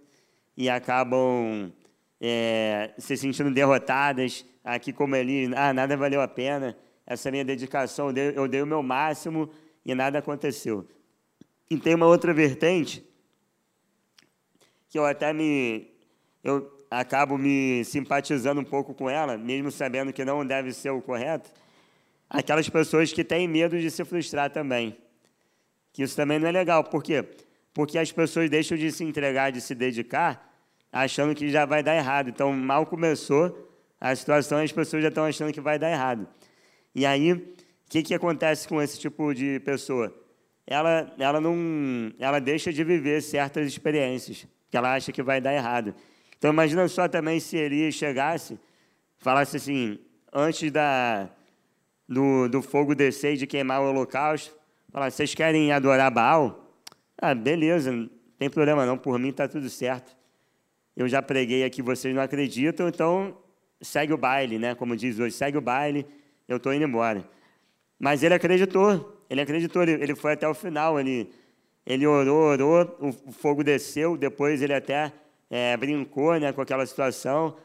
e 0.57 0.69
acabam 0.69 1.73
é, 2.21 2.93
se 2.99 3.17
sentindo 3.17 3.51
derrotadas, 3.51 4.45
aqui 4.65 4.93
como 4.93 5.15
ele, 5.15 5.53
ah, 5.55 5.73
nada 5.73 5.97
valeu 5.97 6.21
a 6.21 6.29
pena, 6.29 6.77
essa 7.07 7.31
minha 7.31 7.45
dedicação, 7.45 8.09
eu 8.09 8.13
dei, 8.13 8.33
eu 8.37 8.49
dei 8.49 8.61
o 8.61 8.67
meu 8.67 8.83
máximo 8.83 9.49
e 9.85 9.95
nada 9.95 10.19
aconteceu. 10.19 10.87
E 11.71 11.79
tem 11.79 11.95
uma 11.95 12.07
outra 12.07 12.35
vertente 12.35 13.05
que 14.89 14.99
eu 14.99 15.05
até 15.05 15.33
me, 15.33 15.91
eu 16.43 16.78
acabo 16.91 17.37
me 17.37 17.85
simpatizando 17.85 18.61
um 18.61 18.65
pouco 18.65 18.95
com 18.95 19.09
ela, 19.09 19.37
mesmo 19.37 19.71
sabendo 19.71 20.13
que 20.13 20.25
não 20.25 20.47
deve 20.47 20.73
ser 20.73 20.91
o 20.91 21.01
correto, 21.01 21.51
aquelas 22.29 22.69
pessoas 22.69 23.13
que 23.13 23.25
têm 23.25 23.49
medo 23.49 23.79
de 23.79 23.91
se 23.91 24.05
frustrar 24.05 24.51
também. 24.51 24.97
Que 25.93 26.03
isso 26.03 26.17
também 26.17 26.39
não 26.39 26.49
é 26.49 26.53
legal, 26.53 26.85
por 26.85 27.03
quê? 27.03 27.25
Porque 27.73 27.99
as 27.99 28.11
pessoas 28.13 28.51
deixam 28.51 28.77
de 28.77 28.91
se 28.91 29.05
entregar, 29.05 29.51
de 29.51 29.61
se 29.61 29.75
dedicar, 29.75 30.53
achando 30.93 31.35
que 31.35 31.49
já 31.51 31.65
vai 31.65 31.83
dar 31.83 31.97
errado. 31.97 32.29
Então, 32.29 32.53
mal 32.53 32.87
começou 32.87 33.69
a 34.01 34.15
situação, 34.15 34.59
as 34.59 34.73
pessoas 34.73 35.03
já 35.03 35.09
estão 35.09 35.25
achando 35.25 35.53
que 35.53 35.61
vai 35.61 35.79
dar 35.79 35.91
errado. 35.91 36.27
E 36.95 37.05
aí, 37.05 37.33
o 37.33 37.43
que, 37.89 38.03
que 38.03 38.15
acontece 38.15 38.67
com 38.67 38.81
esse 38.81 38.99
tipo 38.99 39.33
de 39.35 39.61
pessoa? 39.61 40.15
Ela, 40.67 41.13
ela, 41.19 41.41
não, 41.41 42.13
ela 42.19 42.39
deixa 42.39 42.73
de 42.73 42.85
viver 42.85 43.23
certas 43.23 43.67
experiências, 43.67 44.47
que 44.71 44.77
ela 44.77 44.95
acha 44.95 45.11
que 45.11 45.23
vai 45.23 45.41
dar 45.41 45.55
errado. 45.55 45.95
Então, 46.39 46.53
imagina 46.53 46.87
só 46.89 47.09
também 47.09 47.41
se 47.41 47.57
Elias 47.57 47.95
chegasse, 47.95 48.59
falasse 49.19 49.57
assim, 49.57 49.99
antes 50.33 50.71
da, 50.71 51.29
do, 52.09 52.49
do 52.49 52.63
fogo 52.63 52.95
descer 52.95 53.35
e 53.35 53.37
de 53.37 53.47
queimar 53.47 53.81
o 53.83 53.89
holocausto, 53.89 54.57
falasse, 54.91 55.17
vocês 55.17 55.35
querem 55.35 55.73
adorar 55.73 56.11
Baal? 56.11 56.73
Ah, 57.21 57.35
beleza, 57.35 57.91
não 57.91 58.09
tem 58.39 58.49
problema 58.49 58.87
não, 58.87 58.97
por 58.97 59.19
mim 59.19 59.31
está 59.31 59.49
tudo 59.49 59.69
certo 59.69 60.19
eu 60.99 61.07
já 61.07 61.23
preguei 61.23 61.63
aqui, 61.63 61.81
vocês 61.81 62.13
não 62.13 62.21
acreditam, 62.21 62.89
então 62.89 63.39
segue 63.81 64.13
o 64.13 64.19
baile, 64.19 64.59
né? 64.59 64.75
Como 64.75 64.97
diz 64.97 65.17
hoje, 65.21 65.33
segue 65.33 65.57
o 65.57 65.61
baile, 65.61 66.05
eu 66.49 66.57
estou 66.57 66.75
indo 66.75 66.85
embora. 66.85 67.25
Mas 67.97 68.25
ele 68.25 68.35
acreditou, 68.35 69.23
ele 69.31 69.41
acreditou, 69.41 69.81
ele, 69.85 69.93
ele 69.93 70.17
foi 70.17 70.33
até 70.33 70.49
o 70.49 70.55
final, 70.55 70.99
ele, 70.99 71.31
ele 71.87 72.05
orou, 72.05 72.49
orou, 72.49 72.97
o, 72.99 73.13
fogo 73.31 73.63
desceu, 73.63 74.17
depois 74.17 74.61
ele 74.61 74.75
até 74.75 75.13
é, 75.51 75.77
brincou 75.77 76.39
né, 76.39 76.53
com 76.53 76.61
aquela 76.61 76.85
situação, 76.87 77.57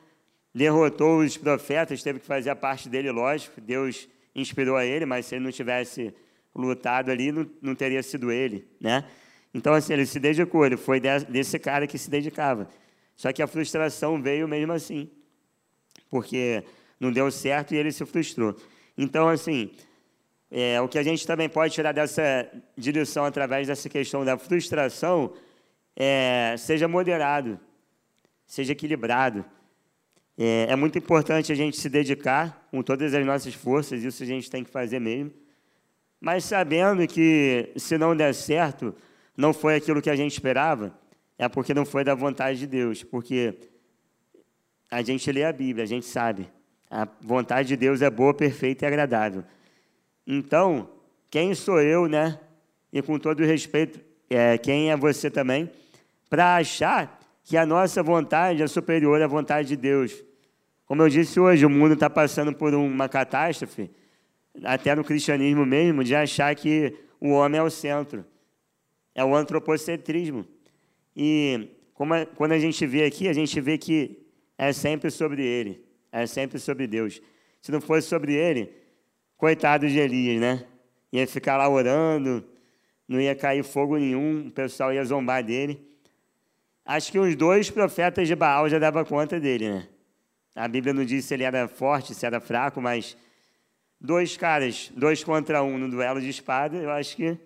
derrotou 0.54 1.20
os 1.20 1.38
profetas, 1.38 2.04
teve 2.04 2.20
que 2.20 2.26
fazer 2.26 2.50
a 2.50 2.56
parte 2.56 2.88
dele, 2.88 3.12
lógico, 3.12 3.60
Deus 3.60 4.08
inspirou 4.36 4.76
a 4.76 4.86
ele, 4.86 5.06
mas 5.06 5.26
se 5.26 5.36
ele 5.36 5.44
não 5.44 5.52
tivesse 5.52 6.14
lutado 6.56 7.10
ali, 7.10 7.32
não, 7.32 7.50
não 7.62 7.76
teria 7.76 8.02
sido 8.04 8.32
ele, 8.32 8.68
né? 8.80 9.06
Então, 9.54 9.74
assim, 9.74 9.94
ele 9.94 10.06
se 10.06 10.20
dedicou, 10.20 10.66
ele 10.66 10.78
foi 10.78 11.00
desse 11.00 11.60
cara 11.60 11.86
que 11.86 11.98
se 11.98 12.10
dedicava. 12.10 12.68
Só 13.16 13.32
que 13.32 13.42
a 13.42 13.48
frustração 13.48 14.20
veio 14.22 14.48
mesmo 14.48 14.74
assim, 14.74 15.10
porque 16.10 16.64
não 17.00 17.12
deu 17.12 17.30
certo 17.30 17.74
e 17.74 17.78
ele 17.78 17.92
se 17.92 18.04
frustrou. 18.06 18.56
Então, 18.98 19.30
assim, 19.30 19.72
é, 20.50 20.82
o 20.82 20.88
que 20.88 20.98
a 20.98 21.04
gente 21.04 21.26
também 21.26 21.48
pode 21.48 21.74
tirar 21.74 21.92
dessa 21.92 22.50
direção 22.76 23.26
através 23.26 23.68
dessa 23.68 23.88
questão 23.90 24.26
da 24.26 24.38
frustração 24.38 25.34
é 25.96 26.56
seja 26.58 26.88
moderado, 26.88 27.60
seja 28.46 28.74
equilibrado. 28.74 29.46
É, 30.38 30.68
é 30.70 30.76
muito 30.76 30.98
importante 30.98 31.52
a 31.52 31.56
gente 31.56 31.78
se 31.78 31.90
dedicar 31.90 32.68
com 32.72 32.82
todas 32.82 33.14
as 33.14 33.26
nossas 33.26 33.54
forças, 33.54 34.04
isso 34.04 34.24
a 34.24 34.26
gente 34.26 34.50
tem 34.50 34.64
que 34.64 34.70
fazer 34.70 35.00
mesmo, 35.00 35.32
mas 36.20 36.46
sabendo 36.46 37.06
que 37.08 37.72
se 37.76 37.98
não 37.98 38.16
der 38.16 38.34
certo, 38.34 38.96
não 39.36 39.54
foi 39.54 39.76
aquilo 39.76 40.02
que 40.02 40.10
a 40.10 40.16
gente 40.16 40.32
esperava, 40.32 40.98
é 41.38 41.50
porque 41.50 41.74
não 41.74 41.86
foi 41.86 42.04
da 42.04 42.16
vontade 42.16 42.60
de 42.60 42.68
Deus, 42.68 43.04
porque 43.04 43.58
a 44.90 45.02
gente 45.02 45.32
lê 45.32 45.44
a 45.44 45.52
Bíblia, 45.52 45.84
a 45.84 45.88
gente 45.88 46.06
sabe. 46.06 46.48
A 46.90 47.08
vontade 47.22 47.70
de 47.70 47.76
Deus 47.76 48.02
é 48.02 48.10
boa, 48.10 48.34
perfeita 48.34 48.86
e 48.86 48.88
agradável. 48.88 49.44
Então, 50.26 50.90
quem 51.30 51.54
sou 51.56 51.82
eu, 51.82 52.08
né? 52.08 52.40
E 52.92 53.02
com 53.02 53.18
todo 53.18 53.44
respeito, 53.44 54.00
é, 54.30 54.58
quem 54.58 54.92
é 54.92 54.96
você 54.96 55.30
também, 55.30 55.70
para 56.30 56.58
achar 56.58 57.20
que 57.44 57.58
a 57.58 57.66
nossa 57.66 58.02
vontade 58.02 58.64
é 58.64 58.68
superior 58.68 59.22
à 59.22 59.28
vontade 59.28 59.68
de 59.68 59.76
Deus. 59.76 60.24
Como 60.86 61.02
eu 61.02 61.10
disse 61.10 61.40
hoje, 61.40 61.66
o 61.66 61.70
mundo 61.70 61.94
está 61.94 62.10
passando 62.10 62.54
por 62.54 62.74
uma 62.74 63.10
catástrofe, 63.10 63.92
até 64.64 64.96
no 64.96 65.04
cristianismo 65.04 65.66
mesmo, 65.66 66.04
de 66.04 66.16
achar 66.16 66.54
que 66.56 66.96
o 67.20 67.30
homem 67.32 67.60
é 67.60 67.64
o 67.64 67.70
centro. 67.70 68.26
É 69.14 69.24
o 69.24 69.36
antropocentrismo. 69.36 70.46
E 71.16 71.70
como, 71.94 72.14
quando 72.36 72.54
a 72.54 72.60
gente 72.60 72.86
vê 72.86 73.06
aqui, 73.06 73.28
a 73.28 73.34
gente 73.34 73.60
vê 73.62 73.78
que 73.78 74.26
é 74.58 74.72
sempre 74.72 75.12
sobre 75.12 75.44
Ele, 75.44 75.84
é 76.12 76.26
sempre 76.26 76.60
sobre 76.60 76.88
Deus. 76.88 77.22
Se 77.62 77.72
não 77.72 77.82
fosse 77.82 78.08
sobre 78.08 78.34
Ele, 78.34 78.72
coitado 79.38 79.88
de 79.88 80.00
Elias, 80.00 80.40
né? 80.40 80.66
Ia 81.12 81.28
ficar 81.28 81.58
lá 81.58 81.70
orando, 81.70 82.44
não 83.08 83.20
ia 83.20 83.36
cair 83.36 83.64
fogo 83.64 83.98
nenhum, 83.98 84.48
o 84.48 84.52
pessoal 84.52 84.94
ia 84.94 85.04
zombar 85.06 85.44
dele. 85.44 85.93
Acho 86.86 87.12
que 87.12 87.20
uns 87.20 87.36
dois 87.36 87.70
profetas 87.70 88.28
de 88.28 88.36
Baal 88.36 88.68
já 88.68 88.78
dava 88.78 89.06
conta 89.06 89.40
dele, 89.40 89.70
né? 89.70 89.88
A 90.56 90.68
Bíblia 90.68 90.94
não 90.94 91.04
diz 91.04 91.26
se 91.26 91.34
ele 91.34 91.44
era 91.44 91.68
forte, 91.68 92.14
se 92.14 92.26
era 92.26 92.40
fraco, 92.40 92.82
mas 92.82 93.18
dois 94.00 94.38
caras, 94.38 94.92
dois 94.96 95.24
contra 95.24 95.64
um 95.64 95.78
no 95.78 95.90
duelo 95.90 96.20
de 96.22 96.30
espada, 96.30 96.78
eu 96.78 96.92
acho 96.92 97.16
que 97.16 97.38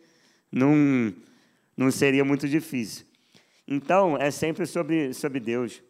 não, 0.51 1.13
não 1.75 1.91
seria 1.91 2.25
muito 2.25 2.49
difícil. 2.49 3.05
Então, 3.67 4.17
é 4.17 4.31
sempre 4.31 4.65
sobre, 4.65 5.13
sobre 5.13 5.39
Deus. 5.39 5.81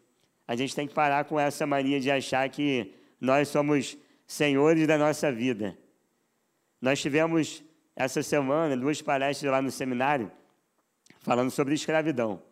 A 0.46 0.54
gente 0.54 0.74
tem 0.74 0.86
que 0.86 0.94
parar 0.94 1.24
com 1.24 1.40
essa 1.40 1.66
mania 1.66 1.98
de 1.98 2.10
achar 2.10 2.48
que 2.48 2.94
nós 3.20 3.48
somos 3.48 3.96
senhores 4.26 4.86
da 4.86 4.98
nossa 4.98 5.32
vida. 5.32 5.76
Nós 6.80 7.00
tivemos 7.00 7.64
essa 7.96 8.22
semana 8.22 8.76
duas 8.76 9.02
palestras 9.02 9.50
lá 9.50 9.60
no 9.60 9.70
seminário 9.70 10.30
falando 11.20 11.50
sobre 11.50 11.74
escravidão. 11.74 12.47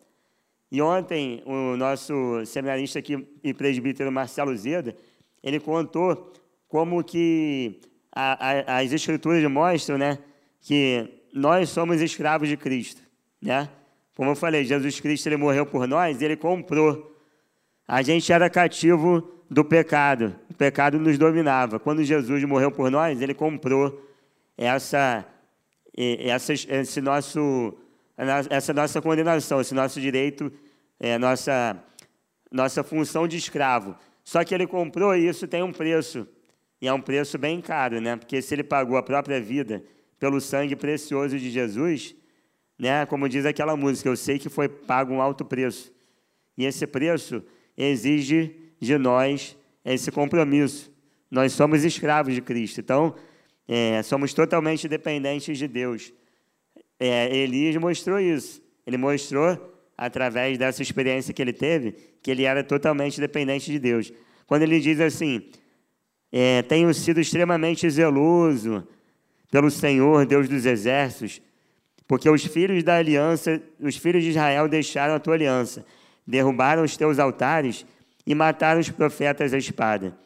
E 0.70 0.82
ontem 0.82 1.42
o 1.46 1.76
nosso 1.76 2.44
seminarista 2.44 2.98
aqui 2.98 3.26
e 3.42 3.54
presbítero 3.54 4.10
Marcelo 4.10 4.56
Zeda, 4.56 4.96
ele 5.42 5.60
contou 5.60 6.32
como 6.68 7.02
que 7.04 7.80
a, 8.12 8.74
a, 8.74 8.78
as 8.78 8.92
escrituras 8.92 9.42
mostram, 9.50 9.96
né, 9.96 10.18
que 10.60 11.08
nós 11.32 11.68
somos 11.68 12.00
escravos 12.00 12.48
de 12.48 12.56
Cristo, 12.56 13.02
né? 13.40 13.68
Como 14.16 14.30
eu 14.30 14.34
falei, 14.34 14.64
Jesus 14.64 14.98
Cristo 14.98 15.26
ele 15.26 15.36
morreu 15.36 15.66
por 15.66 15.86
nós, 15.86 16.22
ele 16.22 16.36
comprou. 16.36 17.14
A 17.86 18.00
gente 18.00 18.32
era 18.32 18.48
cativo 18.48 19.30
do 19.48 19.62
pecado, 19.62 20.34
o 20.50 20.54
pecado 20.54 20.98
nos 20.98 21.18
dominava. 21.18 21.78
Quando 21.78 22.02
Jesus 22.02 22.42
morreu 22.44 22.70
por 22.72 22.90
nós, 22.90 23.20
ele 23.20 23.34
comprou 23.34 24.02
essa, 24.56 25.24
essa, 25.94 26.54
esse 26.54 27.00
nosso, 27.02 27.76
essa 28.50 28.72
nossa 28.72 29.00
condenação, 29.02 29.60
esse 29.60 29.74
nosso 29.74 30.00
direito, 30.00 30.50
é, 30.98 31.18
nossa, 31.18 31.82
nossa 32.50 32.82
função 32.82 33.28
de 33.28 33.36
escravo. 33.36 33.96
Só 34.24 34.42
que 34.44 34.54
ele 34.54 34.66
comprou 34.66 35.14
isso 35.14 35.46
tem 35.46 35.62
um 35.62 35.72
preço. 35.72 36.26
E 36.80 36.88
é 36.88 36.92
um 36.92 37.00
preço 37.00 37.38
bem 37.38 37.60
caro, 37.60 38.00
né? 38.00 38.16
Porque 38.16 38.42
se 38.42 38.54
ele 38.54 38.64
pagou 38.64 38.96
a 38.96 39.02
própria 39.02 39.40
vida 39.40 39.82
pelo 40.18 40.40
sangue 40.40 40.76
precioso 40.76 41.38
de 41.38 41.50
Jesus, 41.50 42.14
né? 42.78 43.06
Como 43.06 43.28
diz 43.28 43.46
aquela 43.46 43.76
música, 43.76 44.08
eu 44.08 44.16
sei 44.16 44.38
que 44.38 44.48
foi 44.48 44.68
pago 44.68 45.12
um 45.12 45.22
alto 45.22 45.44
preço. 45.44 45.92
E 46.56 46.64
esse 46.64 46.86
preço 46.86 47.42
exige 47.76 48.54
de 48.80 48.98
nós 48.98 49.56
esse 49.84 50.10
compromisso. 50.10 50.92
Nós 51.30 51.52
somos 51.52 51.84
escravos 51.84 52.34
de 52.34 52.40
Cristo, 52.40 52.80
então 52.80 53.14
é, 53.68 54.02
somos 54.02 54.32
totalmente 54.32 54.88
dependentes 54.88 55.56
de 55.58 55.68
Deus. 55.68 56.12
É, 56.98 57.34
Elias 57.36 57.76
mostrou 57.76 58.18
isso. 58.18 58.62
Ele 58.86 58.96
mostrou, 58.96 59.74
através 59.96 60.56
dessa 60.58 60.82
experiência 60.82 61.34
que 61.34 61.42
ele 61.42 61.52
teve, 61.52 61.92
que 62.22 62.30
ele 62.30 62.44
era 62.44 62.62
totalmente 62.62 63.20
dependente 63.20 63.70
de 63.70 63.78
Deus. 63.78 64.12
Quando 64.46 64.62
ele 64.62 64.80
diz 64.80 65.00
assim: 65.00 65.44
é, 66.32 66.62
Tenho 66.62 66.92
sido 66.94 67.20
extremamente 67.20 67.88
zeloso 67.90 68.86
pelo 69.50 69.70
Senhor, 69.70 70.26
Deus 70.26 70.48
dos 70.48 70.66
exércitos, 70.66 71.40
porque 72.06 72.28
os 72.30 72.44
filhos 72.44 72.84
da 72.84 72.96
aliança, 72.96 73.60
os 73.80 73.96
filhos 73.96 74.22
de 74.22 74.30
Israel 74.30 74.68
deixaram 74.68 75.14
a 75.14 75.18
tua 75.18 75.34
aliança, 75.34 75.84
derrubaram 76.26 76.84
os 76.84 76.96
teus 76.96 77.18
altares 77.18 77.84
e 78.26 78.34
mataram 78.34 78.80
os 78.80 78.90
profetas 78.90 79.52
à 79.52 79.58
espada. 79.58 80.16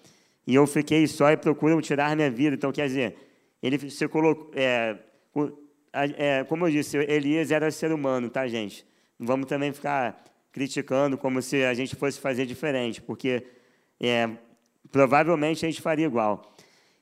E 0.47 0.55
eu 0.55 0.67
fiquei 0.67 1.07
só 1.07 1.31
e 1.31 1.37
procuram 1.37 1.81
tirar 1.81 2.17
minha 2.17 2.31
vida. 2.31 2.57
Então, 2.57 2.73
quer 2.73 2.87
dizer, 2.87 3.17
ele 3.63 3.91
se 3.91 4.09
colocou. 4.09 4.51
É, 4.55 4.97
é, 5.93 6.45
como 6.45 6.67
eu 6.67 6.71
disse, 6.71 6.97
Elias 6.97 7.51
era 7.51 7.71
ser 7.71 7.93
humano, 7.93 8.31
tá, 8.31 8.47
gente? 8.47 8.87
Não 9.19 9.27
vamos 9.27 9.47
também 9.47 9.73
ficar 9.73 10.25
criticando 10.53 11.17
como 11.17 11.41
se 11.43 11.65
a 11.65 11.75
gente 11.75 11.95
fosse 11.97 12.21
fazer 12.21 12.47
diferente, 12.47 13.01
porque 13.01 13.45
é, 14.01 14.29
provavelmente 14.91 15.65
a 15.65 15.69
gente 15.69 15.81
faria 15.81 16.07
igual. 16.07 16.57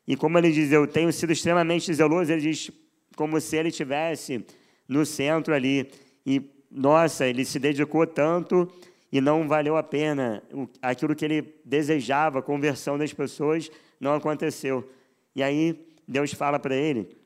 E 0.06 0.16
como 0.16 0.38
ele 0.38 0.50
diz, 0.50 0.72
eu 0.72 0.86
tenho 0.86 1.12
sido 1.12 1.32
extremamente 1.32 1.92
zeloso, 1.92 2.32
ele 2.32 2.40
diz 2.40 2.70
como 3.14 3.40
se 3.40 3.56
ele 3.56 3.70
tivesse 3.70 4.44
no 4.88 5.04
centro 5.04 5.52
ali. 5.52 5.90
E, 6.24 6.40
nossa, 6.70 7.26
ele 7.26 7.44
se 7.44 7.58
dedicou 7.58 8.06
tanto 8.06 8.70
e 9.12 9.20
não 9.20 9.46
valeu 9.46 9.76
a 9.76 9.82
pena. 9.82 10.42
Aquilo 10.80 11.14
que 11.14 11.24
ele 11.24 11.54
desejava, 11.64 12.40
conversão 12.40 12.96
das 12.96 13.12
pessoas, 13.12 13.70
não 14.00 14.14
aconteceu. 14.14 14.90
E 15.36 15.42
aí 15.42 15.86
Deus 16.06 16.32
fala 16.32 16.58
para 16.58 16.74
ele, 16.74 17.17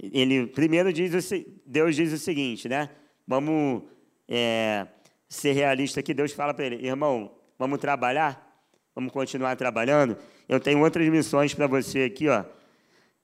ele 0.00 0.46
primeiro 0.46 0.92
diz, 0.92 1.30
Deus 1.66 1.96
diz 1.96 2.12
o 2.12 2.18
seguinte, 2.18 2.68
né? 2.68 2.88
Vamos 3.26 3.82
é, 4.28 4.86
ser 5.28 5.52
realista 5.52 6.00
aqui. 6.00 6.14
Deus 6.14 6.32
fala 6.32 6.54
para 6.54 6.66
ele, 6.66 6.86
irmão, 6.86 7.32
vamos 7.58 7.78
trabalhar, 7.78 8.62
vamos 8.94 9.12
continuar 9.12 9.56
trabalhando. 9.56 10.16
Eu 10.48 10.60
tenho 10.60 10.80
outras 10.80 11.08
missões 11.08 11.52
para 11.52 11.66
você 11.66 12.02
aqui, 12.04 12.28
ó. 12.28 12.44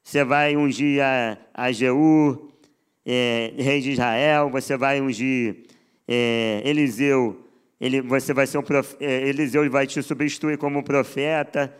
Você 0.02 0.22
vai 0.22 0.56
ungir 0.56 1.02
a, 1.02 1.38
a 1.54 1.72
Jeú, 1.72 2.50
é, 3.06 3.52
rei 3.56 3.80
de 3.80 3.92
Israel, 3.92 4.50
você 4.50 4.76
vai 4.76 5.00
ungir 5.00 5.64
é, 6.06 6.62
Eliseu, 6.64 7.44
ele, 7.80 8.00
você 8.02 8.32
vai 8.34 8.46
ser 8.46 8.58
um 8.58 8.62
prof, 8.62 8.96
é, 9.00 9.28
Eliseu 9.28 9.68
vai 9.70 9.86
te 9.86 10.02
substituir 10.02 10.58
como 10.58 10.82
profeta, 10.82 11.74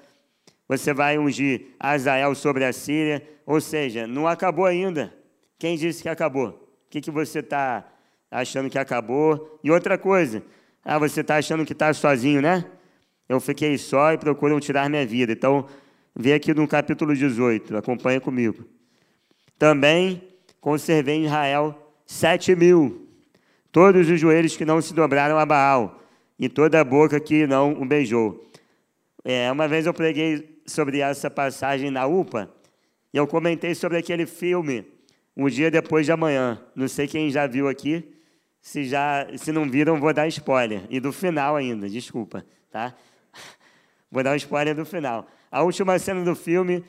você 0.69 0.93
vai 0.95 1.19
ungir 1.19 1.67
Azael 1.79 2.35
sobre 2.35 2.65
a 2.65 2.73
Síria, 2.73 3.23
ou 3.47 3.61
seja, 3.61 4.07
não 4.07 4.27
acabou 4.27 4.65
ainda. 4.65 5.15
Quem 5.59 5.77
disse 5.77 6.03
que 6.03 6.09
acabou? 6.09 6.49
O 6.87 6.91
que, 6.91 7.01
que 7.01 7.11
você 7.11 7.41
está 7.41 7.85
achando 8.31 8.71
que 8.71 8.79
acabou? 8.79 9.59
E 9.63 9.71
outra 9.71 9.99
coisa, 9.99 10.43
ah, 10.85 10.99
você 10.99 11.21
está 11.21 11.37
achando 11.37 11.65
que 11.65 11.73
está 11.73 11.93
sozinho, 11.93 12.41
né? 12.41 12.65
Eu 13.29 13.41
fiquei 13.41 13.77
só 13.79 14.13
e 14.13 14.19
procuram 14.19 14.61
tirar 14.61 14.89
minha 14.89 15.07
vida. 15.07 15.33
Então, 15.33 15.67
vê 16.15 16.35
aqui 16.35 16.53
no 16.55 16.67
capítulo 16.69 17.15
18, 17.15 17.77
acompanha 17.77 18.21
comigo. 18.21 18.65
Também 19.59 20.23
conservei 20.61 21.17
em 21.17 21.25
Israel 21.25 21.93
sete 22.07 22.55
mil, 22.55 23.09
todos 23.73 24.09
os 24.09 24.21
joelhos 24.21 24.57
que 24.57 24.65
não 24.65 24.81
se 24.81 24.93
dobraram 24.93 25.39
a 25.39 25.47
Baal, 25.47 26.01
e 26.39 26.49
toda 26.49 26.81
a 26.81 26.85
boca 26.85 27.19
que 27.21 27.47
não 27.47 27.73
o 27.73 27.85
beijou. 27.85 28.49
É, 29.25 29.51
uma 29.51 29.67
vez 29.67 29.87
eu 29.87 29.95
preguei 29.95 30.54
sobre 30.67 31.01
essa 31.01 31.31
passagem 31.31 31.91
na 31.91 32.07
UPA, 32.07 32.51
eu 33.13 33.27
comentei 33.27 33.75
sobre 33.75 33.99
aquele 33.99 34.27
filme, 34.27 34.87
Um 35.37 35.49
Dia 35.49 35.71
Depois 35.71 36.07
de 36.07 36.13
Amanhã. 36.13 36.61
Não 36.75 36.89
sei 36.89 37.07
quem 37.07 37.31
já 37.31 37.47
viu 37.47 37.69
aqui, 37.69 38.13
se, 38.61 38.85
já, 38.85 39.27
se 39.37 39.53
não 39.53 39.69
viram, 39.69 40.01
vou 40.01 40.13
dar 40.13 40.27
spoiler. 40.29 40.83
E 40.91 40.99
do 40.99 41.13
final 41.13 41.55
ainda, 41.57 41.89
desculpa, 41.89 42.45
tá? 42.71 42.95
Vou 44.11 44.23
dar 44.23 44.33
um 44.33 44.37
spoiler 44.37 44.77
do 44.77 44.87
final. 44.87 45.27
A 45.51 45.63
última 45.63 45.99
cena 45.99 46.25
do 46.25 46.37
filme 46.37 46.85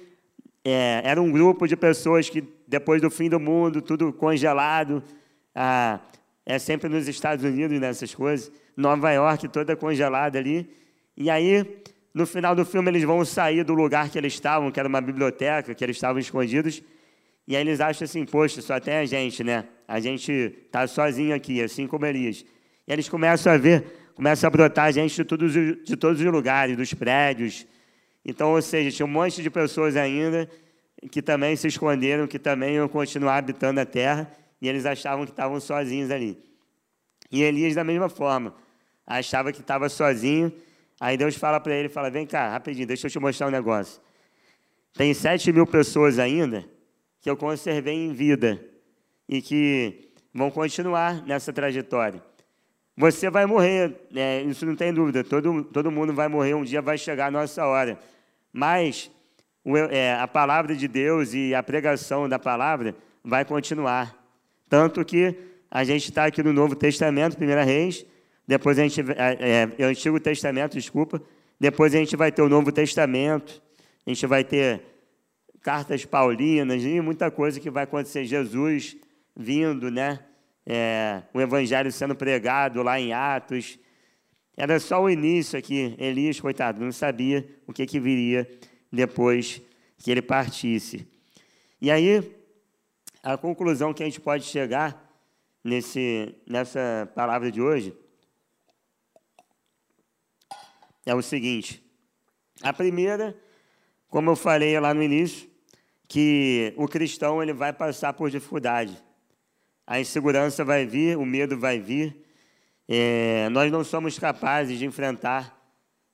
é, 0.64 1.02
era 1.04 1.20
um 1.20 1.32
grupo 1.32 1.68
de 1.68 1.76
pessoas 1.76 2.30
que, 2.30 2.44
depois 2.68 3.02
do 3.02 3.10
fim 3.10 3.30
do 3.30 3.40
mundo, 3.40 3.82
tudo 3.82 4.14
congelado, 4.14 5.04
ah, 5.54 6.00
é 6.46 6.60
sempre 6.60 6.88
nos 6.88 7.08
Estados 7.08 7.44
Unidos 7.44 7.80
nessas 7.80 8.12
né, 8.12 8.16
coisas, 8.16 8.52
Nova 8.78 9.12
York 9.12 9.48
toda 9.48 9.76
congelada 9.76 10.38
ali. 10.38 10.70
E 11.18 11.30
aí, 11.30 11.82
no 12.16 12.26
final 12.26 12.56
do 12.56 12.66
filme, 12.66 12.90
eles 12.90 13.04
vão 13.04 13.24
sair 13.24 13.64
do 13.64 13.76
lugar 13.76 14.10
que 14.10 14.18
eles 14.18 14.34
estavam, 14.34 14.72
que 14.72 14.80
era 14.80 14.90
uma 14.90 15.02
biblioteca, 15.02 15.76
que 15.76 15.84
eles 15.84 15.98
estavam 15.98 16.18
escondidos. 16.18 16.82
E 17.48 17.56
aí 17.56 17.62
eles 17.62 17.80
acham 17.80 18.06
assim, 18.06 18.26
poxa, 18.26 18.60
só 18.62 18.80
tem 18.80 18.96
a 18.96 19.06
gente, 19.06 19.44
né? 19.44 19.66
A 19.88 20.00
gente 20.00 20.32
está 20.32 20.88
sozinho 20.88 21.36
aqui, 21.36 21.62
assim 21.62 21.86
como 21.86 22.08
Elias. 22.08 22.44
E 22.88 22.92
eles 22.92 23.08
começam 23.08 23.54
a 23.54 23.58
ver, 23.58 24.12
começa 24.16 24.48
a 24.48 24.50
brotar 24.50 24.92
gente 24.92 25.14
de 25.14 25.24
todos, 25.24 25.54
de 25.54 25.96
todos 25.96 26.20
os 26.20 26.26
lugares, 26.26 26.76
dos 26.76 26.92
prédios, 26.92 27.68
então, 28.26 28.54
ou 28.54 28.62
seja, 28.62 28.90
tinha 28.90 29.06
um 29.06 29.10
monte 29.10 29.44
de 29.44 29.50
pessoas 29.52 29.96
ainda 29.96 30.50
que 31.12 31.22
também 31.22 31.56
se 31.56 31.68
esconderam, 31.68 32.26
que 32.26 32.40
também 32.40 32.76
iam 32.76 32.88
continuar 32.88 33.38
habitando 33.38 33.80
a 33.80 33.86
terra, 33.86 34.32
e 34.60 34.68
eles 34.68 34.86
achavam 34.88 35.26
que 35.26 35.32
estavam 35.32 35.60
sozinhos 35.60 36.10
ali. 36.10 36.36
E 37.32 37.44
Elias, 37.44 37.76
da 37.76 37.84
mesma 37.84 38.10
forma, 38.10 38.56
achava 39.06 39.52
que 39.52 39.62
estava 39.62 39.88
sozinho. 39.90 40.52
Aí 41.00 41.18
Deus 41.18 41.36
fala 41.36 41.60
para 41.60 41.74
ele, 41.74 41.90
fala, 41.90 42.10
vem 42.10 42.26
cá, 42.26 42.50
rapidinho, 42.50 42.88
deixa 42.88 43.08
eu 43.08 43.12
te 43.12 43.20
mostrar 43.20 43.48
um 43.48 43.52
negócio. 43.52 44.02
Tem 44.94 45.14
sete 45.14 45.52
mil 45.52 45.68
pessoas 45.68 46.20
ainda 46.20 46.64
que 47.22 47.30
eu 47.30 47.36
conservei 47.36 47.96
em 47.96 48.14
vida 48.14 48.64
e 49.28 49.42
que 49.42 50.12
vão 50.34 50.50
continuar 50.50 51.26
nessa 51.26 51.52
trajetória. 51.52 52.24
Você 52.98 53.30
vai 53.30 53.46
morrer, 53.46 53.94
né? 54.10 54.42
isso 54.44 54.66
não 54.66 54.76
tem 54.76 54.94
dúvida, 54.94 55.22
todo, 55.24 55.66
todo 55.66 55.92
mundo 55.92 56.14
vai 56.14 56.30
morrer, 56.30 56.54
um 56.54 56.64
dia 56.64 56.82
vai 56.82 56.98
chegar 56.98 57.28
a 57.28 57.32
nossa 57.32 57.66
hora. 57.66 58.00
Mas 58.54 59.12
é, 59.92 60.14
a 60.14 60.28
palavra 60.28 60.76
de 60.76 60.88
Deus 60.88 61.34
e 61.34 61.54
a 61.54 61.62
pregação 61.62 62.30
da 62.30 62.40
palavra 62.40 62.96
vai 63.22 63.44
continuar. 63.44 64.16
Tanto 64.70 65.04
que 65.04 65.36
a 65.70 65.84
gente 65.84 66.10
está 66.10 66.26
aqui 66.26 66.42
no 66.42 66.54
Novo 66.54 66.74
Testamento, 66.74 67.36
1 67.36 67.66
Reis, 67.66 68.06
depois 68.48 68.78
a 68.78 68.84
gente. 68.84 69.02
É, 69.02 69.70
é, 69.80 69.84
Antigo 69.84 70.20
Testamento, 70.20 70.74
desculpa. 70.74 71.22
Depois 71.60 71.96
a 71.96 71.98
gente 71.98 72.16
vai 72.16 72.32
ter 72.32 72.42
o 72.42 72.50
Novo 72.50 72.72
Testamento, 72.72 73.62
a 74.06 74.10
gente 74.10 74.26
vai 74.28 74.44
ter 74.44 74.82
cartas 75.62 76.06
paulinas 76.06 76.84
e 76.84 77.00
muita 77.02 77.32
coisa 77.32 77.60
que 77.60 77.70
vai 77.70 77.86
acontecer. 77.86 78.26
Jesus 78.26 78.96
vindo, 79.36 79.90
né? 79.90 80.20
É, 80.66 81.24
o 81.34 81.42
evangelho 81.42 81.92
sendo 81.92 82.16
pregado 82.16 82.84
lá 82.84 83.00
em 83.00 83.14
Atos. 83.14 83.80
Era 84.58 84.80
só 84.80 85.02
o 85.02 85.10
início 85.10 85.58
aqui. 85.58 85.96
Elias, 85.98 86.40
coitado, 86.40 86.84
não 86.84 86.92
sabia 86.92 87.48
o 87.66 87.74
que, 87.74 87.86
que 87.86 88.00
viria 88.00 88.48
depois 88.92 89.62
que 89.98 90.12
ele 90.12 90.22
partisse. 90.22 91.08
E 91.82 91.90
aí, 91.90 92.32
a 93.24 93.38
conclusão 93.38 93.94
que 93.94 94.04
a 94.04 94.06
gente 94.06 94.22
pode 94.22 94.46
chegar 94.46 95.04
nesse, 95.64 96.36
nessa 96.48 97.12
palavra 97.16 97.52
de 97.52 97.62
hoje 97.62 97.94
é 101.06 101.14
o 101.14 101.22
seguinte: 101.22 101.84
a 102.62 102.74
primeira, 102.74 103.36
como 104.10 104.30
eu 104.30 104.36
falei 104.36 104.80
lá 104.80 104.94
no 104.94 105.04
início, 105.04 105.50
que 106.08 106.74
o 106.78 106.88
cristão 106.88 107.42
ele 107.42 107.54
vai 107.54 107.74
passar 107.74 108.14
por 108.14 108.30
dificuldade. 108.30 108.98
A 109.86 110.00
insegurança 110.00 110.64
vai 110.64 110.86
vir, 110.86 111.18
o 111.18 111.26
medo 111.26 111.58
vai 111.58 111.80
vir. 111.80 112.24
É, 112.88 113.50
nós 113.50 113.72
não 113.72 113.84
somos 113.84 114.18
capazes 114.18 114.80
de 114.80 114.86
enfrentar 114.86 115.56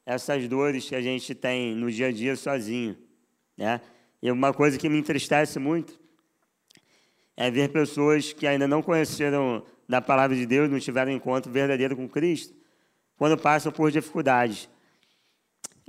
essas 0.06 0.48
dores 0.48 0.88
que 0.88 0.96
a 0.96 1.02
gente 1.02 1.34
tem 1.36 1.76
no 1.76 1.92
dia 1.92 2.08
a 2.08 2.12
dia 2.12 2.36
sozinho. 2.36 2.98
Né? 3.58 3.80
E 4.22 4.32
uma 4.32 4.54
coisa 4.54 4.78
que 4.78 4.89
me 4.89 4.98
entristece 4.98 5.60
muito 5.60 6.00
é 7.36 7.50
ver 7.50 7.70
pessoas 7.70 8.34
que 8.34 8.46
ainda 8.46 8.68
não 8.68 8.82
conheceram 8.82 9.64
da 9.88 10.02
palavra 10.02 10.36
de 10.36 10.46
Deus, 10.46 10.70
não 10.70 10.80
tiveram 10.80 11.12
encontro 11.12 11.52
verdadeiro 11.52 11.96
com 11.96 12.08
Cristo, 12.08 12.54
quando 13.18 13.38
passam 13.38 13.72
por 13.72 13.92
dificuldades. 13.92 14.70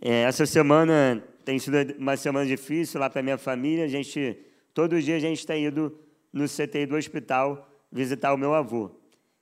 É, 0.05 0.23
essa 0.23 0.45
semana 0.45 1.23
tem 1.45 1.61
sido 1.61 1.77
uma 1.97 2.17
semana 2.17 2.45
difícil 2.45 2.99
lá 2.99 3.09
para 3.09 3.23
minha 3.23 3.39
família. 3.39 3.85
A 3.85 3.89
gente, 3.89 4.37
todo 4.75 5.01
dia 5.01 5.15
a 5.15 5.21
gente 5.21 5.47
tem 5.47 5.65
ido 5.65 5.97
no 6.33 6.47
CTI 6.49 6.87
do 6.87 6.97
hospital 6.97 7.71
visitar 7.91 8.35
o 8.35 8.37
meu 8.37 8.53
avô. 8.53 8.91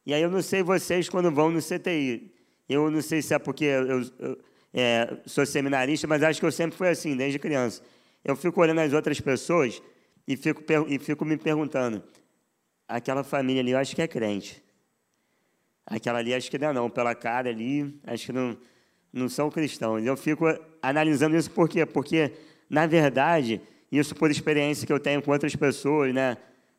E 0.04 0.12
aí 0.12 0.20
eu 0.20 0.30
não 0.30 0.42
sei 0.42 0.62
vocês 0.62 1.08
quando 1.08 1.30
vão 1.30 1.50
no 1.50 1.60
CTI. 1.62 2.30
Eu 2.68 2.90
não 2.90 3.00
sei 3.00 3.22
se 3.22 3.32
é 3.32 3.38
porque 3.38 3.64
eu, 3.64 4.02
eu 4.18 4.38
é, 4.74 5.16
sou 5.24 5.46
seminarista, 5.46 6.06
mas 6.06 6.22
acho 6.22 6.38
que 6.38 6.44
eu 6.44 6.52
sempre 6.52 6.76
fui 6.76 6.88
assim, 6.88 7.16
desde 7.16 7.38
criança. 7.38 7.80
Eu 8.22 8.36
fico 8.36 8.60
olhando 8.60 8.80
as 8.80 8.92
outras 8.92 9.18
pessoas 9.18 9.82
e 10.28 10.36
fico, 10.36 10.62
e 10.88 10.98
fico 10.98 11.24
me 11.24 11.38
perguntando: 11.38 12.02
aquela 12.86 13.24
família 13.24 13.62
ali 13.62 13.70
eu 13.70 13.78
acho 13.78 13.96
que 13.96 14.02
é 14.02 14.06
crente. 14.06 14.62
Aquela 15.86 16.18
ali 16.18 16.34
acho 16.34 16.50
que 16.50 16.58
não 16.58 16.68
é 16.68 16.72
não, 16.74 16.90
pela 16.90 17.14
cara 17.14 17.48
ali, 17.48 17.98
acho 18.04 18.26
que 18.26 18.32
não, 18.32 18.56
não 19.12 19.28
são 19.28 19.50
cristãos. 19.50 20.04
Eu 20.04 20.16
fico 20.16 20.46
analisando 20.82 21.36
isso 21.36 21.50
por 21.50 21.68
quê? 21.68 21.84
Porque, 21.84 22.32
na 22.68 22.86
verdade, 22.86 23.60
isso 23.90 24.14
por 24.14 24.30
experiência 24.30 24.86
que 24.86 24.92
eu 24.92 25.00
tenho 25.00 25.20
com 25.20 25.30
outras 25.30 25.54
pessoas, 25.56 26.14
né, 26.14 26.36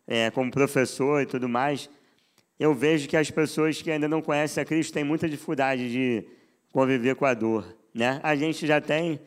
é, 0.08 0.30
como 0.32 0.50
professor 0.50 1.22
e 1.22 1.26
tudo 1.26 1.48
mais, 1.48 1.90
eu 2.60 2.74
vejo 2.74 3.08
que 3.08 3.18
as 3.18 3.30
pessoas 3.30 3.82
que 3.82 3.92
ainda 3.92 4.08
não 4.08 4.22
conhecem 4.22 4.62
a 4.62 4.66
Cristo 4.66 4.94
têm 4.94 5.04
muita 5.04 5.28
dificuldade 5.28 5.92
de 5.92 6.24
conviver 6.72 7.16
com 7.16 7.26
a 7.26 7.34
dor. 7.34 7.66
Né? 7.94 8.20
A 8.24 8.36
gente 8.36 8.66
já 8.66 8.80
tem, 8.80 9.20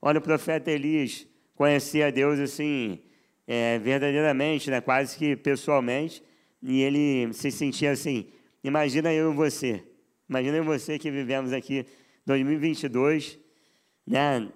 olha 0.00 0.18
o 0.18 0.22
profeta 0.22 0.70
Elias, 0.70 1.26
conhecia 1.54 2.12
Deus 2.12 2.38
assim, 2.38 3.00
é, 3.46 3.78
verdadeiramente, 3.78 4.70
né, 4.70 4.80
quase 4.80 5.16
que 5.16 5.34
pessoalmente, 5.34 6.22
e 6.62 6.80
ele 6.82 7.32
se 7.32 7.50
sentia 7.50 7.90
assim. 7.90 8.26
Imagina 8.62 9.12
eu 9.12 9.32
e 9.32 9.34
você, 9.34 9.82
imagina 10.28 10.58
eu 10.58 10.62
e 10.62 10.66
você 10.66 10.98
que 10.98 11.10
vivemos 11.10 11.52
aqui 11.52 11.84
2022, 12.26 13.38
né? 14.06 14.48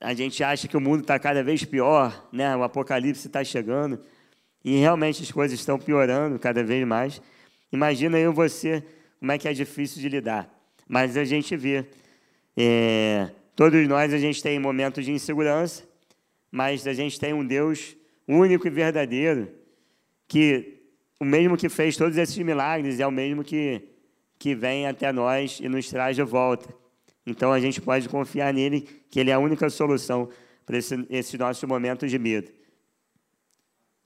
A 0.00 0.14
gente 0.14 0.42
acha 0.42 0.66
que 0.66 0.76
o 0.76 0.80
mundo 0.80 1.02
está 1.02 1.18
cada 1.18 1.42
vez 1.42 1.64
pior, 1.64 2.28
né? 2.32 2.56
O 2.56 2.62
apocalipse 2.62 3.26
está 3.26 3.42
chegando 3.44 4.00
e 4.64 4.78
realmente 4.78 5.22
as 5.22 5.30
coisas 5.30 5.58
estão 5.58 5.78
piorando 5.78 6.38
cada 6.38 6.62
vez 6.62 6.86
mais. 6.86 7.22
Imagina 7.72 8.18
eu 8.18 8.32
você 8.32 8.84
como 9.18 9.32
é 9.32 9.38
que 9.38 9.48
é 9.48 9.52
difícil 9.52 10.00
de 10.00 10.08
lidar. 10.08 10.52
Mas 10.88 11.16
a 11.16 11.24
gente 11.24 11.56
vê, 11.56 11.86
é, 12.56 13.30
todos 13.54 13.86
nós 13.86 14.12
a 14.12 14.18
gente 14.18 14.42
tem 14.42 14.58
momentos 14.58 15.04
de 15.04 15.12
insegurança, 15.12 15.84
mas 16.50 16.86
a 16.86 16.92
gente 16.92 17.18
tem 17.18 17.32
um 17.32 17.46
Deus 17.46 17.96
único 18.26 18.66
e 18.66 18.70
verdadeiro 18.70 19.48
que 20.26 20.80
o 21.20 21.24
mesmo 21.24 21.56
que 21.56 21.68
fez 21.68 21.96
todos 21.96 22.18
esses 22.18 22.36
milagres 22.38 22.98
é 22.98 23.06
o 23.06 23.12
mesmo 23.12 23.44
que 23.44 23.88
que 24.42 24.56
vem 24.56 24.88
até 24.88 25.12
nós 25.12 25.60
e 25.60 25.68
nos 25.68 25.88
traz 25.88 26.16
de 26.16 26.22
volta. 26.24 26.74
Então 27.26 27.52
a 27.52 27.60
gente 27.60 27.80
pode 27.80 28.08
confiar 28.08 28.52
nele, 28.52 28.82
que 29.10 29.20
ele 29.20 29.30
é 29.30 29.34
a 29.34 29.38
única 29.38 29.70
solução 29.70 30.28
para 30.66 30.78
esse, 30.78 31.06
esses 31.08 31.38
nossos 31.38 31.62
momentos 31.64 32.10
de 32.10 32.18
medo. 32.18 32.50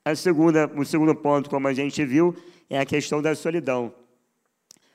A 0.04 0.14
segunda, 0.14 0.70
o 0.76 0.84
segundo 0.84 1.14
ponto, 1.14 1.50
como 1.50 1.66
a 1.66 1.74
gente 1.74 2.04
viu, 2.04 2.36
é 2.68 2.78
a 2.78 2.86
questão 2.86 3.20
da 3.20 3.34
solidão. 3.34 3.92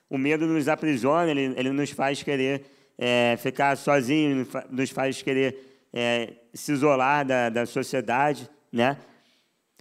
O 0.10 0.18
medo 0.18 0.46
nos 0.46 0.68
aprisiona, 0.68 1.32
ele, 1.32 1.54
ele 1.58 1.72
nos 1.72 1.92
faz 1.92 2.22
querer 2.22 2.66
é, 2.98 3.36
ficar 3.38 3.76
sozinho, 3.76 4.48
nos 4.70 4.90
faz 4.90 5.22
querer 5.22 5.88
é, 5.92 6.34
se 6.54 6.72
isolar 6.72 7.26
da, 7.26 7.50
da 7.50 7.66
sociedade, 7.66 8.50
né? 8.72 8.98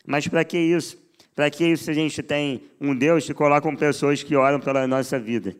Mas 0.07 0.27
para 0.27 0.45
que 0.45 0.59
isso? 0.59 0.99
Para 1.35 1.51
que 1.51 1.65
isso 1.65 1.91
a 1.91 1.95
gente 1.95 2.23
tem 2.23 2.63
um 2.81 2.95
Deus 2.95 3.27
que 3.27 3.35
coloca 3.35 3.71
pessoas 3.77 4.23
que 4.23 4.35
oram 4.35 4.59
pela 4.59 4.87
nossa 4.87 5.19
vida? 5.19 5.55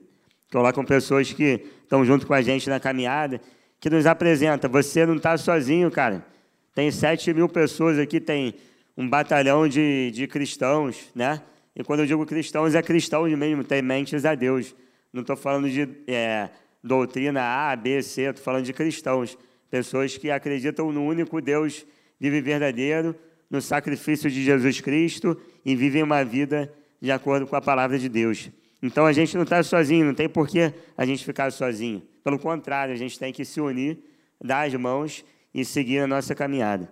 Estou 0.51 0.63
lá 0.63 0.73
com 0.73 0.85
pessoas 0.85 1.33
que 1.33 1.65
estão 1.81 2.05
junto 2.05 2.27
com 2.27 2.35
a 2.35 2.43
gente 2.43 2.69
na 2.69 2.81
caminhada, 2.81 3.41
que 3.79 3.89
nos 3.89 4.05
apresenta. 4.05 4.67
Você 4.67 5.07
não 5.07 5.15
está 5.15 5.39
sozinho, 5.39 5.89
cara. 5.93 6.27
Tem 6.75 6.91
7 6.91 7.33
mil 7.33 7.49
pessoas 7.49 8.01
aqui, 8.01 8.19
tem 8.19 8.57
um 8.97 9.09
batalhão 9.09 9.69
de, 9.69 10.11
de 10.11 10.27
cristãos, 10.27 11.09
né? 11.15 11.41
E 11.77 11.85
quando 11.85 12.01
eu 12.01 12.07
digo 12.07 12.27
cristãos, 12.27 12.75
é 12.75 12.83
cristãos 12.83 13.33
mesmo, 13.33 13.63
tem 13.63 13.81
mentes 13.81 14.25
a 14.25 14.35
Deus. 14.35 14.75
Não 15.13 15.21
estou 15.21 15.37
falando 15.37 15.71
de 15.71 15.89
é, 16.09 16.51
doutrina 16.83 17.41
A, 17.71 17.77
B, 17.77 18.03
C, 18.03 18.23
estou 18.23 18.45
falando 18.45 18.65
de 18.65 18.73
cristãos. 18.73 19.39
Pessoas 19.71 20.19
que 20.19 20.33
acreditam 20.33 20.91
no 20.91 21.05
único 21.05 21.41
Deus 21.41 21.87
vivo 22.19 22.35
e 22.35 22.41
verdadeiro, 22.41 23.15
no 23.49 23.63
sacrifício 23.63 24.29
de 24.29 24.43
Jesus 24.43 24.81
Cristo 24.81 25.41
e 25.65 25.77
vivem 25.77 26.03
uma 26.03 26.25
vida 26.25 26.75
de 27.01 27.13
acordo 27.13 27.47
com 27.47 27.55
a 27.55 27.61
palavra 27.61 28.01
de 28.01 28.09
Deus. 28.09 28.51
Então 28.83 29.07
a 29.07 29.13
gente 29.13 29.37
não 29.37 29.43
está 29.43 29.63
sozinho, 29.63 30.07
não 30.07 30.15
tem 30.15 30.29
por 30.29 30.49
que 30.49 30.73
a 30.97 31.05
gente 31.05 31.25
ficar 31.25 31.51
sozinho. 31.53 32.03
Pelo 32.25 32.39
contrário, 32.39 32.95
a 32.95 32.97
gente 32.97 33.19
tem 33.19 33.33
que 33.33 33.45
se 33.45 33.61
unir, 33.61 33.99
dar 34.43 34.67
as 34.67 34.75
mãos 34.75 35.25
e 35.53 35.65
seguir 35.65 35.99
a 36.01 36.07
nossa 36.07 36.35
caminhada. 36.35 36.89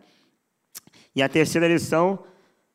E 1.14 1.22
a 1.22 1.28
terceira 1.28 1.66
lição 1.66 2.24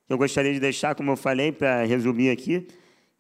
que 0.06 0.14
eu 0.14 0.18
gostaria 0.18 0.54
de 0.54 0.60
deixar, 0.60 0.96
como 0.96 1.12
eu 1.12 1.16
falei, 1.16 1.52
para 1.52 1.84
resumir 1.84 2.30
aqui, 2.30 2.68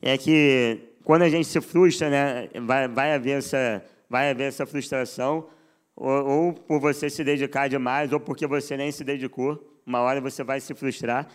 é 0.01 0.17
que 0.17 0.79
quando 1.03 1.21
a 1.21 1.29
gente 1.29 1.47
se 1.47 1.59
frustra, 1.61 2.09
né, 2.09 2.49
vai, 2.61 2.87
vai, 2.87 3.13
haver, 3.13 3.37
essa, 3.37 3.83
vai 4.09 4.31
haver 4.31 4.45
essa 4.45 4.65
frustração, 4.65 5.47
ou, 5.95 6.25
ou 6.25 6.53
por 6.53 6.79
você 6.79 7.09
se 7.09 7.23
dedicar 7.23 7.67
demais, 7.67 8.11
ou 8.11 8.19
porque 8.19 8.47
você 8.47 8.75
nem 8.75 8.91
se 8.91 9.03
dedicou. 9.03 9.81
Uma 9.85 9.99
hora 9.99 10.19
você 10.19 10.43
vai 10.43 10.59
se 10.59 10.73
frustrar. 10.73 11.27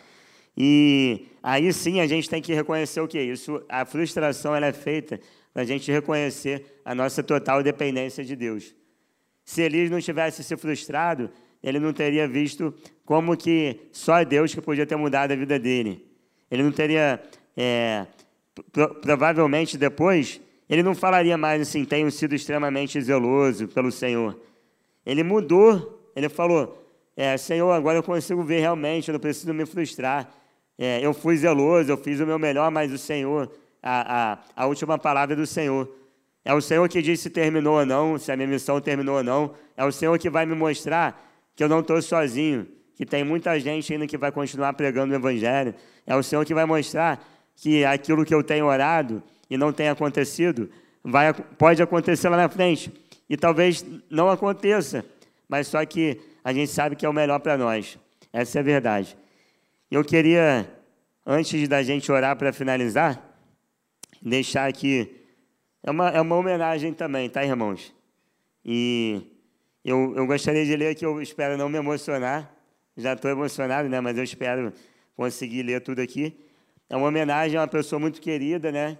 E 0.60 1.28
aí 1.40 1.72
sim 1.72 2.00
a 2.00 2.06
gente 2.08 2.28
tem 2.28 2.42
que 2.42 2.52
reconhecer 2.52 3.00
o 3.00 3.06
que? 3.06 3.20
Isso, 3.20 3.62
a 3.68 3.84
frustração 3.84 4.56
ela 4.56 4.66
é 4.66 4.72
feita 4.72 5.20
para 5.54 5.62
a 5.62 5.64
gente 5.64 5.90
reconhecer 5.92 6.80
a 6.84 6.96
nossa 6.96 7.22
total 7.22 7.62
dependência 7.62 8.24
de 8.24 8.34
Deus. 8.34 8.74
Se 9.44 9.62
Elias 9.62 9.88
não 9.88 10.00
tivesse 10.00 10.42
se 10.42 10.56
frustrado, 10.56 11.30
ele 11.62 11.78
não 11.78 11.92
teria 11.92 12.26
visto 12.26 12.74
como 13.04 13.36
que 13.36 13.78
só 13.92 14.24
Deus 14.24 14.52
que 14.52 14.60
podia 14.60 14.84
ter 14.84 14.96
mudado 14.96 15.30
a 15.30 15.36
vida 15.36 15.60
dele. 15.60 16.04
Ele 16.50 16.64
não 16.64 16.72
teria, 16.72 17.22
é, 17.56 18.04
pro, 18.72 18.96
provavelmente 18.96 19.78
depois, 19.78 20.40
ele 20.68 20.82
não 20.82 20.94
falaria 20.94 21.38
mais 21.38 21.62
assim, 21.62 21.84
tenho 21.84 22.10
sido 22.10 22.34
extremamente 22.34 23.00
zeloso 23.00 23.68
pelo 23.68 23.92
Senhor. 23.92 24.36
Ele 25.06 25.22
mudou, 25.22 26.10
ele 26.16 26.28
falou, 26.28 26.84
é, 27.16 27.36
Senhor, 27.36 27.70
agora 27.70 27.98
eu 27.98 28.02
consigo 28.02 28.42
ver 28.42 28.58
realmente, 28.58 29.08
eu 29.08 29.12
não 29.12 29.20
preciso 29.20 29.54
me 29.54 29.64
frustrar. 29.64 30.28
É, 30.78 31.04
eu 31.04 31.12
fui 31.12 31.36
zeloso, 31.36 31.90
eu 31.90 31.96
fiz 31.96 32.20
o 32.20 32.26
meu 32.26 32.38
melhor, 32.38 32.70
mas 32.70 32.92
o 32.92 32.98
Senhor, 32.98 33.50
a, 33.82 34.32
a, 34.32 34.38
a 34.54 34.66
última 34.66 34.96
palavra 34.96 35.34
é 35.34 35.36
do 35.36 35.46
Senhor. 35.46 35.92
É 36.44 36.54
o 36.54 36.60
Senhor 36.60 36.88
que 36.88 37.02
diz 37.02 37.20
se 37.20 37.28
terminou 37.28 37.78
ou 37.78 37.84
não, 37.84 38.16
se 38.16 38.30
a 38.30 38.36
minha 38.36 38.48
missão 38.48 38.80
terminou 38.80 39.16
ou 39.16 39.24
não. 39.24 39.54
É 39.76 39.84
o 39.84 39.90
Senhor 39.90 40.16
que 40.18 40.30
vai 40.30 40.46
me 40.46 40.54
mostrar 40.54 41.20
que 41.56 41.64
eu 41.64 41.68
não 41.68 41.80
estou 41.80 42.00
sozinho, 42.00 42.66
que 42.94 43.04
tem 43.04 43.24
muita 43.24 43.58
gente 43.58 43.92
ainda 43.92 44.06
que 44.06 44.16
vai 44.16 44.30
continuar 44.30 44.72
pregando 44.72 45.12
o 45.12 45.16
Evangelho. 45.16 45.74
É 46.06 46.14
o 46.14 46.22
Senhor 46.22 46.44
que 46.44 46.54
vai 46.54 46.64
mostrar 46.64 47.22
que 47.56 47.84
aquilo 47.84 48.24
que 48.24 48.34
eu 48.34 48.42
tenho 48.42 48.66
orado 48.66 49.22
e 49.50 49.56
não 49.56 49.72
tem 49.72 49.88
acontecido, 49.88 50.70
vai, 51.02 51.34
pode 51.34 51.82
acontecer 51.82 52.28
lá 52.28 52.36
na 52.36 52.48
frente. 52.48 52.92
E 53.28 53.36
talvez 53.36 53.84
não 54.08 54.30
aconteça, 54.30 55.04
mas 55.48 55.66
só 55.66 55.84
que 55.84 56.20
a 56.42 56.52
gente 56.52 56.70
sabe 56.70 56.96
que 56.96 57.04
é 57.04 57.08
o 57.08 57.12
melhor 57.12 57.40
para 57.40 57.58
nós. 57.58 57.98
Essa 58.32 58.58
é 58.58 58.60
a 58.60 58.64
verdade. 58.64 59.16
Eu 59.90 60.04
queria, 60.04 60.68
antes 61.24 61.66
da 61.66 61.82
gente 61.82 62.12
orar 62.12 62.36
para 62.36 62.52
finalizar, 62.52 63.26
deixar 64.20 64.68
aqui. 64.68 65.16
É 65.82 65.90
uma, 65.90 66.10
é 66.10 66.20
uma 66.20 66.36
homenagem 66.36 66.92
também, 66.92 67.30
tá, 67.30 67.42
irmãos? 67.42 67.94
E 68.62 69.22
eu, 69.82 70.14
eu 70.14 70.26
gostaria 70.26 70.66
de 70.66 70.76
ler 70.76 70.88
aqui, 70.88 71.06
eu 71.06 71.22
espero 71.22 71.56
não 71.56 71.70
me 71.70 71.78
emocionar, 71.78 72.54
já 72.98 73.14
estou 73.14 73.30
emocionado, 73.30 73.88
né? 73.88 73.98
Mas 73.98 74.18
eu 74.18 74.24
espero 74.24 74.74
conseguir 75.16 75.62
ler 75.62 75.80
tudo 75.80 76.02
aqui. 76.02 76.38
É 76.90 76.94
uma 76.94 77.08
homenagem 77.08 77.56
a 77.56 77.62
uma 77.62 77.68
pessoa 77.68 77.98
muito 77.98 78.20
querida, 78.20 78.70
né? 78.70 78.98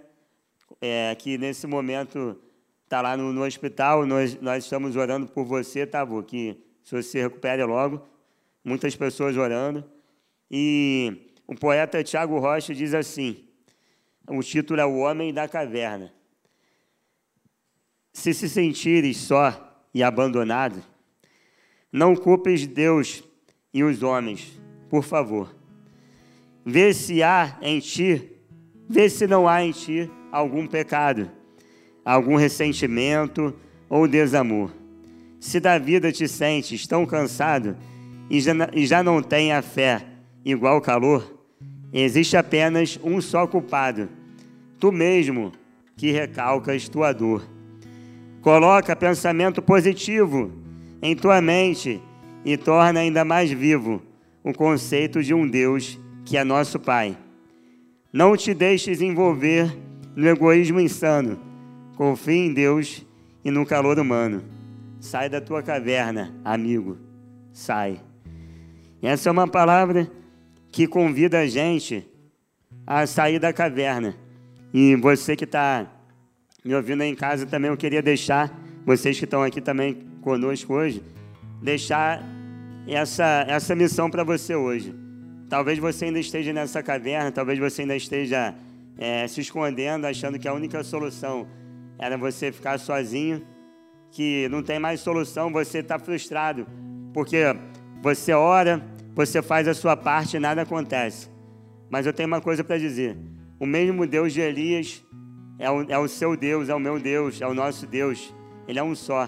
É, 0.81 1.13
que 1.19 1.37
nesse 1.37 1.67
momento 1.67 2.35
está 2.83 2.99
lá 2.99 3.15
no, 3.15 3.31
no, 3.31 3.43
hospital. 3.43 4.07
Nós, 4.07 4.41
nós 4.41 4.63
estamos 4.63 4.95
orando 4.95 5.27
por 5.27 5.45
você, 5.45 5.85
tá, 5.85 6.03
vô? 6.03 6.23
Que 6.23 6.59
se 6.83 6.95
você 6.95 7.21
recupere 7.21 7.63
logo. 7.63 8.07
Muitas 8.63 8.95
pessoas 8.95 9.37
orando. 9.37 9.98
E 10.49 11.33
o 11.47 11.55
poeta 11.55 12.03
Tiago 12.03 12.39
Rocha 12.39 12.73
diz 12.73 12.93
assim: 12.93 13.45
o 14.27 14.43
título 14.43 14.79
é 14.79 14.85
O 14.85 14.97
Homem 14.97 15.33
da 15.33 15.47
Caverna. 15.47 16.13
Se 18.13 18.33
se 18.33 18.47
sentires 18.47 19.17
só 19.17 19.87
e 19.93 20.03
abandonado, 20.03 20.83
não 21.91 22.15
culpes 22.15 22.67
Deus 22.67 23.23
e 23.73 23.83
os 23.83 24.03
homens, 24.03 24.59
por 24.89 25.03
favor. 25.03 25.55
Vê 26.63 26.93
se 26.93 27.23
há 27.23 27.57
em 27.61 27.79
ti, 27.79 28.31
vê 28.87 29.09
se 29.09 29.25
não 29.25 29.47
há 29.47 29.63
em 29.63 29.71
ti 29.71 30.11
algum 30.31 30.67
pecado, 30.67 31.31
algum 32.05 32.35
ressentimento 32.35 33.55
ou 33.89 34.07
desamor. 34.07 34.71
Se 35.39 35.59
da 35.59 35.79
vida 35.79 36.11
te 36.11 36.27
sentes 36.27 36.85
tão 36.85 37.05
cansado 37.05 37.75
e 38.29 38.39
já, 38.85 39.01
não 39.01 39.23
tem 39.23 39.53
a 39.53 39.63
fé 39.63 40.05
igual 40.43 40.81
calor, 40.81 41.39
existe 41.91 42.37
apenas 42.37 42.99
um 43.03 43.19
só 43.21 43.45
culpado, 43.47 44.09
tu 44.79 44.91
mesmo 44.91 45.51
que 45.95 46.11
recalcas 46.11 46.87
tua 46.87 47.11
dor. 47.11 47.45
Coloca 48.41 48.95
pensamento 48.95 49.61
positivo 49.61 50.51
em 51.01 51.15
tua 51.15 51.41
mente 51.41 52.01
e 52.45 52.55
torna 52.55 53.01
ainda 53.01 53.25
mais 53.25 53.51
vivo 53.51 54.01
o 54.43 54.53
conceito 54.53 55.21
de 55.21 55.33
um 55.33 55.47
Deus 55.47 55.99
que 56.23 56.37
é 56.37 56.43
nosso 56.43 56.79
Pai. 56.79 57.17
Não 58.11 58.35
te 58.35 58.53
deixes 58.53 59.01
envolver 59.01 59.75
no 60.15 60.27
egoísmo 60.27 60.79
insano. 60.79 61.39
Confie 61.95 62.47
em 62.47 62.53
Deus 62.53 63.05
e 63.43 63.51
no 63.51 63.65
calor 63.65 63.99
humano. 63.99 64.43
Sai 64.99 65.29
da 65.29 65.39
tua 65.39 65.61
caverna, 65.61 66.33
amigo. 66.43 66.97
Sai. 67.51 67.99
Essa 69.01 69.29
é 69.29 69.31
uma 69.31 69.47
palavra 69.47 70.09
que 70.71 70.87
convida 70.87 71.39
a 71.39 71.47
gente 71.47 72.07
a 72.85 73.05
sair 73.05 73.39
da 73.39 73.51
caverna 73.51 74.15
e 74.73 74.95
você 74.95 75.35
que 75.35 75.45
está 75.45 75.87
me 76.63 76.75
ouvindo 76.75 77.01
aí 77.01 77.09
em 77.09 77.15
casa 77.15 77.45
também, 77.45 77.71
eu 77.71 77.77
queria 77.77 78.01
deixar, 78.01 78.53
vocês 78.85 79.17
que 79.17 79.25
estão 79.25 79.41
aqui 79.41 79.59
também 79.61 80.07
conosco 80.21 80.73
hoje, 80.73 81.01
deixar 81.61 82.21
essa, 82.87 83.45
essa 83.47 83.75
missão 83.75 84.09
para 84.09 84.23
você 84.23 84.55
hoje. 84.55 84.93
Talvez 85.49 85.79
você 85.79 86.05
ainda 86.05 86.19
esteja 86.19 86.53
nessa 86.53 86.83
caverna, 86.83 87.31
talvez 87.31 87.57
você 87.57 87.81
ainda 87.81 87.95
esteja 87.95 88.53
é, 88.97 89.27
se 89.27 89.41
escondendo, 89.41 90.05
achando 90.05 90.37
que 90.37 90.47
a 90.47 90.53
única 90.53 90.83
solução 90.83 91.47
era 91.97 92.17
você 92.17 92.51
ficar 92.51 92.77
sozinho, 92.77 93.41
que 94.11 94.47
não 94.49 94.61
tem 94.61 94.77
mais 94.77 94.99
solução, 94.99 95.51
você 95.51 95.79
está 95.79 95.97
frustrado, 95.97 96.67
porque 97.13 97.43
você 98.01 98.33
ora, 98.33 98.83
você 99.19 99.41
faz 99.41 99.67
a 99.67 99.73
sua 99.73 99.97
parte 99.97 100.37
e 100.37 100.39
nada 100.39 100.61
acontece. 100.61 101.27
Mas 101.89 102.05
eu 102.05 102.13
tenho 102.13 102.27
uma 102.27 102.39
coisa 102.39 102.63
para 102.63 102.77
dizer: 102.77 103.17
o 103.59 103.65
mesmo 103.65 104.07
Deus 104.07 104.31
de 104.31 104.39
Elias 104.39 105.03
é 105.57 105.69
o, 105.69 105.81
é 105.89 105.99
o 105.99 106.07
seu 106.07 106.37
Deus, 106.37 106.69
é 106.69 106.73
o 106.73 106.79
meu 106.79 106.97
Deus, 106.97 107.41
é 107.41 107.45
o 107.45 107.53
nosso 107.53 107.85
Deus. 107.85 108.33
Ele 108.65 108.79
é 108.79 108.83
um 108.83 108.95
só. 108.95 109.27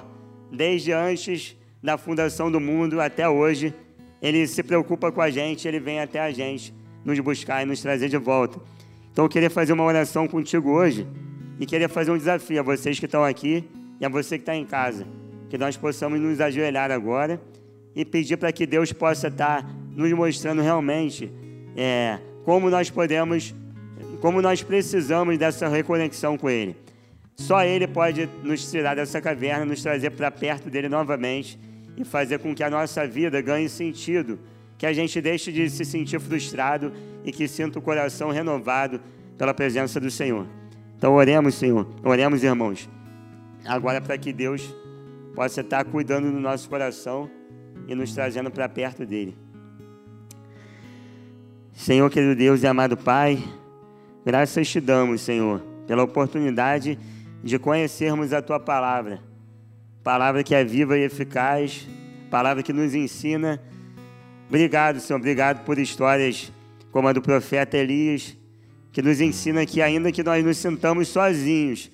Desde 0.50 0.94
antes 0.94 1.58
da 1.84 1.98
fundação 1.98 2.50
do 2.50 2.58
mundo 2.58 3.02
até 3.02 3.28
hoje, 3.28 3.74
ele 4.22 4.48
se 4.48 4.64
preocupa 4.64 5.12
com 5.12 5.20
a 5.20 5.30
gente, 5.30 5.68
ele 5.68 5.80
vem 5.80 6.00
até 6.00 6.22
a 6.22 6.32
gente 6.32 6.74
nos 7.04 7.20
buscar 7.20 7.62
e 7.62 7.66
nos 7.66 7.82
trazer 7.82 8.08
de 8.08 8.18
volta. 8.18 8.62
Então 9.12 9.26
eu 9.26 9.30
queria 9.30 9.50
fazer 9.50 9.74
uma 9.74 9.84
oração 9.84 10.26
contigo 10.26 10.70
hoje 10.70 11.06
e 11.60 11.66
queria 11.66 11.90
fazer 11.90 12.12
um 12.12 12.18
desafio 12.18 12.62
a 12.62 12.64
vocês 12.64 12.98
que 12.98 13.08
estão 13.08 13.26
aqui 13.26 13.66
e 14.00 14.06
a 14.06 14.10
você 14.10 14.38
que 14.38 14.44
está 14.44 14.56
em 14.56 14.64
casa, 14.64 15.06
que 15.50 15.58
nós 15.58 15.76
possamos 15.76 16.18
nos 16.18 16.40
ajoelhar 16.40 16.92
agora 16.92 17.42
e 17.94 18.06
pedir 18.06 18.38
para 18.38 18.54
que 18.54 18.66
Deus 18.66 18.94
possa 18.94 19.28
estar 19.28 19.81
nos 19.96 20.12
mostrando 20.14 20.62
realmente 20.62 21.32
é, 21.76 22.20
como 22.44 22.70
nós 22.70 22.90
podemos 22.90 23.54
como 24.20 24.40
nós 24.40 24.62
precisamos 24.62 25.38
dessa 25.38 25.68
reconexão 25.68 26.38
com 26.38 26.48
Ele. 26.48 26.76
Só 27.36 27.64
Ele 27.64 27.88
pode 27.88 28.30
nos 28.44 28.70
tirar 28.70 28.96
dessa 28.96 29.20
caverna, 29.20 29.66
nos 29.66 29.82
trazer 29.82 30.12
para 30.12 30.30
perto 30.30 30.70
dele 30.70 30.88
novamente 30.88 31.60
e 31.98 32.06
fazer 32.06 32.38
com 32.38 32.54
que 32.54 32.64
a 32.64 32.70
nossa 32.70 33.06
vida 33.08 33.42
ganhe 33.42 33.68
sentido, 33.68 34.40
que 34.78 34.86
a 34.86 34.94
gente 34.94 35.20
deixe 35.20 35.52
de 35.52 35.68
se 35.70 35.84
sentir 35.84 36.20
frustrado 36.20 36.94
e 37.26 37.32
que 37.32 37.48
sinta 37.48 37.80
o 37.80 37.82
coração 37.82 38.30
renovado 38.30 39.02
pela 39.38 39.54
presença 39.54 40.00
do 40.00 40.12
Senhor. 40.12 40.46
Então 40.98 41.14
oremos, 41.14 41.56
Senhor, 41.56 41.88
oremos, 42.04 42.44
irmãos, 42.44 42.88
agora 43.66 44.00
para 44.00 44.18
que 44.20 44.32
Deus 44.32 44.76
possa 45.34 45.62
estar 45.62 45.84
cuidando 45.86 46.32
do 46.32 46.40
nosso 46.40 46.70
coração 46.70 47.30
e 47.88 47.96
nos 47.96 48.14
trazendo 48.14 48.52
para 48.52 48.70
perto 48.70 49.04
dele. 49.04 49.36
Senhor, 51.82 52.12
querido 52.12 52.36
Deus 52.36 52.62
e 52.62 52.68
amado 52.68 52.96
Pai, 52.96 53.44
Graças 54.24 54.70
te 54.70 54.80
damos, 54.80 55.22
Senhor, 55.22 55.60
pela 55.88 56.04
oportunidade 56.04 56.96
de 57.44 57.58
conhecermos 57.58 58.32
a 58.34 58.40
tua 58.40 58.60
palavra. 58.60 59.20
Palavra 60.04 60.44
que 60.44 60.54
é 60.54 60.64
viva 60.64 60.96
e 60.96 61.02
eficaz, 61.02 61.88
palavra 62.30 62.62
que 62.62 62.72
nos 62.72 62.94
ensina. 62.94 63.60
Obrigado, 64.48 65.00
Senhor, 65.00 65.18
obrigado 65.18 65.66
por 65.66 65.80
histórias 65.80 66.52
como 66.92 67.08
a 67.08 67.14
do 67.14 67.22
profeta 67.22 67.76
Elias, 67.78 68.38
que 68.92 69.02
nos 69.02 69.20
ensina 69.20 69.66
que 69.66 69.82
ainda 69.82 70.12
que 70.12 70.22
nós 70.22 70.46
nos 70.46 70.58
sintamos 70.58 71.08
sozinhos, 71.08 71.90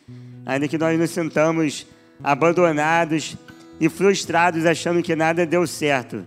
ainda 0.45 0.67
que 0.67 0.77
nós 0.77 0.99
nos 0.99 1.11
sintamos 1.11 1.87
abandonados 2.21 3.37
e 3.79 3.87
frustrados, 3.87 4.65
achando 4.65 5.01
que 5.01 5.15
nada 5.15 5.45
deu 5.45 5.65
certo, 5.65 6.25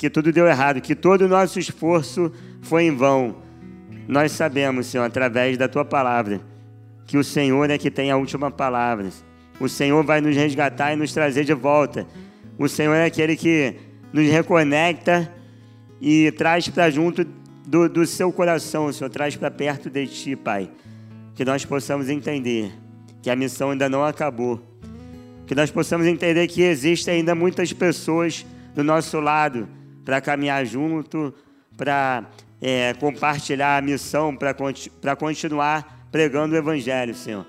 que 0.00 0.10
tudo 0.10 0.32
deu 0.32 0.48
errado, 0.48 0.80
que 0.80 0.96
todo 0.96 1.26
o 1.26 1.28
nosso 1.28 1.60
esforço 1.60 2.32
foi 2.60 2.86
em 2.86 2.96
vão 2.96 3.36
nós 4.10 4.32
sabemos, 4.32 4.88
Senhor, 4.88 5.04
através 5.04 5.56
da 5.56 5.68
tua 5.68 5.84
palavra, 5.84 6.40
que 7.06 7.16
o 7.16 7.22
Senhor 7.22 7.70
é 7.70 7.78
que 7.78 7.92
tem 7.92 8.10
a 8.10 8.16
última 8.16 8.50
palavra. 8.50 9.08
O 9.60 9.68
Senhor 9.68 10.02
vai 10.02 10.20
nos 10.20 10.34
resgatar 10.34 10.92
e 10.92 10.96
nos 10.96 11.12
trazer 11.12 11.44
de 11.44 11.54
volta. 11.54 12.04
O 12.58 12.68
Senhor 12.68 12.92
é 12.94 13.04
aquele 13.04 13.36
que 13.36 13.76
nos 14.12 14.28
reconecta 14.28 15.32
e 16.00 16.32
traz 16.32 16.68
para 16.68 16.90
junto 16.90 17.24
do, 17.64 17.88
do 17.88 18.04
seu 18.04 18.32
coração, 18.32 18.92
Senhor, 18.92 19.08
traz 19.10 19.36
para 19.36 19.48
perto 19.48 19.88
de 19.88 20.08
ti, 20.08 20.34
Pai. 20.34 20.68
Que 21.36 21.44
nós 21.44 21.64
possamos 21.64 22.08
entender 22.08 22.72
que 23.22 23.30
a 23.30 23.36
missão 23.36 23.70
ainda 23.70 23.88
não 23.88 24.04
acabou. 24.04 24.60
Que 25.46 25.54
nós 25.54 25.70
possamos 25.70 26.04
entender 26.04 26.48
que 26.48 26.62
existem 26.62 27.18
ainda 27.18 27.32
muitas 27.32 27.72
pessoas 27.72 28.44
do 28.74 28.82
nosso 28.82 29.20
lado 29.20 29.68
para 30.04 30.20
caminhar 30.20 30.64
junto, 30.64 31.34
para 31.76 32.24
é, 32.60 32.94
compartilhar 32.94 33.78
a 33.78 33.80
missão 33.82 34.36
para 34.36 35.16
continuar 35.16 36.08
pregando 36.12 36.54
o 36.54 36.58
Evangelho, 36.58 37.14
Senhor. 37.14 37.46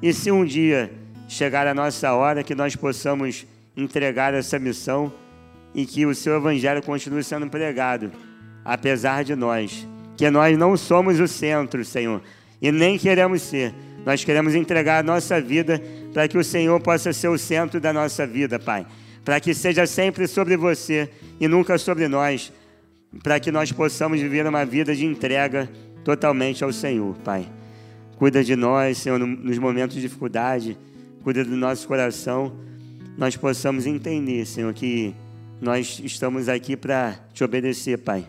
E 0.00 0.12
se 0.12 0.30
um 0.30 0.44
dia 0.44 0.90
chegar 1.28 1.66
a 1.66 1.74
nossa 1.74 2.12
hora, 2.12 2.42
que 2.42 2.54
nós 2.54 2.76
possamos 2.76 3.46
entregar 3.76 4.32
essa 4.32 4.58
missão 4.58 5.12
e 5.74 5.84
que 5.84 6.06
o 6.06 6.14
seu 6.14 6.36
Evangelho 6.36 6.82
continue 6.82 7.22
sendo 7.22 7.48
pregado, 7.48 8.10
apesar 8.64 9.24
de 9.24 9.34
nós. 9.34 9.86
Que 10.16 10.30
nós 10.30 10.56
não 10.56 10.76
somos 10.76 11.20
o 11.20 11.28
centro, 11.28 11.84
Senhor, 11.84 12.22
e 12.62 12.72
nem 12.72 12.98
queremos 12.98 13.42
ser. 13.42 13.74
Nós 14.04 14.24
queremos 14.24 14.54
entregar 14.54 15.00
a 15.00 15.02
nossa 15.02 15.40
vida 15.40 15.82
para 16.14 16.26
que 16.28 16.38
o 16.38 16.44
Senhor 16.44 16.80
possa 16.80 17.12
ser 17.12 17.28
o 17.28 17.36
centro 17.36 17.80
da 17.80 17.92
nossa 17.92 18.26
vida, 18.26 18.58
Pai. 18.58 18.86
Para 19.24 19.40
que 19.40 19.52
seja 19.52 19.84
sempre 19.86 20.26
sobre 20.26 20.56
você 20.56 21.10
e 21.40 21.48
nunca 21.48 21.78
sobre 21.78 22.08
nós 22.08 22.52
para 23.22 23.40
que 23.40 23.50
nós 23.50 23.72
possamos 23.72 24.20
viver 24.20 24.46
uma 24.46 24.64
vida 24.64 24.94
de 24.94 25.04
entrega 25.04 25.68
totalmente 26.04 26.62
ao 26.62 26.72
Senhor, 26.72 27.16
Pai. 27.18 27.48
Cuida 28.16 28.42
de 28.42 28.56
nós, 28.56 28.98
Senhor, 28.98 29.18
nos 29.18 29.58
momentos 29.58 29.94
de 29.96 30.02
dificuldade, 30.02 30.76
cuida 31.22 31.44
do 31.44 31.56
nosso 31.56 31.86
coração, 31.86 32.56
nós 33.16 33.36
possamos 33.36 33.86
entender, 33.86 34.46
Senhor, 34.46 34.72
que 34.72 35.14
nós 35.60 36.00
estamos 36.04 36.48
aqui 36.48 36.76
para 36.76 37.18
te 37.32 37.42
obedecer, 37.42 37.98
Pai. 37.98 38.26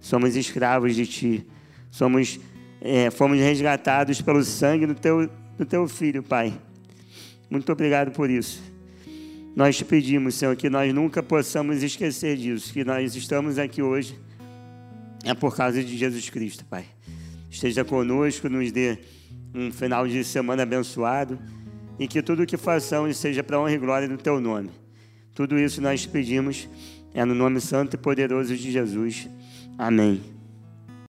Somos 0.00 0.36
escravos 0.36 0.94
de 0.94 1.06
Ti, 1.06 1.46
somos, 1.90 2.40
é, 2.80 3.10
fomos 3.10 3.38
resgatados 3.38 4.20
pelo 4.20 4.42
sangue 4.42 4.86
do 4.86 4.94
teu, 4.94 5.30
do 5.56 5.64
teu 5.64 5.86
Filho, 5.86 6.22
Pai. 6.22 6.52
Muito 7.50 7.70
obrigado 7.70 8.10
por 8.10 8.30
isso. 8.30 8.71
Nós 9.54 9.76
te 9.76 9.84
pedimos, 9.84 10.34
Senhor, 10.34 10.56
que 10.56 10.70
nós 10.70 10.92
nunca 10.94 11.22
possamos 11.22 11.82
esquecer 11.82 12.36
disso, 12.36 12.72
que 12.72 12.84
nós 12.84 13.14
estamos 13.14 13.58
aqui 13.58 13.82
hoje 13.82 14.18
é 15.24 15.34
por 15.34 15.54
causa 15.54 15.82
de 15.82 15.96
Jesus 15.96 16.28
Cristo, 16.30 16.64
Pai. 16.64 16.84
Esteja 17.50 17.84
conosco, 17.84 18.48
nos 18.48 18.72
dê 18.72 18.98
um 19.54 19.70
final 19.70 20.08
de 20.08 20.24
semana 20.24 20.62
abençoado 20.62 21.38
e 21.98 22.08
que 22.08 22.22
tudo 22.22 22.42
o 22.42 22.46
que 22.46 22.56
façamos 22.56 23.16
seja 23.16 23.42
para 23.42 23.60
honra 23.60 23.72
e 23.72 23.78
glória 23.78 24.08
do 24.08 24.16
Teu 24.16 24.40
nome. 24.40 24.70
Tudo 25.34 25.58
isso 25.58 25.80
nós 25.80 26.02
te 26.02 26.08
pedimos 26.08 26.68
É 27.14 27.24
no 27.24 27.34
nome 27.34 27.60
santo 27.60 27.94
e 27.94 27.98
poderoso 27.98 28.56
de 28.56 28.72
Jesus. 28.72 29.28
Amém. 29.76 30.31